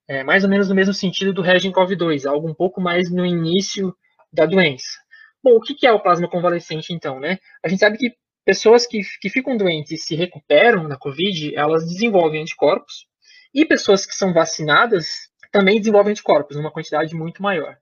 é, 0.08 0.24
mais 0.24 0.44
ou 0.44 0.50
menos 0.50 0.68
no 0.68 0.76
mesmo 0.76 0.94
sentido 0.94 1.34
do 1.34 1.42
Regencov-2, 1.42 2.30
algo 2.30 2.50
um 2.50 2.54
pouco 2.54 2.82
mais 2.82 3.10
no 3.10 3.26
início 3.26 3.96
da 4.32 4.46
doença. 4.46 5.00
Bom, 5.44 5.56
o 5.56 5.62
que 5.62 5.88
é 5.88 5.91
o 5.91 6.00
plasma 6.00 6.30
convalescente, 6.30 6.94
então, 6.94 7.20
né? 7.20 7.39
A 7.63 7.67
gente 7.67 7.80
sabe 7.80 7.98
que 7.98 8.13
pessoas 8.46 8.86
que, 8.86 9.02
que 9.20 9.30
ficam 9.30 9.58
doentes 9.58 9.91
e 9.91 9.98
se 9.98 10.15
recuperam 10.15 10.88
da 10.88 10.98
Covid, 10.98 11.56
elas 11.56 11.88
desenvolvem 11.88 12.41
anticorpos, 12.41 13.08
e 13.54 13.65
pessoas 13.65 14.06
que 14.06 14.15
são 14.15 14.34
vacinadas 14.34 15.30
também 15.52 15.80
desenvolvem 15.80 16.12
anticorpos, 16.12 16.56
numa 16.56 16.72
quantidade 16.72 17.13
muito 17.13 17.41
maior. 17.41 17.78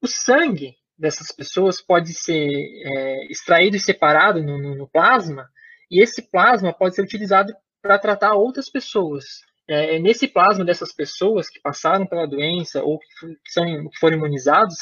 O 0.00 0.06
sangue 0.06 0.74
dessas 0.96 1.30
pessoas 1.30 1.80
pode 1.80 2.12
ser 2.14 2.48
é, 2.48 3.26
extraído 3.30 3.76
e 3.76 3.80
separado 3.80 4.42
no, 4.42 4.58
no, 4.58 4.74
no, 4.74 4.88
plasma, 4.88 5.48
e 5.90 6.00
esse 6.00 6.22
plasma 6.22 6.72
pode 6.72 6.94
ser 6.94 7.02
utilizado 7.02 7.54
para 7.82 7.98
tratar 7.98 8.34
outras 8.34 8.70
pessoas. 8.70 9.24
É, 9.68 9.98
nesse 9.98 10.26
plasma 10.26 10.64
dessas 10.64 10.94
pessoas 10.94 11.48
que 11.50 11.60
passaram 11.60 12.06
pela 12.06 12.26
doença 12.26 12.82
ou 12.82 12.98
que, 12.98 13.52
são, 13.52 13.64
que 13.90 13.98
foram 13.98 14.16
imunizados, 14.16 14.76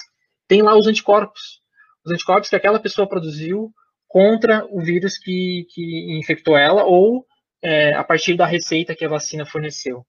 tem 0.48 0.62
lá 0.62 0.76
os 0.76 0.86
anticorpos. 0.86 1.60
Os 2.04 2.12
anticorpos 2.12 2.48
que 2.48 2.56
aquela 2.56 2.78
pessoa 2.78 3.08
produziu 3.08 3.72
contra 4.08 4.64
o 4.70 4.80
vírus 4.80 5.18
que, 5.18 5.66
que 5.70 6.18
infectou 6.18 6.56
ela 6.56 6.84
ou 6.84 7.24
é, 7.62 7.94
a 7.94 8.04
partir 8.04 8.36
da 8.36 8.46
receita 8.46 8.94
que 8.94 9.04
a 9.04 9.08
vacina 9.08 9.44
forneceu. 9.44 10.06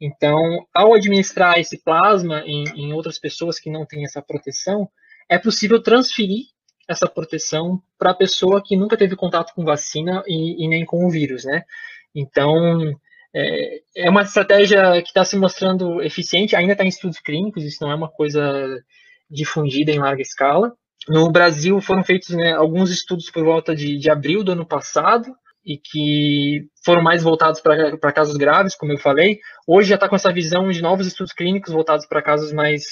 Então, 0.00 0.66
ao 0.74 0.94
administrar 0.94 1.58
esse 1.58 1.82
plasma 1.82 2.42
em, 2.46 2.64
em 2.74 2.92
outras 2.92 3.18
pessoas 3.18 3.58
que 3.58 3.70
não 3.70 3.86
têm 3.86 4.04
essa 4.04 4.20
proteção, 4.20 4.88
é 5.28 5.38
possível 5.38 5.82
transferir 5.82 6.46
essa 6.88 7.08
proteção 7.08 7.80
para 7.98 8.10
a 8.10 8.14
pessoa 8.14 8.62
que 8.62 8.76
nunca 8.76 8.96
teve 8.96 9.16
contato 9.16 9.54
com 9.54 9.64
vacina 9.64 10.22
e, 10.26 10.64
e 10.64 10.68
nem 10.68 10.84
com 10.84 11.06
o 11.06 11.10
vírus, 11.10 11.44
né? 11.44 11.64
Então, 12.14 12.94
é, 13.34 13.80
é 13.96 14.10
uma 14.10 14.22
estratégia 14.22 15.00
que 15.02 15.08
está 15.08 15.24
se 15.24 15.36
mostrando 15.36 16.02
eficiente, 16.02 16.54
ainda 16.54 16.72
está 16.72 16.84
em 16.84 16.88
estudos 16.88 17.18
clínicos, 17.18 17.64
isso 17.64 17.82
não 17.82 17.90
é 17.90 17.94
uma 17.94 18.08
coisa 18.08 18.82
difundida 19.34 19.90
em 19.90 19.98
larga 19.98 20.22
escala. 20.22 20.72
No 21.08 21.30
Brasil 21.30 21.80
foram 21.80 22.02
feitos 22.02 22.30
né, 22.30 22.52
alguns 22.52 22.90
estudos 22.90 23.30
por 23.30 23.44
volta 23.44 23.74
de, 23.74 23.98
de 23.98 24.10
abril 24.10 24.42
do 24.42 24.52
ano 24.52 24.66
passado, 24.66 25.26
e 25.64 25.78
que 25.78 26.66
foram 26.84 27.02
mais 27.02 27.22
voltados 27.22 27.60
para 27.60 28.12
casos 28.12 28.36
graves, 28.36 28.74
como 28.74 28.92
eu 28.92 28.98
falei. 28.98 29.40
Hoje 29.66 29.88
já 29.88 29.94
está 29.94 30.08
com 30.08 30.16
essa 30.16 30.32
visão 30.32 30.68
de 30.68 30.82
novos 30.82 31.06
estudos 31.06 31.32
clínicos 31.32 31.72
voltados 31.72 32.06
para 32.06 32.22
casos 32.22 32.52
mais, 32.52 32.84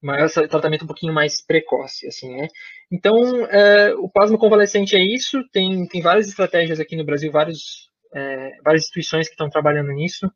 mais 0.00 0.32
tratamento 0.32 0.84
um 0.84 0.86
pouquinho 0.86 1.12
mais 1.12 1.44
precoce, 1.44 2.06
assim, 2.06 2.32
né? 2.36 2.46
Então, 2.92 3.44
é, 3.46 3.92
o 3.94 4.08
plasma 4.08 4.38
convalescente 4.38 4.94
é 4.94 5.00
isso. 5.00 5.42
Tem, 5.52 5.86
tem 5.88 6.00
várias 6.00 6.28
estratégias 6.28 6.78
aqui 6.78 6.94
no 6.94 7.04
Brasil, 7.04 7.32
vários, 7.32 7.90
é, 8.14 8.50
várias 8.64 8.84
instituições 8.84 9.26
que 9.26 9.34
estão 9.34 9.50
trabalhando 9.50 9.90
nisso. 9.90 10.30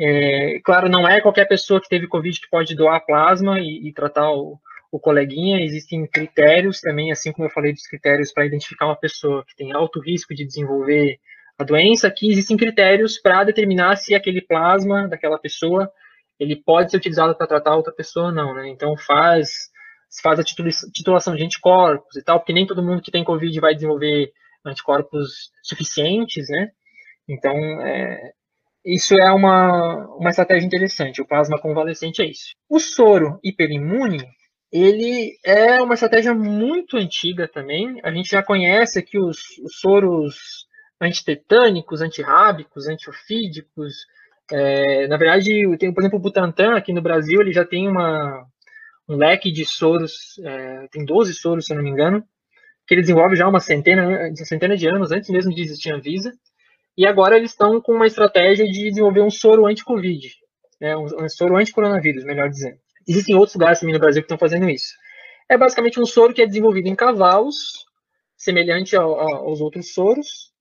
É, 0.00 0.60
claro, 0.64 0.88
não 0.88 1.06
é 1.06 1.20
qualquer 1.20 1.46
pessoa 1.46 1.78
que 1.78 1.88
teve 1.88 2.08
Covid 2.08 2.40
que 2.40 2.48
pode 2.48 2.74
doar 2.74 3.04
plasma 3.04 3.60
e, 3.60 3.88
e 3.88 3.92
tratar 3.92 4.30
o, 4.30 4.58
o 4.92 5.00
coleguinha, 5.00 5.64
existem 5.64 6.06
critérios 6.06 6.80
também, 6.80 7.10
assim 7.10 7.32
como 7.32 7.46
eu 7.48 7.50
falei 7.50 7.72
dos 7.72 7.86
critérios 7.86 8.30
para 8.30 8.44
identificar 8.44 8.86
uma 8.86 8.96
pessoa 8.96 9.42
que 9.44 9.56
tem 9.56 9.72
alto 9.72 9.98
risco 10.00 10.34
de 10.34 10.44
desenvolver 10.44 11.18
a 11.58 11.64
doença, 11.64 12.06
aqui 12.06 12.30
existem 12.30 12.56
critérios 12.56 13.18
para 13.18 13.44
determinar 13.44 13.96
se 13.96 14.14
aquele 14.14 14.42
plasma 14.42 15.08
daquela 15.08 15.38
pessoa 15.38 15.90
ele 16.38 16.56
pode 16.56 16.90
ser 16.90 16.98
utilizado 16.98 17.34
para 17.34 17.46
tratar 17.46 17.74
outra 17.74 17.92
pessoa 17.92 18.26
ou 18.26 18.32
não, 18.32 18.54
né? 18.54 18.68
Então 18.68 18.96
faz 18.96 19.70
faz 20.22 20.38
a 20.38 20.44
titulação 20.44 21.34
de 21.34 21.42
anticorpos 21.42 22.16
e 22.16 22.22
tal, 22.22 22.38
porque 22.38 22.52
nem 22.52 22.66
todo 22.66 22.82
mundo 22.82 23.00
que 23.00 23.10
tem 23.10 23.24
COVID 23.24 23.58
vai 23.60 23.74
desenvolver 23.74 24.30
anticorpos 24.64 25.50
suficientes, 25.62 26.48
né? 26.50 26.70
Então, 27.26 27.56
é, 27.80 28.32
isso 28.84 29.14
é 29.14 29.32
uma, 29.32 30.06
uma 30.16 30.28
estratégia 30.28 30.66
interessante. 30.66 31.22
O 31.22 31.26
plasma 31.26 31.58
convalescente 31.58 32.20
é 32.20 32.26
isso. 32.26 32.52
O 32.68 32.78
soro 32.78 33.38
hiperimune, 33.42 34.18
ele 34.72 35.38
é 35.44 35.82
uma 35.82 35.94
estratégia 35.94 36.32
muito 36.34 36.96
antiga 36.96 37.46
também. 37.46 38.00
A 38.02 38.10
gente 38.10 38.30
já 38.30 38.42
conhece 38.42 38.98
aqui 38.98 39.18
os, 39.18 39.38
os 39.62 39.78
soros 39.80 40.66
antitetânicos, 40.98 42.00
antirrábicos, 42.00 42.86
antiofídicos. 42.88 43.92
É, 44.50 45.06
na 45.08 45.18
verdade, 45.18 45.76
tem, 45.78 45.92
por 45.92 46.00
exemplo, 46.00 46.18
o 46.18 46.22
Butantan 46.22 46.74
aqui 46.74 46.92
no 46.92 47.02
Brasil, 47.02 47.40
ele 47.40 47.52
já 47.52 47.66
tem 47.66 47.86
uma, 47.86 48.46
um 49.06 49.16
leque 49.16 49.52
de 49.52 49.66
soros, 49.66 50.38
é, 50.42 50.88
tem 50.90 51.04
12 51.04 51.34
soros, 51.34 51.66
se 51.66 51.72
eu 51.72 51.76
não 51.76 51.84
me 51.84 51.90
engano, 51.90 52.24
que 52.86 52.94
ele 52.94 53.02
desenvolve 53.02 53.36
já 53.36 53.46
uma 53.46 53.60
centena, 53.60 54.06
uma 54.06 54.36
centena 54.36 54.76
de 54.76 54.88
anos, 54.88 55.12
antes 55.12 55.28
mesmo 55.28 55.54
de 55.54 55.60
existir 55.60 55.92
a 55.92 55.98
Visa. 55.98 56.32
E 56.96 57.06
agora 57.06 57.36
eles 57.36 57.50
estão 57.50 57.80
com 57.80 57.92
uma 57.92 58.06
estratégia 58.06 58.64
de 58.64 58.88
desenvolver 58.88 59.22
um 59.22 59.30
soro 59.30 59.66
anti-Covid, 59.66 60.28
né, 60.80 60.96
um, 60.96 61.04
um 61.04 61.28
soro 61.28 61.56
anti-coronavírus, 61.56 62.24
melhor 62.24 62.48
dizendo. 62.48 62.81
Existem 63.06 63.34
outros 63.34 63.54
lugares 63.54 63.80
também 63.80 63.94
no 63.94 64.00
Brasil 64.00 64.22
que 64.22 64.26
estão 64.26 64.38
fazendo 64.38 64.68
isso. 64.68 64.94
É 65.48 65.56
basicamente 65.56 66.00
um 66.00 66.06
soro 66.06 66.32
que 66.32 66.42
é 66.42 66.46
desenvolvido 66.46 66.88
em 66.88 66.94
cavalos, 66.94 67.56
semelhante 68.36 68.96
ao, 68.96 69.18
aos 69.18 69.60
outros 69.60 69.92
soros. 69.92 70.52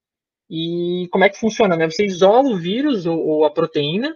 E 0.49 1.07
como 1.11 1.23
é 1.23 1.29
que 1.29 1.39
funciona? 1.39 1.75
Né? 1.75 1.89
Você 1.89 2.05
isola 2.05 2.49
o 2.49 2.57
vírus 2.57 3.05
ou, 3.05 3.17
ou 3.17 3.45
a 3.45 3.51
proteína 3.51 4.15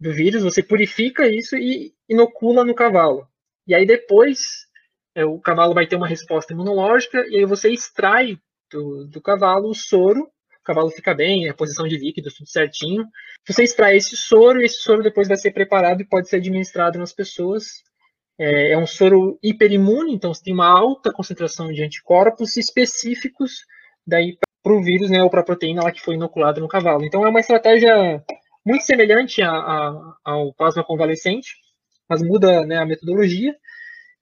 do 0.00 0.12
vírus, 0.12 0.42
você 0.42 0.62
purifica 0.62 1.28
isso 1.28 1.56
e 1.56 1.94
inocula 2.08 2.64
no 2.64 2.74
cavalo. 2.74 3.26
E 3.66 3.74
aí 3.74 3.86
depois 3.86 4.66
é, 5.14 5.24
o 5.24 5.38
cavalo 5.38 5.74
vai 5.74 5.86
ter 5.86 5.96
uma 5.96 6.08
resposta 6.08 6.52
imunológica 6.52 7.24
e 7.28 7.36
aí 7.36 7.44
você 7.44 7.70
extrai 7.70 8.38
do, 8.70 9.06
do 9.06 9.20
cavalo 9.20 9.68
o 9.68 9.74
soro 9.74 10.28
o 10.62 10.64
cavalo 10.64 10.90
fica 10.90 11.12
bem, 11.12 11.48
a 11.48 11.54
posição 11.54 11.86
de 11.88 11.98
líquidos, 11.98 12.34
tudo 12.34 12.48
certinho. 12.48 13.04
Você 13.46 13.64
extrai 13.64 13.96
esse 13.96 14.16
soro 14.16 14.60
e 14.60 14.64
esse 14.64 14.76
soro 14.76 15.02
depois 15.02 15.26
vai 15.26 15.36
ser 15.36 15.50
preparado 15.50 16.00
e 16.00 16.08
pode 16.08 16.28
ser 16.28 16.36
administrado 16.36 16.98
nas 16.98 17.12
pessoas. 17.12 17.82
É, 18.38 18.72
é 18.72 18.78
um 18.78 18.86
soro 18.86 19.38
hiperimune, 19.42 20.14
então 20.14 20.32
você 20.32 20.44
tem 20.44 20.54
uma 20.54 20.68
alta 20.68 21.12
concentração 21.12 21.72
de 21.72 21.82
anticorpos 21.82 22.56
específicos 22.56 23.64
daí 24.06 24.38
para 24.62 24.72
o 24.72 24.82
vírus, 24.82 25.10
né, 25.10 25.22
ou 25.22 25.28
para 25.28 25.40
a 25.40 25.44
proteína 25.44 25.82
lá 25.82 25.90
que 25.90 26.00
foi 26.00 26.14
inoculada 26.14 26.60
no 26.60 26.68
cavalo. 26.68 27.04
Então 27.04 27.26
é 27.26 27.28
uma 27.28 27.40
estratégia 27.40 28.24
muito 28.64 28.84
semelhante 28.84 29.42
a, 29.42 29.50
a, 29.50 30.16
ao 30.24 30.54
plasma 30.54 30.84
convalescente, 30.84 31.56
mas 32.08 32.22
muda 32.22 32.64
né, 32.64 32.78
a 32.78 32.86
metodologia. 32.86 33.54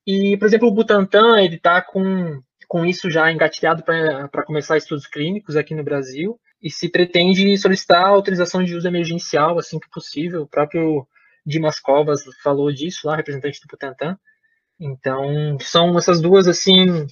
E, 0.05 0.35
por 0.37 0.45
exemplo, 0.47 0.67
o 0.67 0.73
Butantan, 0.73 1.39
ele 1.39 1.57
está 1.57 1.81
com 1.83 2.41
com 2.71 2.85
isso 2.85 3.11
já 3.11 3.29
engatilhado 3.29 3.83
para 3.83 4.45
começar 4.45 4.77
estudos 4.77 5.05
clínicos 5.05 5.57
aqui 5.57 5.75
no 5.75 5.83
Brasil, 5.83 6.39
e 6.63 6.69
se 6.69 6.87
pretende 6.87 7.57
solicitar 7.57 8.05
autorização 8.05 8.63
de 8.63 8.73
uso 8.73 8.87
emergencial 8.87 9.59
assim 9.59 9.77
que 9.77 9.89
possível. 9.89 10.43
O 10.43 10.47
próprio 10.47 11.05
Dimas 11.45 11.81
Covas 11.81 12.23
falou 12.41 12.71
disso 12.71 13.07
lá, 13.07 13.17
representante 13.17 13.59
do 13.59 13.67
Butantan. 13.69 14.17
Então, 14.79 15.57
são 15.59 15.97
essas 15.97 16.21
duas 16.21 16.47
assim 16.47 17.05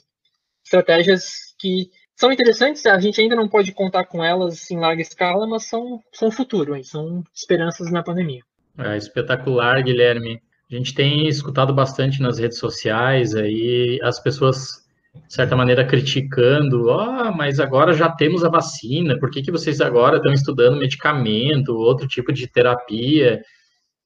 estratégias 0.63 1.53
que 1.59 1.89
são 2.15 2.31
interessantes, 2.31 2.85
a 2.85 2.97
gente 2.97 3.19
ainda 3.19 3.35
não 3.35 3.49
pode 3.49 3.73
contar 3.73 4.05
com 4.05 4.23
elas 4.23 4.71
em 4.71 4.79
larga 4.79 5.01
escala, 5.01 5.45
mas 5.45 5.65
são, 5.65 5.99
são 6.13 6.31
futuro, 6.31 6.81
são 6.85 7.21
esperanças 7.35 7.91
na 7.91 8.01
pandemia. 8.01 8.43
É 8.77 8.95
espetacular, 8.95 9.83
Guilherme. 9.83 10.41
A 10.71 10.75
gente 10.75 10.95
tem 10.95 11.27
escutado 11.27 11.73
bastante 11.73 12.21
nas 12.21 12.39
redes 12.39 12.59
sociais 12.59 13.35
aí 13.35 13.99
as 14.01 14.21
pessoas 14.21 14.87
de 15.13 15.33
certa 15.33 15.55
maneira, 15.55 15.85
criticando, 15.85 16.91
ah, 16.91 17.31
mas 17.35 17.59
agora 17.59 17.93
já 17.93 18.09
temos 18.11 18.43
a 18.43 18.49
vacina, 18.49 19.17
por 19.19 19.29
que, 19.29 19.41
que 19.41 19.51
vocês 19.51 19.81
agora 19.81 20.17
estão 20.17 20.31
estudando 20.33 20.79
medicamento, 20.79 21.75
outro 21.75 22.07
tipo 22.07 22.31
de 22.31 22.47
terapia? 22.47 23.41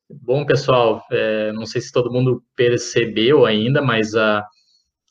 Bom, 0.10 0.46
pessoal, 0.46 1.04
é, 1.12 1.52
não 1.54 1.66
sei 1.66 1.82
se 1.82 1.92
todo 1.92 2.12
mundo 2.12 2.44
percebeu 2.56 3.46
ainda, 3.46 3.82
mas 3.82 4.16
a, 4.16 4.46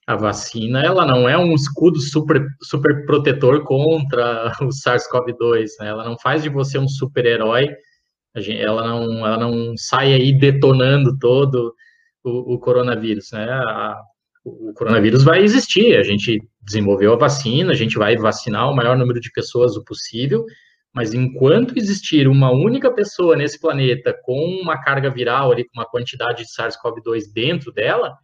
a 0.06 0.16
vacina, 0.16 0.82
ela 0.82 1.06
não 1.06 1.28
é 1.28 1.36
um 1.36 1.54
escudo 1.54 2.00
super, 2.00 2.44
super 2.62 3.04
protetor 3.06 3.64
contra 3.64 4.52
o 4.62 4.68
SARS-CoV-2, 4.68 5.68
né? 5.80 5.88
ela 5.88 6.04
não 6.04 6.18
faz 6.18 6.42
de 6.42 6.48
você 6.48 6.78
um 6.78 6.88
super-herói, 6.88 7.68
ela 8.34 8.86
não, 8.86 9.26
ela 9.26 9.36
não 9.38 9.76
sai 9.76 10.14
aí 10.14 10.32
detonando 10.32 11.18
todo 11.18 11.74
o, 12.24 12.54
o 12.54 12.58
coronavírus, 12.58 13.30
né? 13.32 13.44
A, 13.50 14.00
o 14.44 14.72
coronavírus 14.74 15.22
vai 15.22 15.42
existir, 15.42 15.96
a 15.96 16.02
gente 16.02 16.40
desenvolveu 16.60 17.12
a 17.12 17.16
vacina, 17.16 17.72
a 17.72 17.76
gente 17.76 17.96
vai 17.96 18.16
vacinar 18.16 18.70
o 18.70 18.74
maior 18.74 18.96
número 18.96 19.20
de 19.20 19.30
pessoas 19.30 19.76
o 19.76 19.84
possível, 19.84 20.44
mas 20.92 21.14
enquanto 21.14 21.78
existir 21.78 22.28
uma 22.28 22.50
única 22.50 22.92
pessoa 22.92 23.36
nesse 23.36 23.60
planeta 23.60 24.14
com 24.24 24.60
uma 24.60 24.80
carga 24.82 25.08
viral 25.08 25.52
ali, 25.52 25.64
com 25.64 25.80
uma 25.80 25.88
quantidade 25.88 26.42
de 26.42 26.50
SARS-CoV-2 26.50 27.32
dentro 27.32 27.72
dela, 27.72 28.16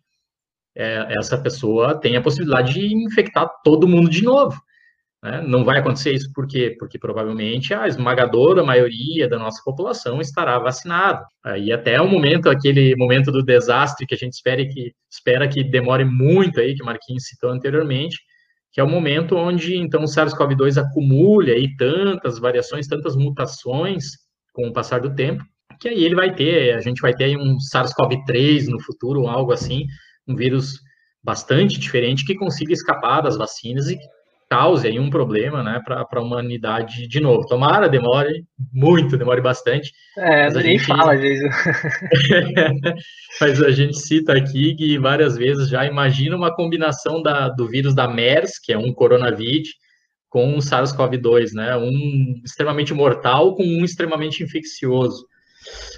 é, 0.77 1.15
essa 1.19 1.39
pessoa 1.39 1.99
tem 1.99 2.17
a 2.17 2.23
possibilidade 2.23 2.75
de 2.75 2.95
infectar 2.95 3.49
todo 3.65 3.89
mundo 3.89 4.11
de 4.11 4.23
novo. 4.23 4.61
Né? 5.23 5.43
Não 5.47 5.65
vai 5.65 5.79
acontecer 5.79 6.13
isso 6.13 6.33
por 6.33 6.47
quê? 6.47 6.77
Porque 6.79 6.99
provavelmente 6.99 7.75
a 7.75 7.89
esmagadora 7.89 8.63
maioria 8.63 9.29
da 9.29 9.39
nossa 9.39 9.61
população 9.65 10.21
estará 10.21 10.59
vacinada. 10.59 11.25
E 11.59 11.73
até 11.73 12.01
o 12.01 12.09
momento, 12.09 12.49
aquele 12.49 12.95
momento 12.97 13.33
do 13.33 13.43
desastre 13.43 14.07
que 14.07 14.15
a 14.15 14.19
gente 14.19 14.35
espera 14.35 14.65
que, 14.67 14.93
espera 15.11 15.49
que 15.49 15.65
demore 15.65 16.05
muito 16.05 16.61
aí, 16.61 16.75
que 16.75 16.83
o 16.83 16.87
Marquinhos 16.87 17.25
citou 17.25 17.51
anteriormente, 17.51 18.17
que 18.73 18.81
é 18.81 18.85
o 18.85 18.89
momento 18.89 19.35
onde 19.37 19.77
então 19.77 20.03
o 20.03 20.07
SARS-CoV-2 20.07 20.77
acumula 20.79 21.51
aí 21.51 21.75
tantas 21.77 22.39
variações, 22.39 22.87
tantas 22.87 23.17
mutações 23.17 24.05
com 24.53 24.69
o 24.69 24.73
passar 24.73 25.01
do 25.01 25.15
tempo, 25.15 25.43
que 25.81 25.89
aí 25.89 26.05
ele 26.05 26.15
vai 26.15 26.35
ter, 26.35 26.75
a 26.75 26.81
gente 26.81 27.01
vai 27.01 27.15
ter 27.15 27.25
aí 27.25 27.37
um 27.37 27.57
SARS-CoV-3 27.57 28.67
no 28.69 28.81
futuro, 28.81 29.27
algo 29.27 29.53
assim, 29.53 29.85
um 30.29 30.37
vírus 30.37 30.75
bastante 31.23 31.81
diferente 31.81 32.25
que 32.25 32.37
consiga 32.37 32.73
escapar 32.73 33.23
das 33.23 33.37
vacinas 33.37 33.89
e 33.89 33.99
cause 34.51 34.87
aí 34.87 34.99
um 34.99 35.11
problema, 35.11 35.63
né, 35.63 35.81
para 35.85 36.07
a 36.11 36.23
humanidade 36.23 37.07
de 37.07 37.21
novo. 37.21 37.47
Tomara, 37.47 37.89
demore 37.89 38.45
muito, 38.73 39.17
demore 39.17 39.41
bastante. 39.41 39.93
É, 40.17 40.45
mas 40.45 40.57
a 40.57 40.63
nem 40.63 40.79
gente... 40.79 40.87
fala 40.87 41.17
vezes. 41.17 41.51
mas 43.41 43.63
a 43.63 43.71
gente 43.71 43.99
cita 43.99 44.33
aqui 44.33 44.75
que 44.75 44.99
várias 44.99 45.37
vezes 45.37 45.69
já 45.69 45.85
imagina 45.85 46.37
uma 46.37 46.55
combinação 46.55 47.23
da, 47.23 47.49
do 47.49 47.69
vírus 47.69 47.95
da 47.95 48.09
MERS, 48.09 48.59
que 48.59 48.73
é 48.73 48.79
um 48.79 48.93
coronavírus, 48.93 49.69
com 50.31 50.57
o 50.57 50.59
SARS-CoV-2, 50.59 51.53
né, 51.55 51.77
um 51.77 52.41
extremamente 52.45 52.93
mortal 52.93 53.55
com 53.55 53.65
um 53.65 53.85
extremamente 53.85 54.43
infeccioso. 54.43 55.27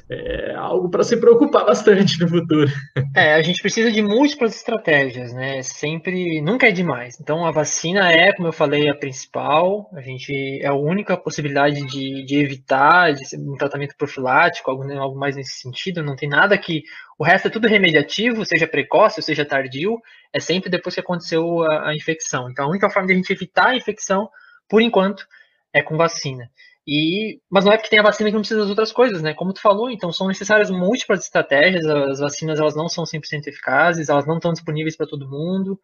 É 0.08 0.54
algo 0.54 0.90
para 0.90 1.04
se 1.04 1.16
preocupar 1.16 1.64
bastante 1.64 2.20
no 2.20 2.28
futuro. 2.28 2.68
É, 3.14 3.34
a 3.34 3.42
gente 3.42 3.62
precisa 3.62 3.92
de 3.92 4.02
múltiplas 4.02 4.56
estratégias, 4.56 5.32
né? 5.32 5.62
Sempre, 5.62 6.40
nunca 6.40 6.68
é 6.68 6.72
demais. 6.72 7.18
Então, 7.20 7.44
a 7.44 7.50
vacina 7.50 8.11
é, 8.11 8.32
como 8.32 8.48
eu 8.48 8.52
falei, 8.52 8.88
a 8.88 8.94
principal. 8.94 9.88
A 9.94 10.00
gente 10.00 10.61
é 10.61 10.66
a 10.66 10.74
única 10.74 11.16
possibilidade 11.16 11.86
de, 11.86 12.24
de 12.24 12.36
evitar 12.36 13.12
de 13.12 13.22
um 13.36 13.56
tratamento 13.56 13.94
profilático, 13.96 14.70
algo, 14.70 14.84
né, 14.84 14.96
algo 14.96 15.18
mais 15.18 15.36
nesse 15.36 15.61
sentido. 15.61 16.02
Não 16.02 16.16
tem 16.16 16.28
nada 16.28 16.58
que 16.58 16.82
o 17.18 17.24
resto 17.24 17.48
é 17.48 17.50
tudo 17.50 17.68
remediativo, 17.68 18.44
seja 18.44 18.66
precoce 18.66 19.22
seja 19.22 19.44
tardio. 19.44 19.96
É 20.32 20.40
sempre 20.40 20.70
depois 20.70 20.94
que 20.94 21.00
aconteceu 21.00 21.62
a, 21.62 21.90
a 21.90 21.94
infecção. 21.94 22.50
Então, 22.50 22.64
a 22.64 22.68
única 22.68 22.90
forma 22.90 23.06
de 23.06 23.12
a 23.12 23.16
gente 23.16 23.32
evitar 23.32 23.68
a 23.68 23.76
infecção, 23.76 24.28
por 24.68 24.82
enquanto, 24.82 25.24
é 25.72 25.82
com 25.82 25.96
vacina. 25.96 26.50
E, 26.87 27.41
mas 27.51 27.64
não 27.64 27.72
é 27.72 27.76
porque 27.76 27.91
tem 27.91 27.99
a 27.99 28.03
vacina 28.03 28.31
que 28.31 28.35
não 28.35 28.41
precisa 28.41 28.61
das 28.61 28.70
outras 28.70 28.93
coisas, 28.93 29.22
né? 29.22 29.35
Como 29.35 29.53
tu 29.53 29.61
falou, 29.61 29.91
então 29.91 30.12
são 30.12 30.28
necessárias 30.28 30.70
múltiplas 30.70 31.20
estratégias, 31.24 31.85
as 31.87 32.20
vacinas 32.20 32.59
elas 32.59 32.74
não 32.74 32.89
são 32.89 33.05
100% 33.05 33.47
eficazes, 33.47 34.09
elas 34.09 34.26
não 34.26 34.37
estão 34.37 34.53
disponíveis 34.53 34.97
para 34.97 35.07
todo 35.07 35.28
mundo, 35.28 35.78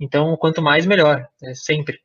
então 0.00 0.36
quanto 0.36 0.62
mais 0.62 0.86
melhor, 0.86 1.26
né? 1.42 1.54
sempre. 1.54 2.00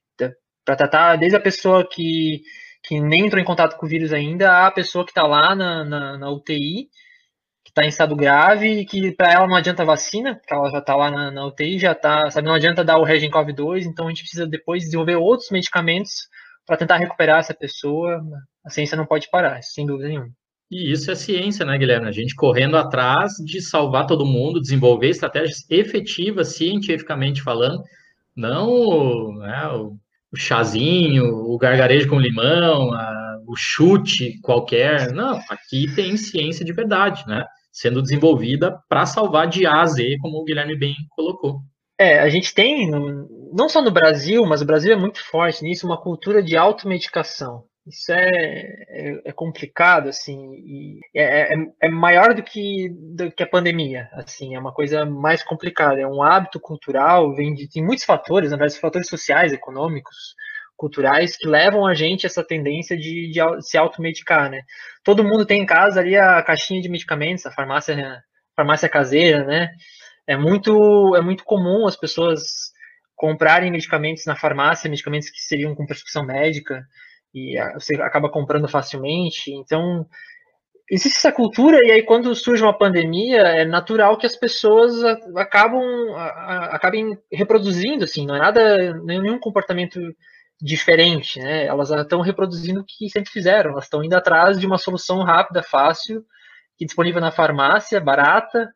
Para 0.66 0.76
tratar 0.76 1.16
desde 1.18 1.38
a 1.38 1.42
pessoa 1.42 1.88
que, 1.88 2.44
que 2.84 3.00
nem 3.00 3.26
entrou 3.26 3.42
em 3.42 3.46
contato 3.46 3.78
com 3.78 3.86
o 3.86 3.90
vírus 3.90 4.14
ainda, 4.14 4.68
a 4.68 4.72
pessoa 4.72 5.06
que 5.06 5.12
está 5.12 5.24
lá 5.26 5.56
na, 5.56 5.84
na, 5.84 6.18
na, 6.18 6.30
UTI, 6.30 6.90
que 7.64 7.72
está 7.72 7.84
em 7.84 7.90
estado 7.90 8.16
grave, 8.16 8.82
e 8.82 8.86
que 8.86 9.12
para 9.12 9.32
ela 9.32 9.48
não 9.48 9.56
adianta 9.56 9.86
vacina, 9.86 10.36
porque 10.36 10.54
ela 10.54 10.70
já 10.70 10.80
está 10.80 10.96
lá 10.96 11.10
na, 11.10 11.32
na, 11.32 11.46
UTI, 11.48 11.80
já 11.80 11.94
está, 11.94 12.30
sabe, 12.30 12.48
não 12.48 12.56
adianta 12.56 12.84
dar 12.84 12.98
o 12.98 13.04
Regencov 13.04 13.52
2, 13.52 13.86
então 13.88 14.08
a 14.08 14.10
gente 14.10 14.22
precisa 14.22 14.48
depois 14.48 14.84
desenvolver 14.84 15.16
outros 15.16 15.50
medicamentos 15.50 16.28
para 16.72 16.78
tentar 16.78 16.96
recuperar 16.96 17.40
essa 17.40 17.54
pessoa. 17.54 18.22
A 18.66 18.70
ciência 18.70 18.96
não 18.96 19.06
pode 19.06 19.30
parar, 19.30 19.62
sem 19.62 19.86
dúvida 19.86 20.08
nenhuma. 20.08 20.30
E 20.72 20.90
isso 20.90 21.12
é 21.12 21.16
ciência, 21.16 21.66
né, 21.66 21.78
Guilherme? 21.78 22.08
A 22.08 22.14
gente 22.14 22.34
correndo 22.34 22.78
atrás 22.78 23.34
de 23.44 23.60
salvar 23.60 24.08
todo 24.08 24.26
mundo, 24.26 24.62
desenvolver 24.62 25.10
estratégias 25.10 25.70
efetivas, 25.70 26.56
cientificamente 26.56 27.42
falando, 27.42 27.84
não 28.34 29.34
né, 29.40 29.68
o, 29.68 29.98
chazinho, 30.34 31.26
o 31.26 31.58
gargarejo 31.58 32.08
com 32.08 32.18
limão, 32.18 32.94
a, 32.94 33.38
o 33.46 33.54
chute 33.58 34.40
qualquer. 34.42 35.12
Não, 35.12 35.42
aqui 35.50 35.94
tem 35.94 36.16
ciência 36.16 36.64
de 36.64 36.72
verdade, 36.72 37.28
né? 37.28 37.46
Sendo 37.70 38.02
desenvolvida 38.02 38.80
para 38.88 39.06
salvar 39.06 39.50
de 39.50 39.66
A 39.66 39.82
a 39.82 39.86
Z, 39.86 40.18
como 40.22 40.38
o 40.38 40.46
Guilherme 40.46 40.78
bem 40.78 40.96
colocou. 41.10 41.60
É, 42.02 42.18
a 42.20 42.30
gente 42.30 42.52
tem, 42.52 42.90
não 42.90 43.70
só 43.70 43.80
no 43.80 43.92
Brasil, 43.92 44.44
mas 44.44 44.60
o 44.60 44.66
Brasil 44.66 44.92
é 44.92 44.96
muito 44.96 45.24
forte 45.24 45.62
nisso, 45.62 45.86
uma 45.86 46.02
cultura 46.02 46.42
de 46.42 46.58
automedicação. 46.58 47.64
Isso 47.86 48.12
é, 48.12 48.28
é, 48.90 49.22
é 49.26 49.32
complicado, 49.32 50.10
assim, 50.10 51.00
é, 51.14 51.54
é, 51.54 51.56
é, 51.84 51.90
maior 51.90 52.34
do 52.34 52.42
que, 52.42 52.90
do 53.16 53.32
que 53.32 53.44
a 53.44 53.48
pandemia, 53.48 54.10
assim, 54.14 54.56
é 54.56 54.60
uma 54.60 54.74
coisa 54.74 55.06
mais 55.06 55.44
complicada, 55.44 56.02
é 56.02 56.08
um 56.08 56.24
hábito 56.24 56.60
cultural, 56.60 57.36
vem 57.36 57.54
de, 57.54 57.70
tem 57.70 57.86
muitos 57.86 58.04
fatores, 58.04 58.50
na 58.50 58.58
verdade, 58.58 58.80
fatores 58.80 59.08
sociais, 59.08 59.54
econômicos, 59.54 60.34
culturais, 60.76 61.38
que 61.38 61.48
levam 61.48 61.86
a 61.86 61.94
gente 61.94 62.26
a 62.26 62.30
essa 62.30 62.44
tendência 62.44 62.98
de, 62.98 63.30
de 63.30 63.40
se 63.62 63.78
automedicar, 63.78 64.50
né? 64.50 64.64
Todo 65.04 65.24
mundo 65.24 65.46
tem 65.46 65.62
em 65.62 65.68
casa 65.68 66.00
ali 66.00 66.18
a 66.18 66.42
caixinha 66.42 66.82
de 66.82 66.90
medicamentos, 66.90 67.46
a 67.46 67.52
farmácia, 67.52 68.24
farmácia 68.56 68.90
caseira, 68.90 69.44
né? 69.46 69.70
É 70.32 70.38
muito, 70.38 71.16
é 71.16 71.22
muito 71.22 71.44
comum 71.44 71.86
as 71.86 71.96
pessoas 71.96 72.72
comprarem 73.16 73.72
medicamentos 73.72 74.26
na 74.26 74.36
farmácia, 74.36 74.90
medicamentos 74.90 75.30
que 75.30 75.40
seriam 75.40 75.76
com 75.76 75.86
prescrição 75.86 76.26
médica, 76.26 76.82
e 77.34 77.56
você 77.74 77.96
acaba 78.02 78.30
comprando 78.30 78.68
facilmente. 78.68 79.54
Então, 79.54 80.06
existe 80.90 81.18
essa 81.18 81.32
cultura, 81.32 81.78
e 81.84 81.92
aí 81.92 82.04
quando 82.04 82.34
surge 82.34 82.64
uma 82.64 82.78
pandemia, 82.78 83.42
é 83.42 83.66
natural 83.66 84.18
que 84.18 84.26
as 84.26 84.36
pessoas 84.36 85.04
acabam 85.36 85.84
acabem 86.72 87.18
reproduzindo, 87.32 88.06
assim, 88.06 88.26
não 88.26 88.36
é 88.36 88.40
nada, 88.40 88.94
nenhum 89.04 89.40
comportamento 89.40 90.00
diferente, 90.62 91.40
né? 91.40 91.66
Elas 91.66 91.90
estão 91.90 92.22
reproduzindo 92.22 92.82
o 92.82 92.86
que 92.86 93.10
sempre 93.10 93.32
fizeram, 93.32 93.72
elas 93.72 93.86
estão 93.86 94.04
indo 94.04 94.16
atrás 94.16 94.60
de 94.60 94.66
uma 94.66 94.78
solução 94.78 95.24
rápida, 95.24 95.62
fácil, 95.64 96.24
que 96.78 96.86
disponível 96.86 97.22
na 97.22 97.32
farmácia, 97.32 98.00
barata, 98.00 98.70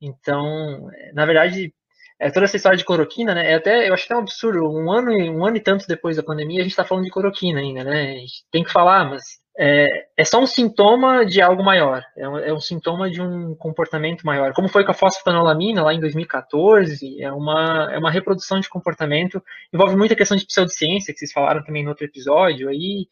então, 0.00 0.88
na 1.12 1.26
verdade, 1.26 1.72
é 2.18 2.30
toda 2.30 2.44
essa 2.44 2.56
história 2.56 2.76
de 2.76 2.84
cloroquina, 2.84 3.34
né? 3.34 3.52
É 3.52 3.54
até, 3.54 3.88
eu 3.88 3.94
acho 3.94 4.04
até 4.04 4.14
um 4.14 4.20
absurdo. 4.20 4.70
Um 4.70 4.92
ano, 4.92 5.10
um 5.10 5.44
ano 5.46 5.56
e 5.56 5.60
tanto 5.60 5.86
depois 5.86 6.16
da 6.16 6.22
pandemia, 6.22 6.60
a 6.60 6.62
gente 6.62 6.72
está 6.72 6.84
falando 6.84 7.04
de 7.04 7.10
cloroquina 7.10 7.60
ainda, 7.60 7.82
né? 7.82 8.02
A 8.02 8.18
gente 8.18 8.44
tem 8.52 8.62
que 8.62 8.70
falar, 8.70 9.08
mas 9.08 9.40
é, 9.58 9.86
é 10.16 10.24
só 10.24 10.38
um 10.38 10.46
sintoma 10.46 11.24
de 11.24 11.40
algo 11.40 11.62
maior. 11.64 12.04
É 12.16 12.28
um, 12.28 12.38
é 12.38 12.52
um, 12.52 12.60
sintoma 12.60 13.10
de 13.10 13.22
um 13.22 13.54
comportamento 13.54 14.24
maior. 14.24 14.52
Como 14.52 14.68
foi 14.68 14.84
com 14.84 14.90
a 14.90 14.94
fosfatanolamina 14.94 15.82
lá 15.82 15.94
em 15.94 16.00
2014, 16.00 17.22
é 17.22 17.32
uma, 17.32 17.90
é 17.90 17.98
uma 17.98 18.10
reprodução 18.10 18.60
de 18.60 18.68
comportamento. 18.68 19.42
Envolve 19.72 19.96
muita 19.96 20.14
questão 20.14 20.36
de 20.36 20.46
pseudociência, 20.46 21.14
que 21.14 21.18
vocês 21.18 21.32
falaram 21.32 21.64
também 21.64 21.82
no 21.82 21.88
outro 21.88 22.04
episódio. 22.04 22.68
Aí 22.68 23.06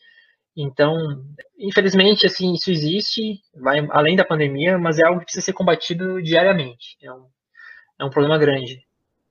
então, 0.61 1.23
infelizmente, 1.57 2.27
assim, 2.27 2.53
isso 2.53 2.69
existe, 2.69 3.41
vai 3.55 3.87
além 3.91 4.17
da 4.17 4.25
pandemia, 4.25 4.77
mas 4.77 4.99
é 4.99 5.07
algo 5.07 5.21
que 5.21 5.27
precisa 5.27 5.45
ser 5.45 5.53
combatido 5.53 6.21
diariamente. 6.21 6.97
É 7.01 7.13
um, 7.13 7.27
é 8.01 8.05
um 8.05 8.11
problema 8.11 8.37
grande. 8.37 8.83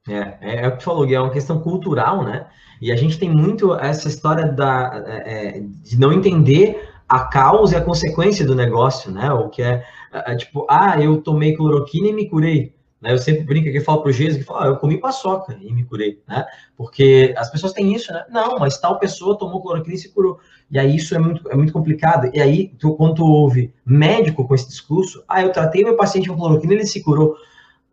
É, 0.08 0.38
é, 0.40 0.64
é 0.64 0.68
o 0.70 0.78
que 0.78 0.84
falou, 0.86 1.06
Gui, 1.06 1.16
é 1.16 1.20
uma 1.20 1.34
questão 1.34 1.60
cultural, 1.60 2.24
né? 2.24 2.48
E 2.82 2.94
a 2.94 2.96
gente 2.96 3.20
tem 3.20 3.30
muito 3.30 3.76
essa 3.76 4.08
história 4.08 4.50
da, 4.50 5.04
é, 5.06 5.58
é 5.58 5.60
de 5.60 6.00
não 6.00 6.14
entender 6.14 6.82
a 7.10 7.26
causa 7.26 7.76
e 7.76 7.78
a 7.78 7.84
consequência 7.84 8.46
do 8.46 8.56
negócio, 8.56 9.12
né? 9.12 9.30
O 9.30 9.50
que 9.50 9.62
é, 9.62 9.86
é, 10.14 10.32
é 10.32 10.36
tipo, 10.38 10.66
ah, 10.70 10.98
eu 10.98 11.22
tomei 11.22 11.58
cloroquina 11.58 12.08
e 12.08 12.14
me 12.14 12.30
curei. 12.30 12.74
Né? 13.02 13.14
Eu 13.14 13.18
sempre 13.18 13.44
brinco 13.44 13.70
aqui, 13.70 13.80
falo 13.80 14.02
para 14.02 14.10
o 14.10 14.14
Jesus 14.14 14.40
que 14.40 14.44
fala, 14.44 14.66
ah, 14.66 14.68
eu 14.68 14.78
comi 14.78 14.98
paçoca 14.98 15.56
e 15.60 15.72
me 15.72 15.84
curei, 15.84 16.22
né? 16.28 16.46
Porque 16.76 17.34
as 17.38 17.50
pessoas 17.50 17.74
têm 17.74 17.94
isso, 17.94 18.12
né? 18.12 18.26
Não, 18.30 18.58
mas 18.58 18.80
tal 18.80 18.98
pessoa 18.98 19.38
tomou 19.38 19.62
cloroquina 19.62 19.96
e 19.96 20.00
se 20.00 20.10
curou. 20.10 20.40
E 20.70 20.80
aí 20.80 20.96
isso 20.96 21.16
é 21.16 21.20
muito, 21.20 21.50
é 21.50 21.56
muito 21.56 21.72
complicado. 21.72 22.30
E 22.34 22.42
aí, 22.42 22.70
tu, 22.80 22.96
quando 22.96 23.16
tu 23.16 23.26
ouve 23.26 23.74
médico 23.86 24.48
com 24.48 24.56
esse 24.56 24.68
discurso, 24.68 25.24
ah, 25.28 25.42
eu 25.42 25.52
tratei 25.52 25.84
meu 25.84 25.96
paciente 25.96 26.28
com 26.28 26.36
cloroquina 26.36 26.74
e 26.74 26.78
ele 26.78 26.86
se 26.86 27.04
curou. 27.04 27.38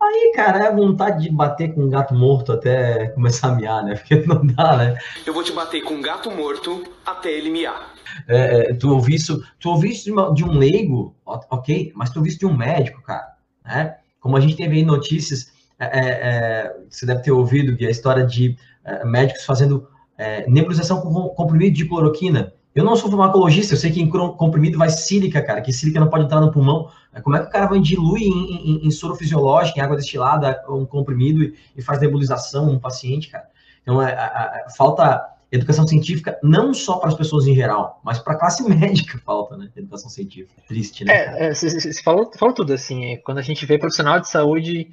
Aí, 0.01 0.33
cara, 0.35 0.65
é 0.65 0.75
vontade 0.75 1.23
de 1.23 1.31
bater 1.31 1.73
com 1.73 1.83
um 1.83 1.89
gato 1.89 2.13
morto 2.13 2.51
até 2.51 3.07
começar 3.09 3.49
a 3.49 3.55
miar, 3.55 3.83
né? 3.83 3.95
Porque 3.95 4.15
não 4.27 4.45
dá, 4.45 4.75
né? 4.75 4.97
Eu 5.25 5.33
vou 5.33 5.43
te 5.43 5.53
bater 5.53 5.81
com 5.83 5.93
um 5.93 6.01
gato 6.01 6.29
morto 6.29 6.83
até 7.05 7.31
ele 7.31 7.49
miar. 7.49 7.93
É, 8.27 8.71
é 8.71 8.73
tu 8.73 8.89
ouvi 8.89 9.15
isso, 9.15 9.43
tu 9.59 9.69
ouvi 9.69 9.91
isso 9.91 10.05
de, 10.05 10.11
uma, 10.11 10.33
de 10.33 10.43
um 10.43 10.51
leigo, 10.57 11.15
ok, 11.25 11.91
mas 11.95 12.09
tu 12.09 12.17
ouvi 12.17 12.29
isso 12.29 12.39
de 12.39 12.45
um 12.45 12.55
médico, 12.55 13.01
cara, 13.01 13.35
né? 13.63 13.97
Como 14.25 14.35
a 14.35 14.39
gente 14.39 14.55
teve 14.55 14.77
aí 14.77 14.83
notícias, 14.83 15.51
é, 15.77 15.85
é, 15.85 15.99
é 15.99 16.75
você 16.89 17.05
deve 17.05 17.21
ter 17.21 17.31
ouvido 17.31 17.77
que 17.77 17.85
a 17.85 17.91
história 17.91 18.25
de 18.25 18.57
é, 18.83 19.05
médicos 19.05 19.45
fazendo 19.45 19.87
nebulização 20.47 20.99
com 21.01 21.29
comprimido 21.29 21.75
de 21.75 21.85
cloroquina. 21.85 22.53
Eu 22.73 22.83
não 22.83 22.95
sou 22.95 23.09
farmacologista, 23.09 23.73
eu 23.73 23.77
sei 23.77 23.91
que 23.91 24.01
em 24.01 24.09
comprimido 24.09 24.79
vai 24.79 24.89
sílica, 24.89 25.41
cara, 25.43 25.61
que 25.61 25.71
sílica 25.71 25.99
não 25.99 26.09
pode 26.09 26.23
entrar 26.23 26.41
no 26.41 26.51
pulmão. 26.51 26.89
Como 27.21 27.35
é 27.35 27.41
que 27.41 27.47
o 27.47 27.49
cara 27.51 27.67
vai 27.67 27.79
diluir 27.79 28.25
em, 28.25 28.55
em, 28.55 28.87
em 28.87 28.91
soro 28.91 29.13
fisiológico, 29.15 29.77
em 29.77 29.81
água 29.81 29.95
destilada, 29.95 30.59
um 30.69 30.85
comprimido 30.85 31.43
e, 31.43 31.53
e 31.77 31.81
faz 31.83 31.99
nebulização 31.99 32.71
no 32.71 32.79
paciente, 32.79 33.29
cara? 33.29 33.45
Então, 33.83 34.01
é, 34.01 34.11
é, 34.11 34.15
é, 34.15 34.65
falta 34.75 35.21
educação 35.55 35.87
científica 35.87 36.39
não 36.43 36.73
só 36.73 36.97
para 36.97 37.09
as 37.09 37.15
pessoas 37.15 37.47
em 37.47 37.55
geral, 37.55 38.01
mas 38.03 38.19
para 38.19 38.33
a 38.33 38.37
classe 38.37 38.63
médica 38.67 39.17
falta, 39.19 39.57
né? 39.57 39.69
Educação 39.75 40.09
científica. 40.09 40.61
Triste, 40.67 41.05
né? 41.05 41.47
É, 41.47 41.53
você 41.53 41.89
é, 41.89 42.03
falou, 42.03 42.31
falou 42.37 42.53
tudo, 42.53 42.73
assim. 42.73 43.17
Quando 43.23 43.39
a 43.39 43.41
gente 43.41 43.65
vê 43.65 43.77
profissional 43.77 44.19
de 44.19 44.29
saúde 44.29 44.89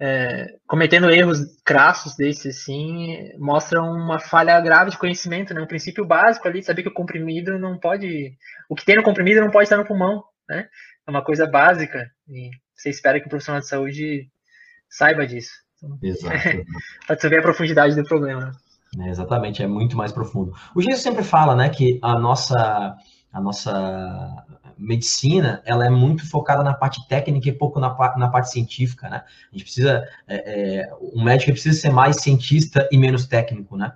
é, 0.00 0.56
cometendo 0.66 1.10
erros 1.10 1.38
crassos 1.64 2.16
desses, 2.16 2.56
assim, 2.56 3.30
mostra 3.38 3.80
uma 3.80 4.18
falha 4.18 4.60
grave 4.60 4.90
de 4.90 4.98
conhecimento, 4.98 5.54
né? 5.54 5.60
Um 5.60 5.66
princípio 5.66 6.04
básico 6.04 6.48
ali, 6.48 6.62
saber 6.62 6.82
que 6.82 6.88
o 6.88 6.94
comprimido 6.94 7.58
não 7.58 7.78
pode. 7.78 8.36
O 8.68 8.74
que 8.74 8.84
tem 8.84 8.96
no 8.96 9.02
comprimido 9.02 9.40
não 9.40 9.50
pode 9.50 9.64
estar 9.64 9.76
no 9.76 9.86
pulmão, 9.86 10.24
né? 10.48 10.68
É 11.06 11.10
uma 11.10 11.22
coisa 11.22 11.46
básica. 11.46 12.10
E 12.28 12.50
você 12.74 12.90
espera 12.90 13.20
que 13.20 13.26
o 13.26 13.30
profissional 13.30 13.60
de 13.60 13.68
saúde 13.68 14.28
saiba 14.88 15.26
disso. 15.26 15.52
Exato. 16.02 16.36
Para 17.06 17.16
você 17.18 17.28
ver 17.28 17.38
a 17.38 17.42
profundidade 17.42 17.94
do 17.94 18.04
problema. 18.04 18.52
É, 18.98 19.08
exatamente, 19.08 19.62
é 19.62 19.66
muito 19.66 19.96
mais 19.96 20.12
profundo. 20.12 20.52
O 20.74 20.82
Jesus 20.82 21.02
sempre 21.02 21.24
fala, 21.24 21.56
né, 21.56 21.68
que 21.70 21.98
a 22.02 22.18
nossa, 22.18 22.94
a 23.32 23.40
nossa 23.40 24.44
medicina, 24.76 25.62
ela 25.64 25.86
é 25.86 25.90
muito 25.90 26.28
focada 26.28 26.62
na 26.62 26.74
parte 26.74 27.06
técnica 27.08 27.48
e 27.48 27.52
pouco 27.52 27.80
na, 27.80 27.88
na 28.16 28.28
parte 28.28 28.50
científica, 28.50 29.08
né? 29.08 29.22
A 29.50 29.56
gente 29.56 29.64
precisa, 29.64 30.04
é, 30.26 30.80
é, 30.80 30.94
o 31.00 31.22
médico 31.22 31.52
precisa 31.52 31.80
ser 31.80 31.90
mais 31.90 32.16
cientista 32.16 32.88
e 32.90 32.98
menos 32.98 33.26
técnico, 33.26 33.76
né? 33.76 33.92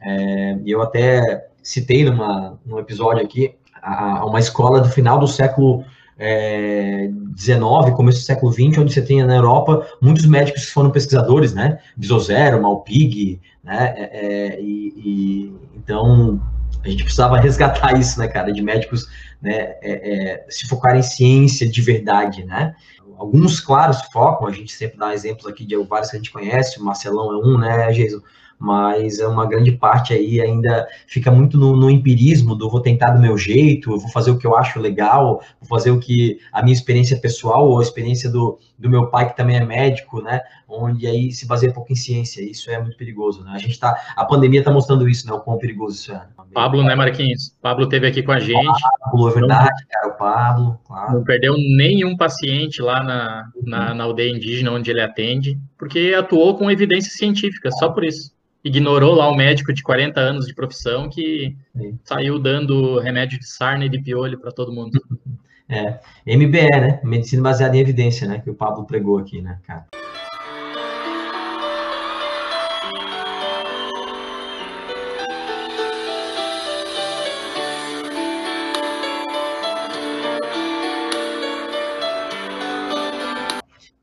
É, 0.00 0.58
e 0.64 0.70
eu 0.70 0.82
até 0.82 1.48
citei 1.62 2.04
numa, 2.04 2.58
num 2.64 2.78
episódio 2.78 3.22
aqui 3.22 3.54
a, 3.80 4.18
a 4.18 4.26
uma 4.26 4.40
escola 4.40 4.80
do 4.80 4.88
final 4.88 5.18
do 5.18 5.28
século 5.28 5.84
é, 6.24 7.08
19, 7.34 7.96
começo 7.96 8.20
do 8.20 8.24
século 8.24 8.52
20, 8.52 8.78
onde 8.78 8.94
você 8.94 9.02
tem 9.02 9.24
na 9.24 9.34
Europa 9.34 9.84
muitos 10.00 10.24
médicos 10.24 10.66
que 10.66 10.70
foram 10.72 10.92
pesquisadores, 10.92 11.52
né? 11.52 11.80
Bisozero, 11.96 12.62
Malpighi, 12.62 13.40
né? 13.64 13.92
É, 13.96 14.10
é, 14.12 14.60
e, 14.60 14.92
e, 14.96 15.52
então 15.74 16.40
A 16.84 16.88
gente 16.88 17.02
precisava 17.02 17.38
resgatar 17.42 17.98
isso, 17.98 18.20
né, 18.20 18.28
cara, 18.28 18.52
de 18.52 18.62
médicos 18.62 19.08
né, 19.40 19.74
é, 19.82 19.82
é, 19.82 20.46
se 20.48 20.68
focarem 20.68 21.00
em 21.00 21.02
ciência 21.02 21.68
de 21.68 21.82
verdade, 21.82 22.44
né? 22.44 22.72
Alguns, 23.18 23.58
claro, 23.58 23.92
se 23.92 24.08
focam, 24.12 24.46
a 24.46 24.52
gente 24.52 24.72
sempre 24.72 24.98
dá 24.98 25.12
exemplos 25.12 25.46
aqui 25.46 25.64
de 25.64 25.76
vários 25.76 26.10
que 26.10 26.16
a 26.16 26.20
gente 26.20 26.30
conhece, 26.30 26.78
o 26.78 26.84
Marcelão 26.84 27.32
é 27.32 27.44
um, 27.44 27.58
né, 27.58 27.92
Jesus? 27.92 28.22
Mas 28.62 29.18
é 29.18 29.26
uma 29.26 29.44
grande 29.44 29.72
parte 29.72 30.14
aí 30.14 30.40
ainda 30.40 30.86
fica 31.08 31.32
muito 31.32 31.58
no, 31.58 31.76
no, 31.76 31.90
empirismo 31.90 32.54
do 32.54 32.70
vou 32.70 32.80
tentar 32.80 33.10
do 33.10 33.20
meu 33.20 33.36
jeito, 33.36 33.98
vou 33.98 34.08
fazer 34.08 34.30
o 34.30 34.38
que 34.38 34.46
eu 34.46 34.56
acho 34.56 34.78
legal, 34.78 35.42
vou 35.60 35.68
fazer 35.68 35.90
o 35.90 35.98
que 35.98 36.38
a 36.52 36.62
minha 36.62 36.72
experiência 36.72 37.18
pessoal 37.18 37.68
ou 37.68 37.80
a 37.80 37.82
experiência 37.82 38.30
do, 38.30 38.60
do 38.78 38.88
meu 38.88 39.08
pai 39.08 39.28
que 39.28 39.36
também 39.36 39.56
é 39.56 39.64
médico, 39.64 40.22
né? 40.22 40.42
Onde 40.68 41.08
aí 41.08 41.32
se 41.32 41.44
baseia 41.44 41.72
pouco 41.72 41.92
em 41.92 41.96
ciência. 41.96 42.40
Isso 42.40 42.70
é 42.70 42.80
muito 42.80 42.96
perigoso, 42.96 43.42
né? 43.42 43.50
A 43.52 43.58
gente 43.58 43.78
tá, 43.80 44.00
a 44.14 44.24
pandemia 44.24 44.60
está 44.60 44.70
mostrando 44.70 45.08
isso, 45.08 45.26
né? 45.26 45.32
O 45.32 45.40
quão 45.40 45.58
perigoso 45.58 45.96
isso 45.96 46.12
é. 46.12 46.24
Pablo, 46.54 46.84
né, 46.84 46.94
Marquinhos? 46.94 47.56
Pablo 47.60 47.88
teve 47.88 48.06
aqui 48.06 48.22
com 48.22 48.30
a 48.30 48.38
gente. 48.38 48.80
Pablo, 49.00 49.28
é 49.28 49.32
verdade, 49.32 49.70
não, 49.70 49.88
cara, 49.90 50.08
o 50.08 50.16
Pablo, 50.16 50.80
claro. 50.86 51.14
Não 51.14 51.24
perdeu 51.24 51.54
nenhum 51.56 52.16
paciente 52.16 52.80
lá 52.80 53.02
na, 53.02 53.44
na, 53.64 53.92
na 53.92 54.04
aldeia 54.04 54.30
indígena 54.30 54.70
onde 54.70 54.88
ele 54.88 55.00
atende, 55.00 55.58
porque 55.76 56.14
atuou 56.16 56.56
com 56.56 56.70
evidência 56.70 57.10
científica, 57.10 57.68
só 57.72 57.88
por 57.88 58.04
isso 58.04 58.30
ignorou 58.64 59.14
lá 59.14 59.28
o 59.28 59.36
médico 59.36 59.72
de 59.72 59.82
40 59.82 60.20
anos 60.20 60.46
de 60.46 60.54
profissão 60.54 61.08
que 61.08 61.56
Sim. 61.76 61.98
saiu 62.04 62.38
dando 62.38 62.98
remédio 63.00 63.38
de 63.38 63.48
sarna 63.48 63.86
e 63.86 63.88
de 63.88 64.00
piolho 64.00 64.38
para 64.38 64.52
todo 64.52 64.72
mundo. 64.72 65.00
É, 65.68 66.00
MBE, 66.26 66.68
né? 66.68 67.00
Medicina 67.02 67.42
baseada 67.42 67.74
em 67.74 67.80
evidência, 67.80 68.28
né? 68.28 68.38
Que 68.40 68.50
o 68.50 68.54
Pablo 68.54 68.84
pregou 68.84 69.16
aqui, 69.16 69.40
né, 69.40 69.58
cara? 69.62 69.86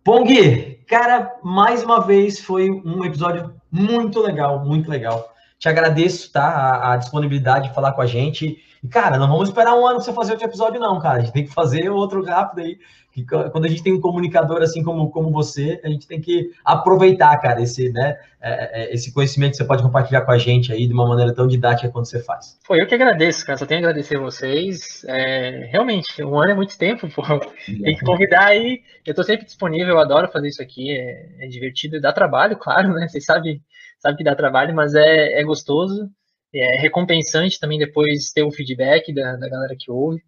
Pong, 0.04 0.70
Cara, 0.90 1.38
mais 1.44 1.84
uma 1.84 2.00
vez 2.00 2.40
foi 2.40 2.68
um 2.72 3.06
episódio 3.06 3.54
muito 3.72 4.20
legal, 4.22 4.66
muito 4.66 4.90
legal. 4.90 5.34
Te 5.60 5.68
agradeço, 5.68 6.32
tá? 6.32 6.48
A, 6.48 6.94
a, 6.94 6.98
disponibilidade 6.98 7.68
de 7.68 7.76
falar 7.76 7.92
com 7.92 8.02
a 8.02 8.06
gente. 8.06 8.58
E, 8.82 8.88
cara, 8.88 9.18
não 9.18 9.28
vamos 9.28 9.50
esperar 9.50 9.76
um 9.76 9.86
ano 9.86 9.98
pra 9.98 10.06
você 10.06 10.14
fazer 10.14 10.32
outro 10.32 10.48
episódio, 10.48 10.80
não, 10.80 11.00
cara. 11.00 11.18
A 11.18 11.20
gente 11.20 11.34
tem 11.34 11.46
que 11.46 11.54
fazer 11.54 11.90
outro 11.90 12.24
rápido 12.24 12.62
aí. 12.62 12.78
Que, 13.12 13.26
quando 13.26 13.66
a 13.66 13.68
gente 13.68 13.84
tem 13.84 13.92
um 13.92 14.00
comunicador 14.00 14.62
assim 14.62 14.84
como, 14.84 15.10
como 15.10 15.32
você, 15.32 15.82
a 15.84 15.90
gente 15.90 16.08
tem 16.08 16.22
que 16.22 16.52
aproveitar, 16.64 17.36
cara, 17.42 17.62
esse, 17.62 17.92
né, 17.92 18.18
é, 18.40 18.84
é, 18.84 18.94
esse 18.94 19.12
conhecimento 19.12 19.52
que 19.52 19.58
você 19.58 19.66
pode 19.66 19.84
compartilhar 19.84 20.22
com 20.22 20.32
a 20.32 20.38
gente 20.38 20.72
aí 20.72 20.88
de 20.88 20.94
uma 20.94 21.08
maneira 21.08 21.34
tão 21.34 21.48
didática 21.48 21.90
quanto 21.90 22.08
você 22.08 22.24
faz. 22.24 22.58
Foi 22.64 22.82
eu 22.82 22.88
que 22.88 22.96
agradeço, 22.96 23.46
cara. 23.46 23.58
Só 23.58 23.66
tenho 23.66 23.80
a 23.80 23.90
agradecer 23.90 24.16
a 24.16 24.22
vocês. 24.22 25.04
É, 25.08 25.68
realmente, 25.72 26.24
um 26.24 26.40
ano 26.40 26.52
é 26.52 26.56
muito 26.56 26.78
tempo, 26.78 27.10
pô. 27.10 27.24
Tem 27.66 27.98
que 27.98 28.06
convidar 28.06 28.46
aí. 28.46 28.82
Eu 29.06 29.14
tô 29.14 29.24
sempre 29.24 29.46
disponível, 29.46 29.96
eu 29.96 30.00
adoro 30.00 30.32
fazer 30.32 30.48
isso 30.48 30.62
aqui. 30.62 30.92
É, 30.92 31.46
é 31.46 31.48
divertido, 31.48 32.00
dá 32.00 32.14
trabalho, 32.14 32.56
claro, 32.62 32.94
né? 32.94 33.08
Vocês 33.08 33.26
sabem, 33.26 33.62
sabem 34.00 34.18
que 34.18 34.24
dá 34.24 34.36
trabalho, 34.36 34.74
mas 34.74 34.94
é, 34.96 35.40
é 35.40 35.44
gostoso. 35.44 36.10
É 36.54 36.82
recompensante 36.82 37.60
também 37.60 37.78
depois 37.78 38.32
ter 38.34 38.44
o 38.44 38.52
feedback 38.52 39.14
da, 39.14 39.36
da 39.36 39.48
galera 39.48 39.76
que 39.78 39.92
ouve. 39.92 40.22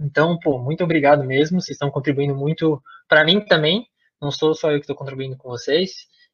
Então, 0.00 0.38
pô, 0.38 0.58
muito 0.58 0.82
obrigado 0.82 1.24
mesmo. 1.24 1.60
Vocês 1.60 1.74
estão 1.74 1.90
contribuindo 1.90 2.34
muito 2.34 2.80
para 3.08 3.24
mim 3.24 3.40
também. 3.40 3.84
Não 4.20 4.30
sou 4.30 4.54
só 4.54 4.70
eu 4.70 4.76
que 4.76 4.84
estou 4.84 4.96
contribuindo 4.96 5.36
com 5.36 5.48
vocês. 5.48 5.90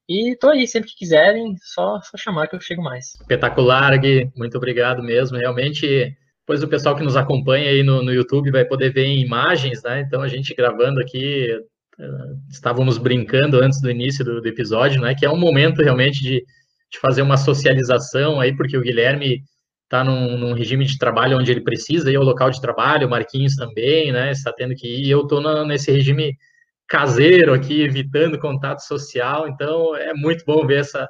E 0.09 0.37
tô 0.37 0.51
aí, 0.51 0.69
sempre 0.69 0.91
que 0.91 0.97
quiserem, 0.97 1.57
só, 1.61 2.01
só 2.01 2.17
chamar 2.17 2.47
que 2.47 2.55
eu 2.55 2.61
chego 2.61 2.83
mais. 2.83 3.14
Espetacular, 3.21 3.99
Gui. 3.99 4.31
Muito 4.37 4.57
obrigado 4.57 5.03
mesmo. 5.03 5.37
Realmente, 5.37 6.17
depois 6.41 6.62
o 6.62 6.69
pessoal 6.69 6.95
que 6.95 7.03
nos 7.03 7.17
acompanha 7.17 7.71
aí 7.71 7.83
no, 7.83 8.03
no 8.03 8.12
YouTube 8.12 8.53
vai 8.53 8.64
poder 8.64 8.93
ver 8.93 9.07
em 9.07 9.21
imagens, 9.21 9.83
né? 9.83 10.01
Então, 10.01 10.23
a 10.23 10.29
gente 10.29 10.55
gravando 10.55 11.01
aqui, 11.01 11.49
eh, 11.99 12.35
estávamos 12.49 12.99
brincando 12.99 13.61
antes 13.61 13.81
do 13.81 13.91
início 13.91 14.25
do, 14.25 14.41
do 14.41 14.49
episódio, 14.49 15.01
né? 15.01 15.12
Que 15.12 15.27
é 15.27 15.31
um 15.31 15.39
momento 15.39 15.83
realmente 15.83 16.23
de, 16.23 16.45
de 16.91 16.99
fazer 17.01 17.22
uma 17.22 17.37
socialização 17.37 18.41
aí, 18.41 18.57
porque 18.57 18.76
o 18.76 18.82
Guilherme 18.82 19.43
está 19.84 20.03
num, 20.05 20.37
num, 20.39 20.53
regime 20.53 20.84
de 20.84 20.99
trabalho 20.99 21.39
onde 21.39 21.51
ele 21.51 21.62
precisa 21.62 22.11
ir 22.11 22.16
ao 22.16 22.24
local 22.24 22.51
de 22.51 22.61
trabalho, 22.61 23.07
o 23.07 23.11
Marquinhos 23.11 23.55
também, 23.55 24.12
né? 24.12 24.32
Está 24.32 24.53
tendo 24.53 24.74
que 24.74 24.87
ir. 24.87 25.11
Eu 25.11 25.22
estou 25.22 25.41
nesse 25.64 25.93
regime 25.93 26.37
caseiro 26.89 27.53
aqui, 27.55 27.82
evitando 27.82 28.39
contato 28.39 28.80
social. 28.80 29.49
Então 29.49 29.95
é 29.97 30.12
muito 30.14 30.45
bom 30.45 30.66
ver 30.66 30.80
essa 30.80 31.09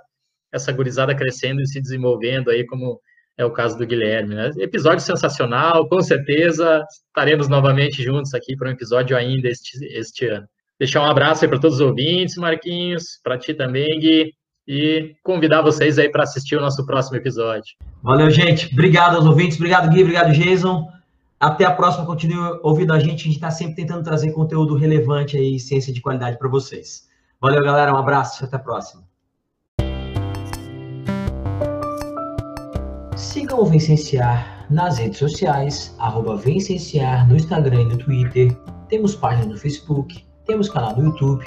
essa 0.53 0.73
gurizada 0.73 1.15
crescendo 1.15 1.61
e 1.61 1.67
se 1.67 1.81
desenvolvendo 1.81 2.51
aí, 2.51 2.65
como 2.67 3.01
é 3.37 3.45
o 3.45 3.53
caso 3.53 3.77
do 3.77 3.87
Guilherme. 3.87 4.35
Né? 4.35 4.51
Episódio 4.59 5.05
sensacional, 5.05 5.89
com 5.89 6.01
certeza 6.01 6.85
estaremos 7.09 7.49
novamente 7.49 8.03
juntos 8.03 8.33
aqui 8.35 8.57
para 8.57 8.69
um 8.69 8.73
episódio 8.73 9.17
ainda 9.17 9.49
este, 9.49 9.85
este 9.87 10.27
ano. 10.27 10.47
Deixar 10.79 11.03
um 11.03 11.11
abraço 11.11 11.45
aí 11.45 11.51
para 11.51 11.61
todos 11.61 11.81
os 11.81 11.87
ouvintes, 11.87 12.37
Marquinhos, 12.37 13.21
para 13.23 13.39
ti 13.39 13.55
também, 13.55 13.99
Gui 14.01 14.33
e 14.67 15.15
convidar 15.23 15.63
vocês 15.63 15.99
aí 15.99 16.09
para 16.09 16.25
assistir 16.25 16.57
o 16.57 16.61
nosso 16.61 16.85
próximo 16.85 17.17
episódio. 17.17 17.77
Valeu, 18.03 18.31
gente. 18.31 18.73
Obrigado 18.73 19.17
aos 19.17 19.27
ouvintes. 19.27 19.57
Obrigado, 19.57 19.89
Gui. 19.91 20.03
Obrigado, 20.03 20.33
Jason. 20.33 20.89
Até 21.39 21.65
a 21.65 21.71
próxima. 21.71 22.05
Continue 22.05 22.59
ouvindo 22.63 22.93
a 22.93 22.99
gente. 22.99 23.21
A 23.21 23.25
gente 23.25 23.35
está 23.35 23.51
sempre 23.51 23.77
tentando 23.77 24.03
trazer 24.03 24.33
conteúdo 24.33 24.75
relevante 24.75 25.37
aí, 25.37 25.61
ciência 25.61 25.93
de 25.93 26.01
qualidade 26.01 26.39
para 26.39 26.49
vocês. 26.49 27.07
Valeu, 27.41 27.63
galera. 27.63 27.93
Um 27.93 27.99
abraço. 27.99 28.45
Até 28.45 28.57
a 28.57 28.61
próxima. 28.61 29.03
Sigam 33.17 33.61
o 33.61 33.65
Vencenciar 33.65 34.67
nas 34.69 34.99
redes 34.99 35.19
sociais, 35.19 35.95
arroba 35.99 36.37
Vencenciar 36.37 37.29
no 37.29 37.37
Instagram 37.37 37.83
e 37.83 37.85
no 37.85 37.99
Twitter. 37.99 38.57
Temos 38.89 39.15
página 39.15 39.47
no 39.47 39.57
Facebook, 39.57 40.25
temos 40.45 40.69
canal 40.69 40.97
no 40.97 41.05
YouTube 41.05 41.47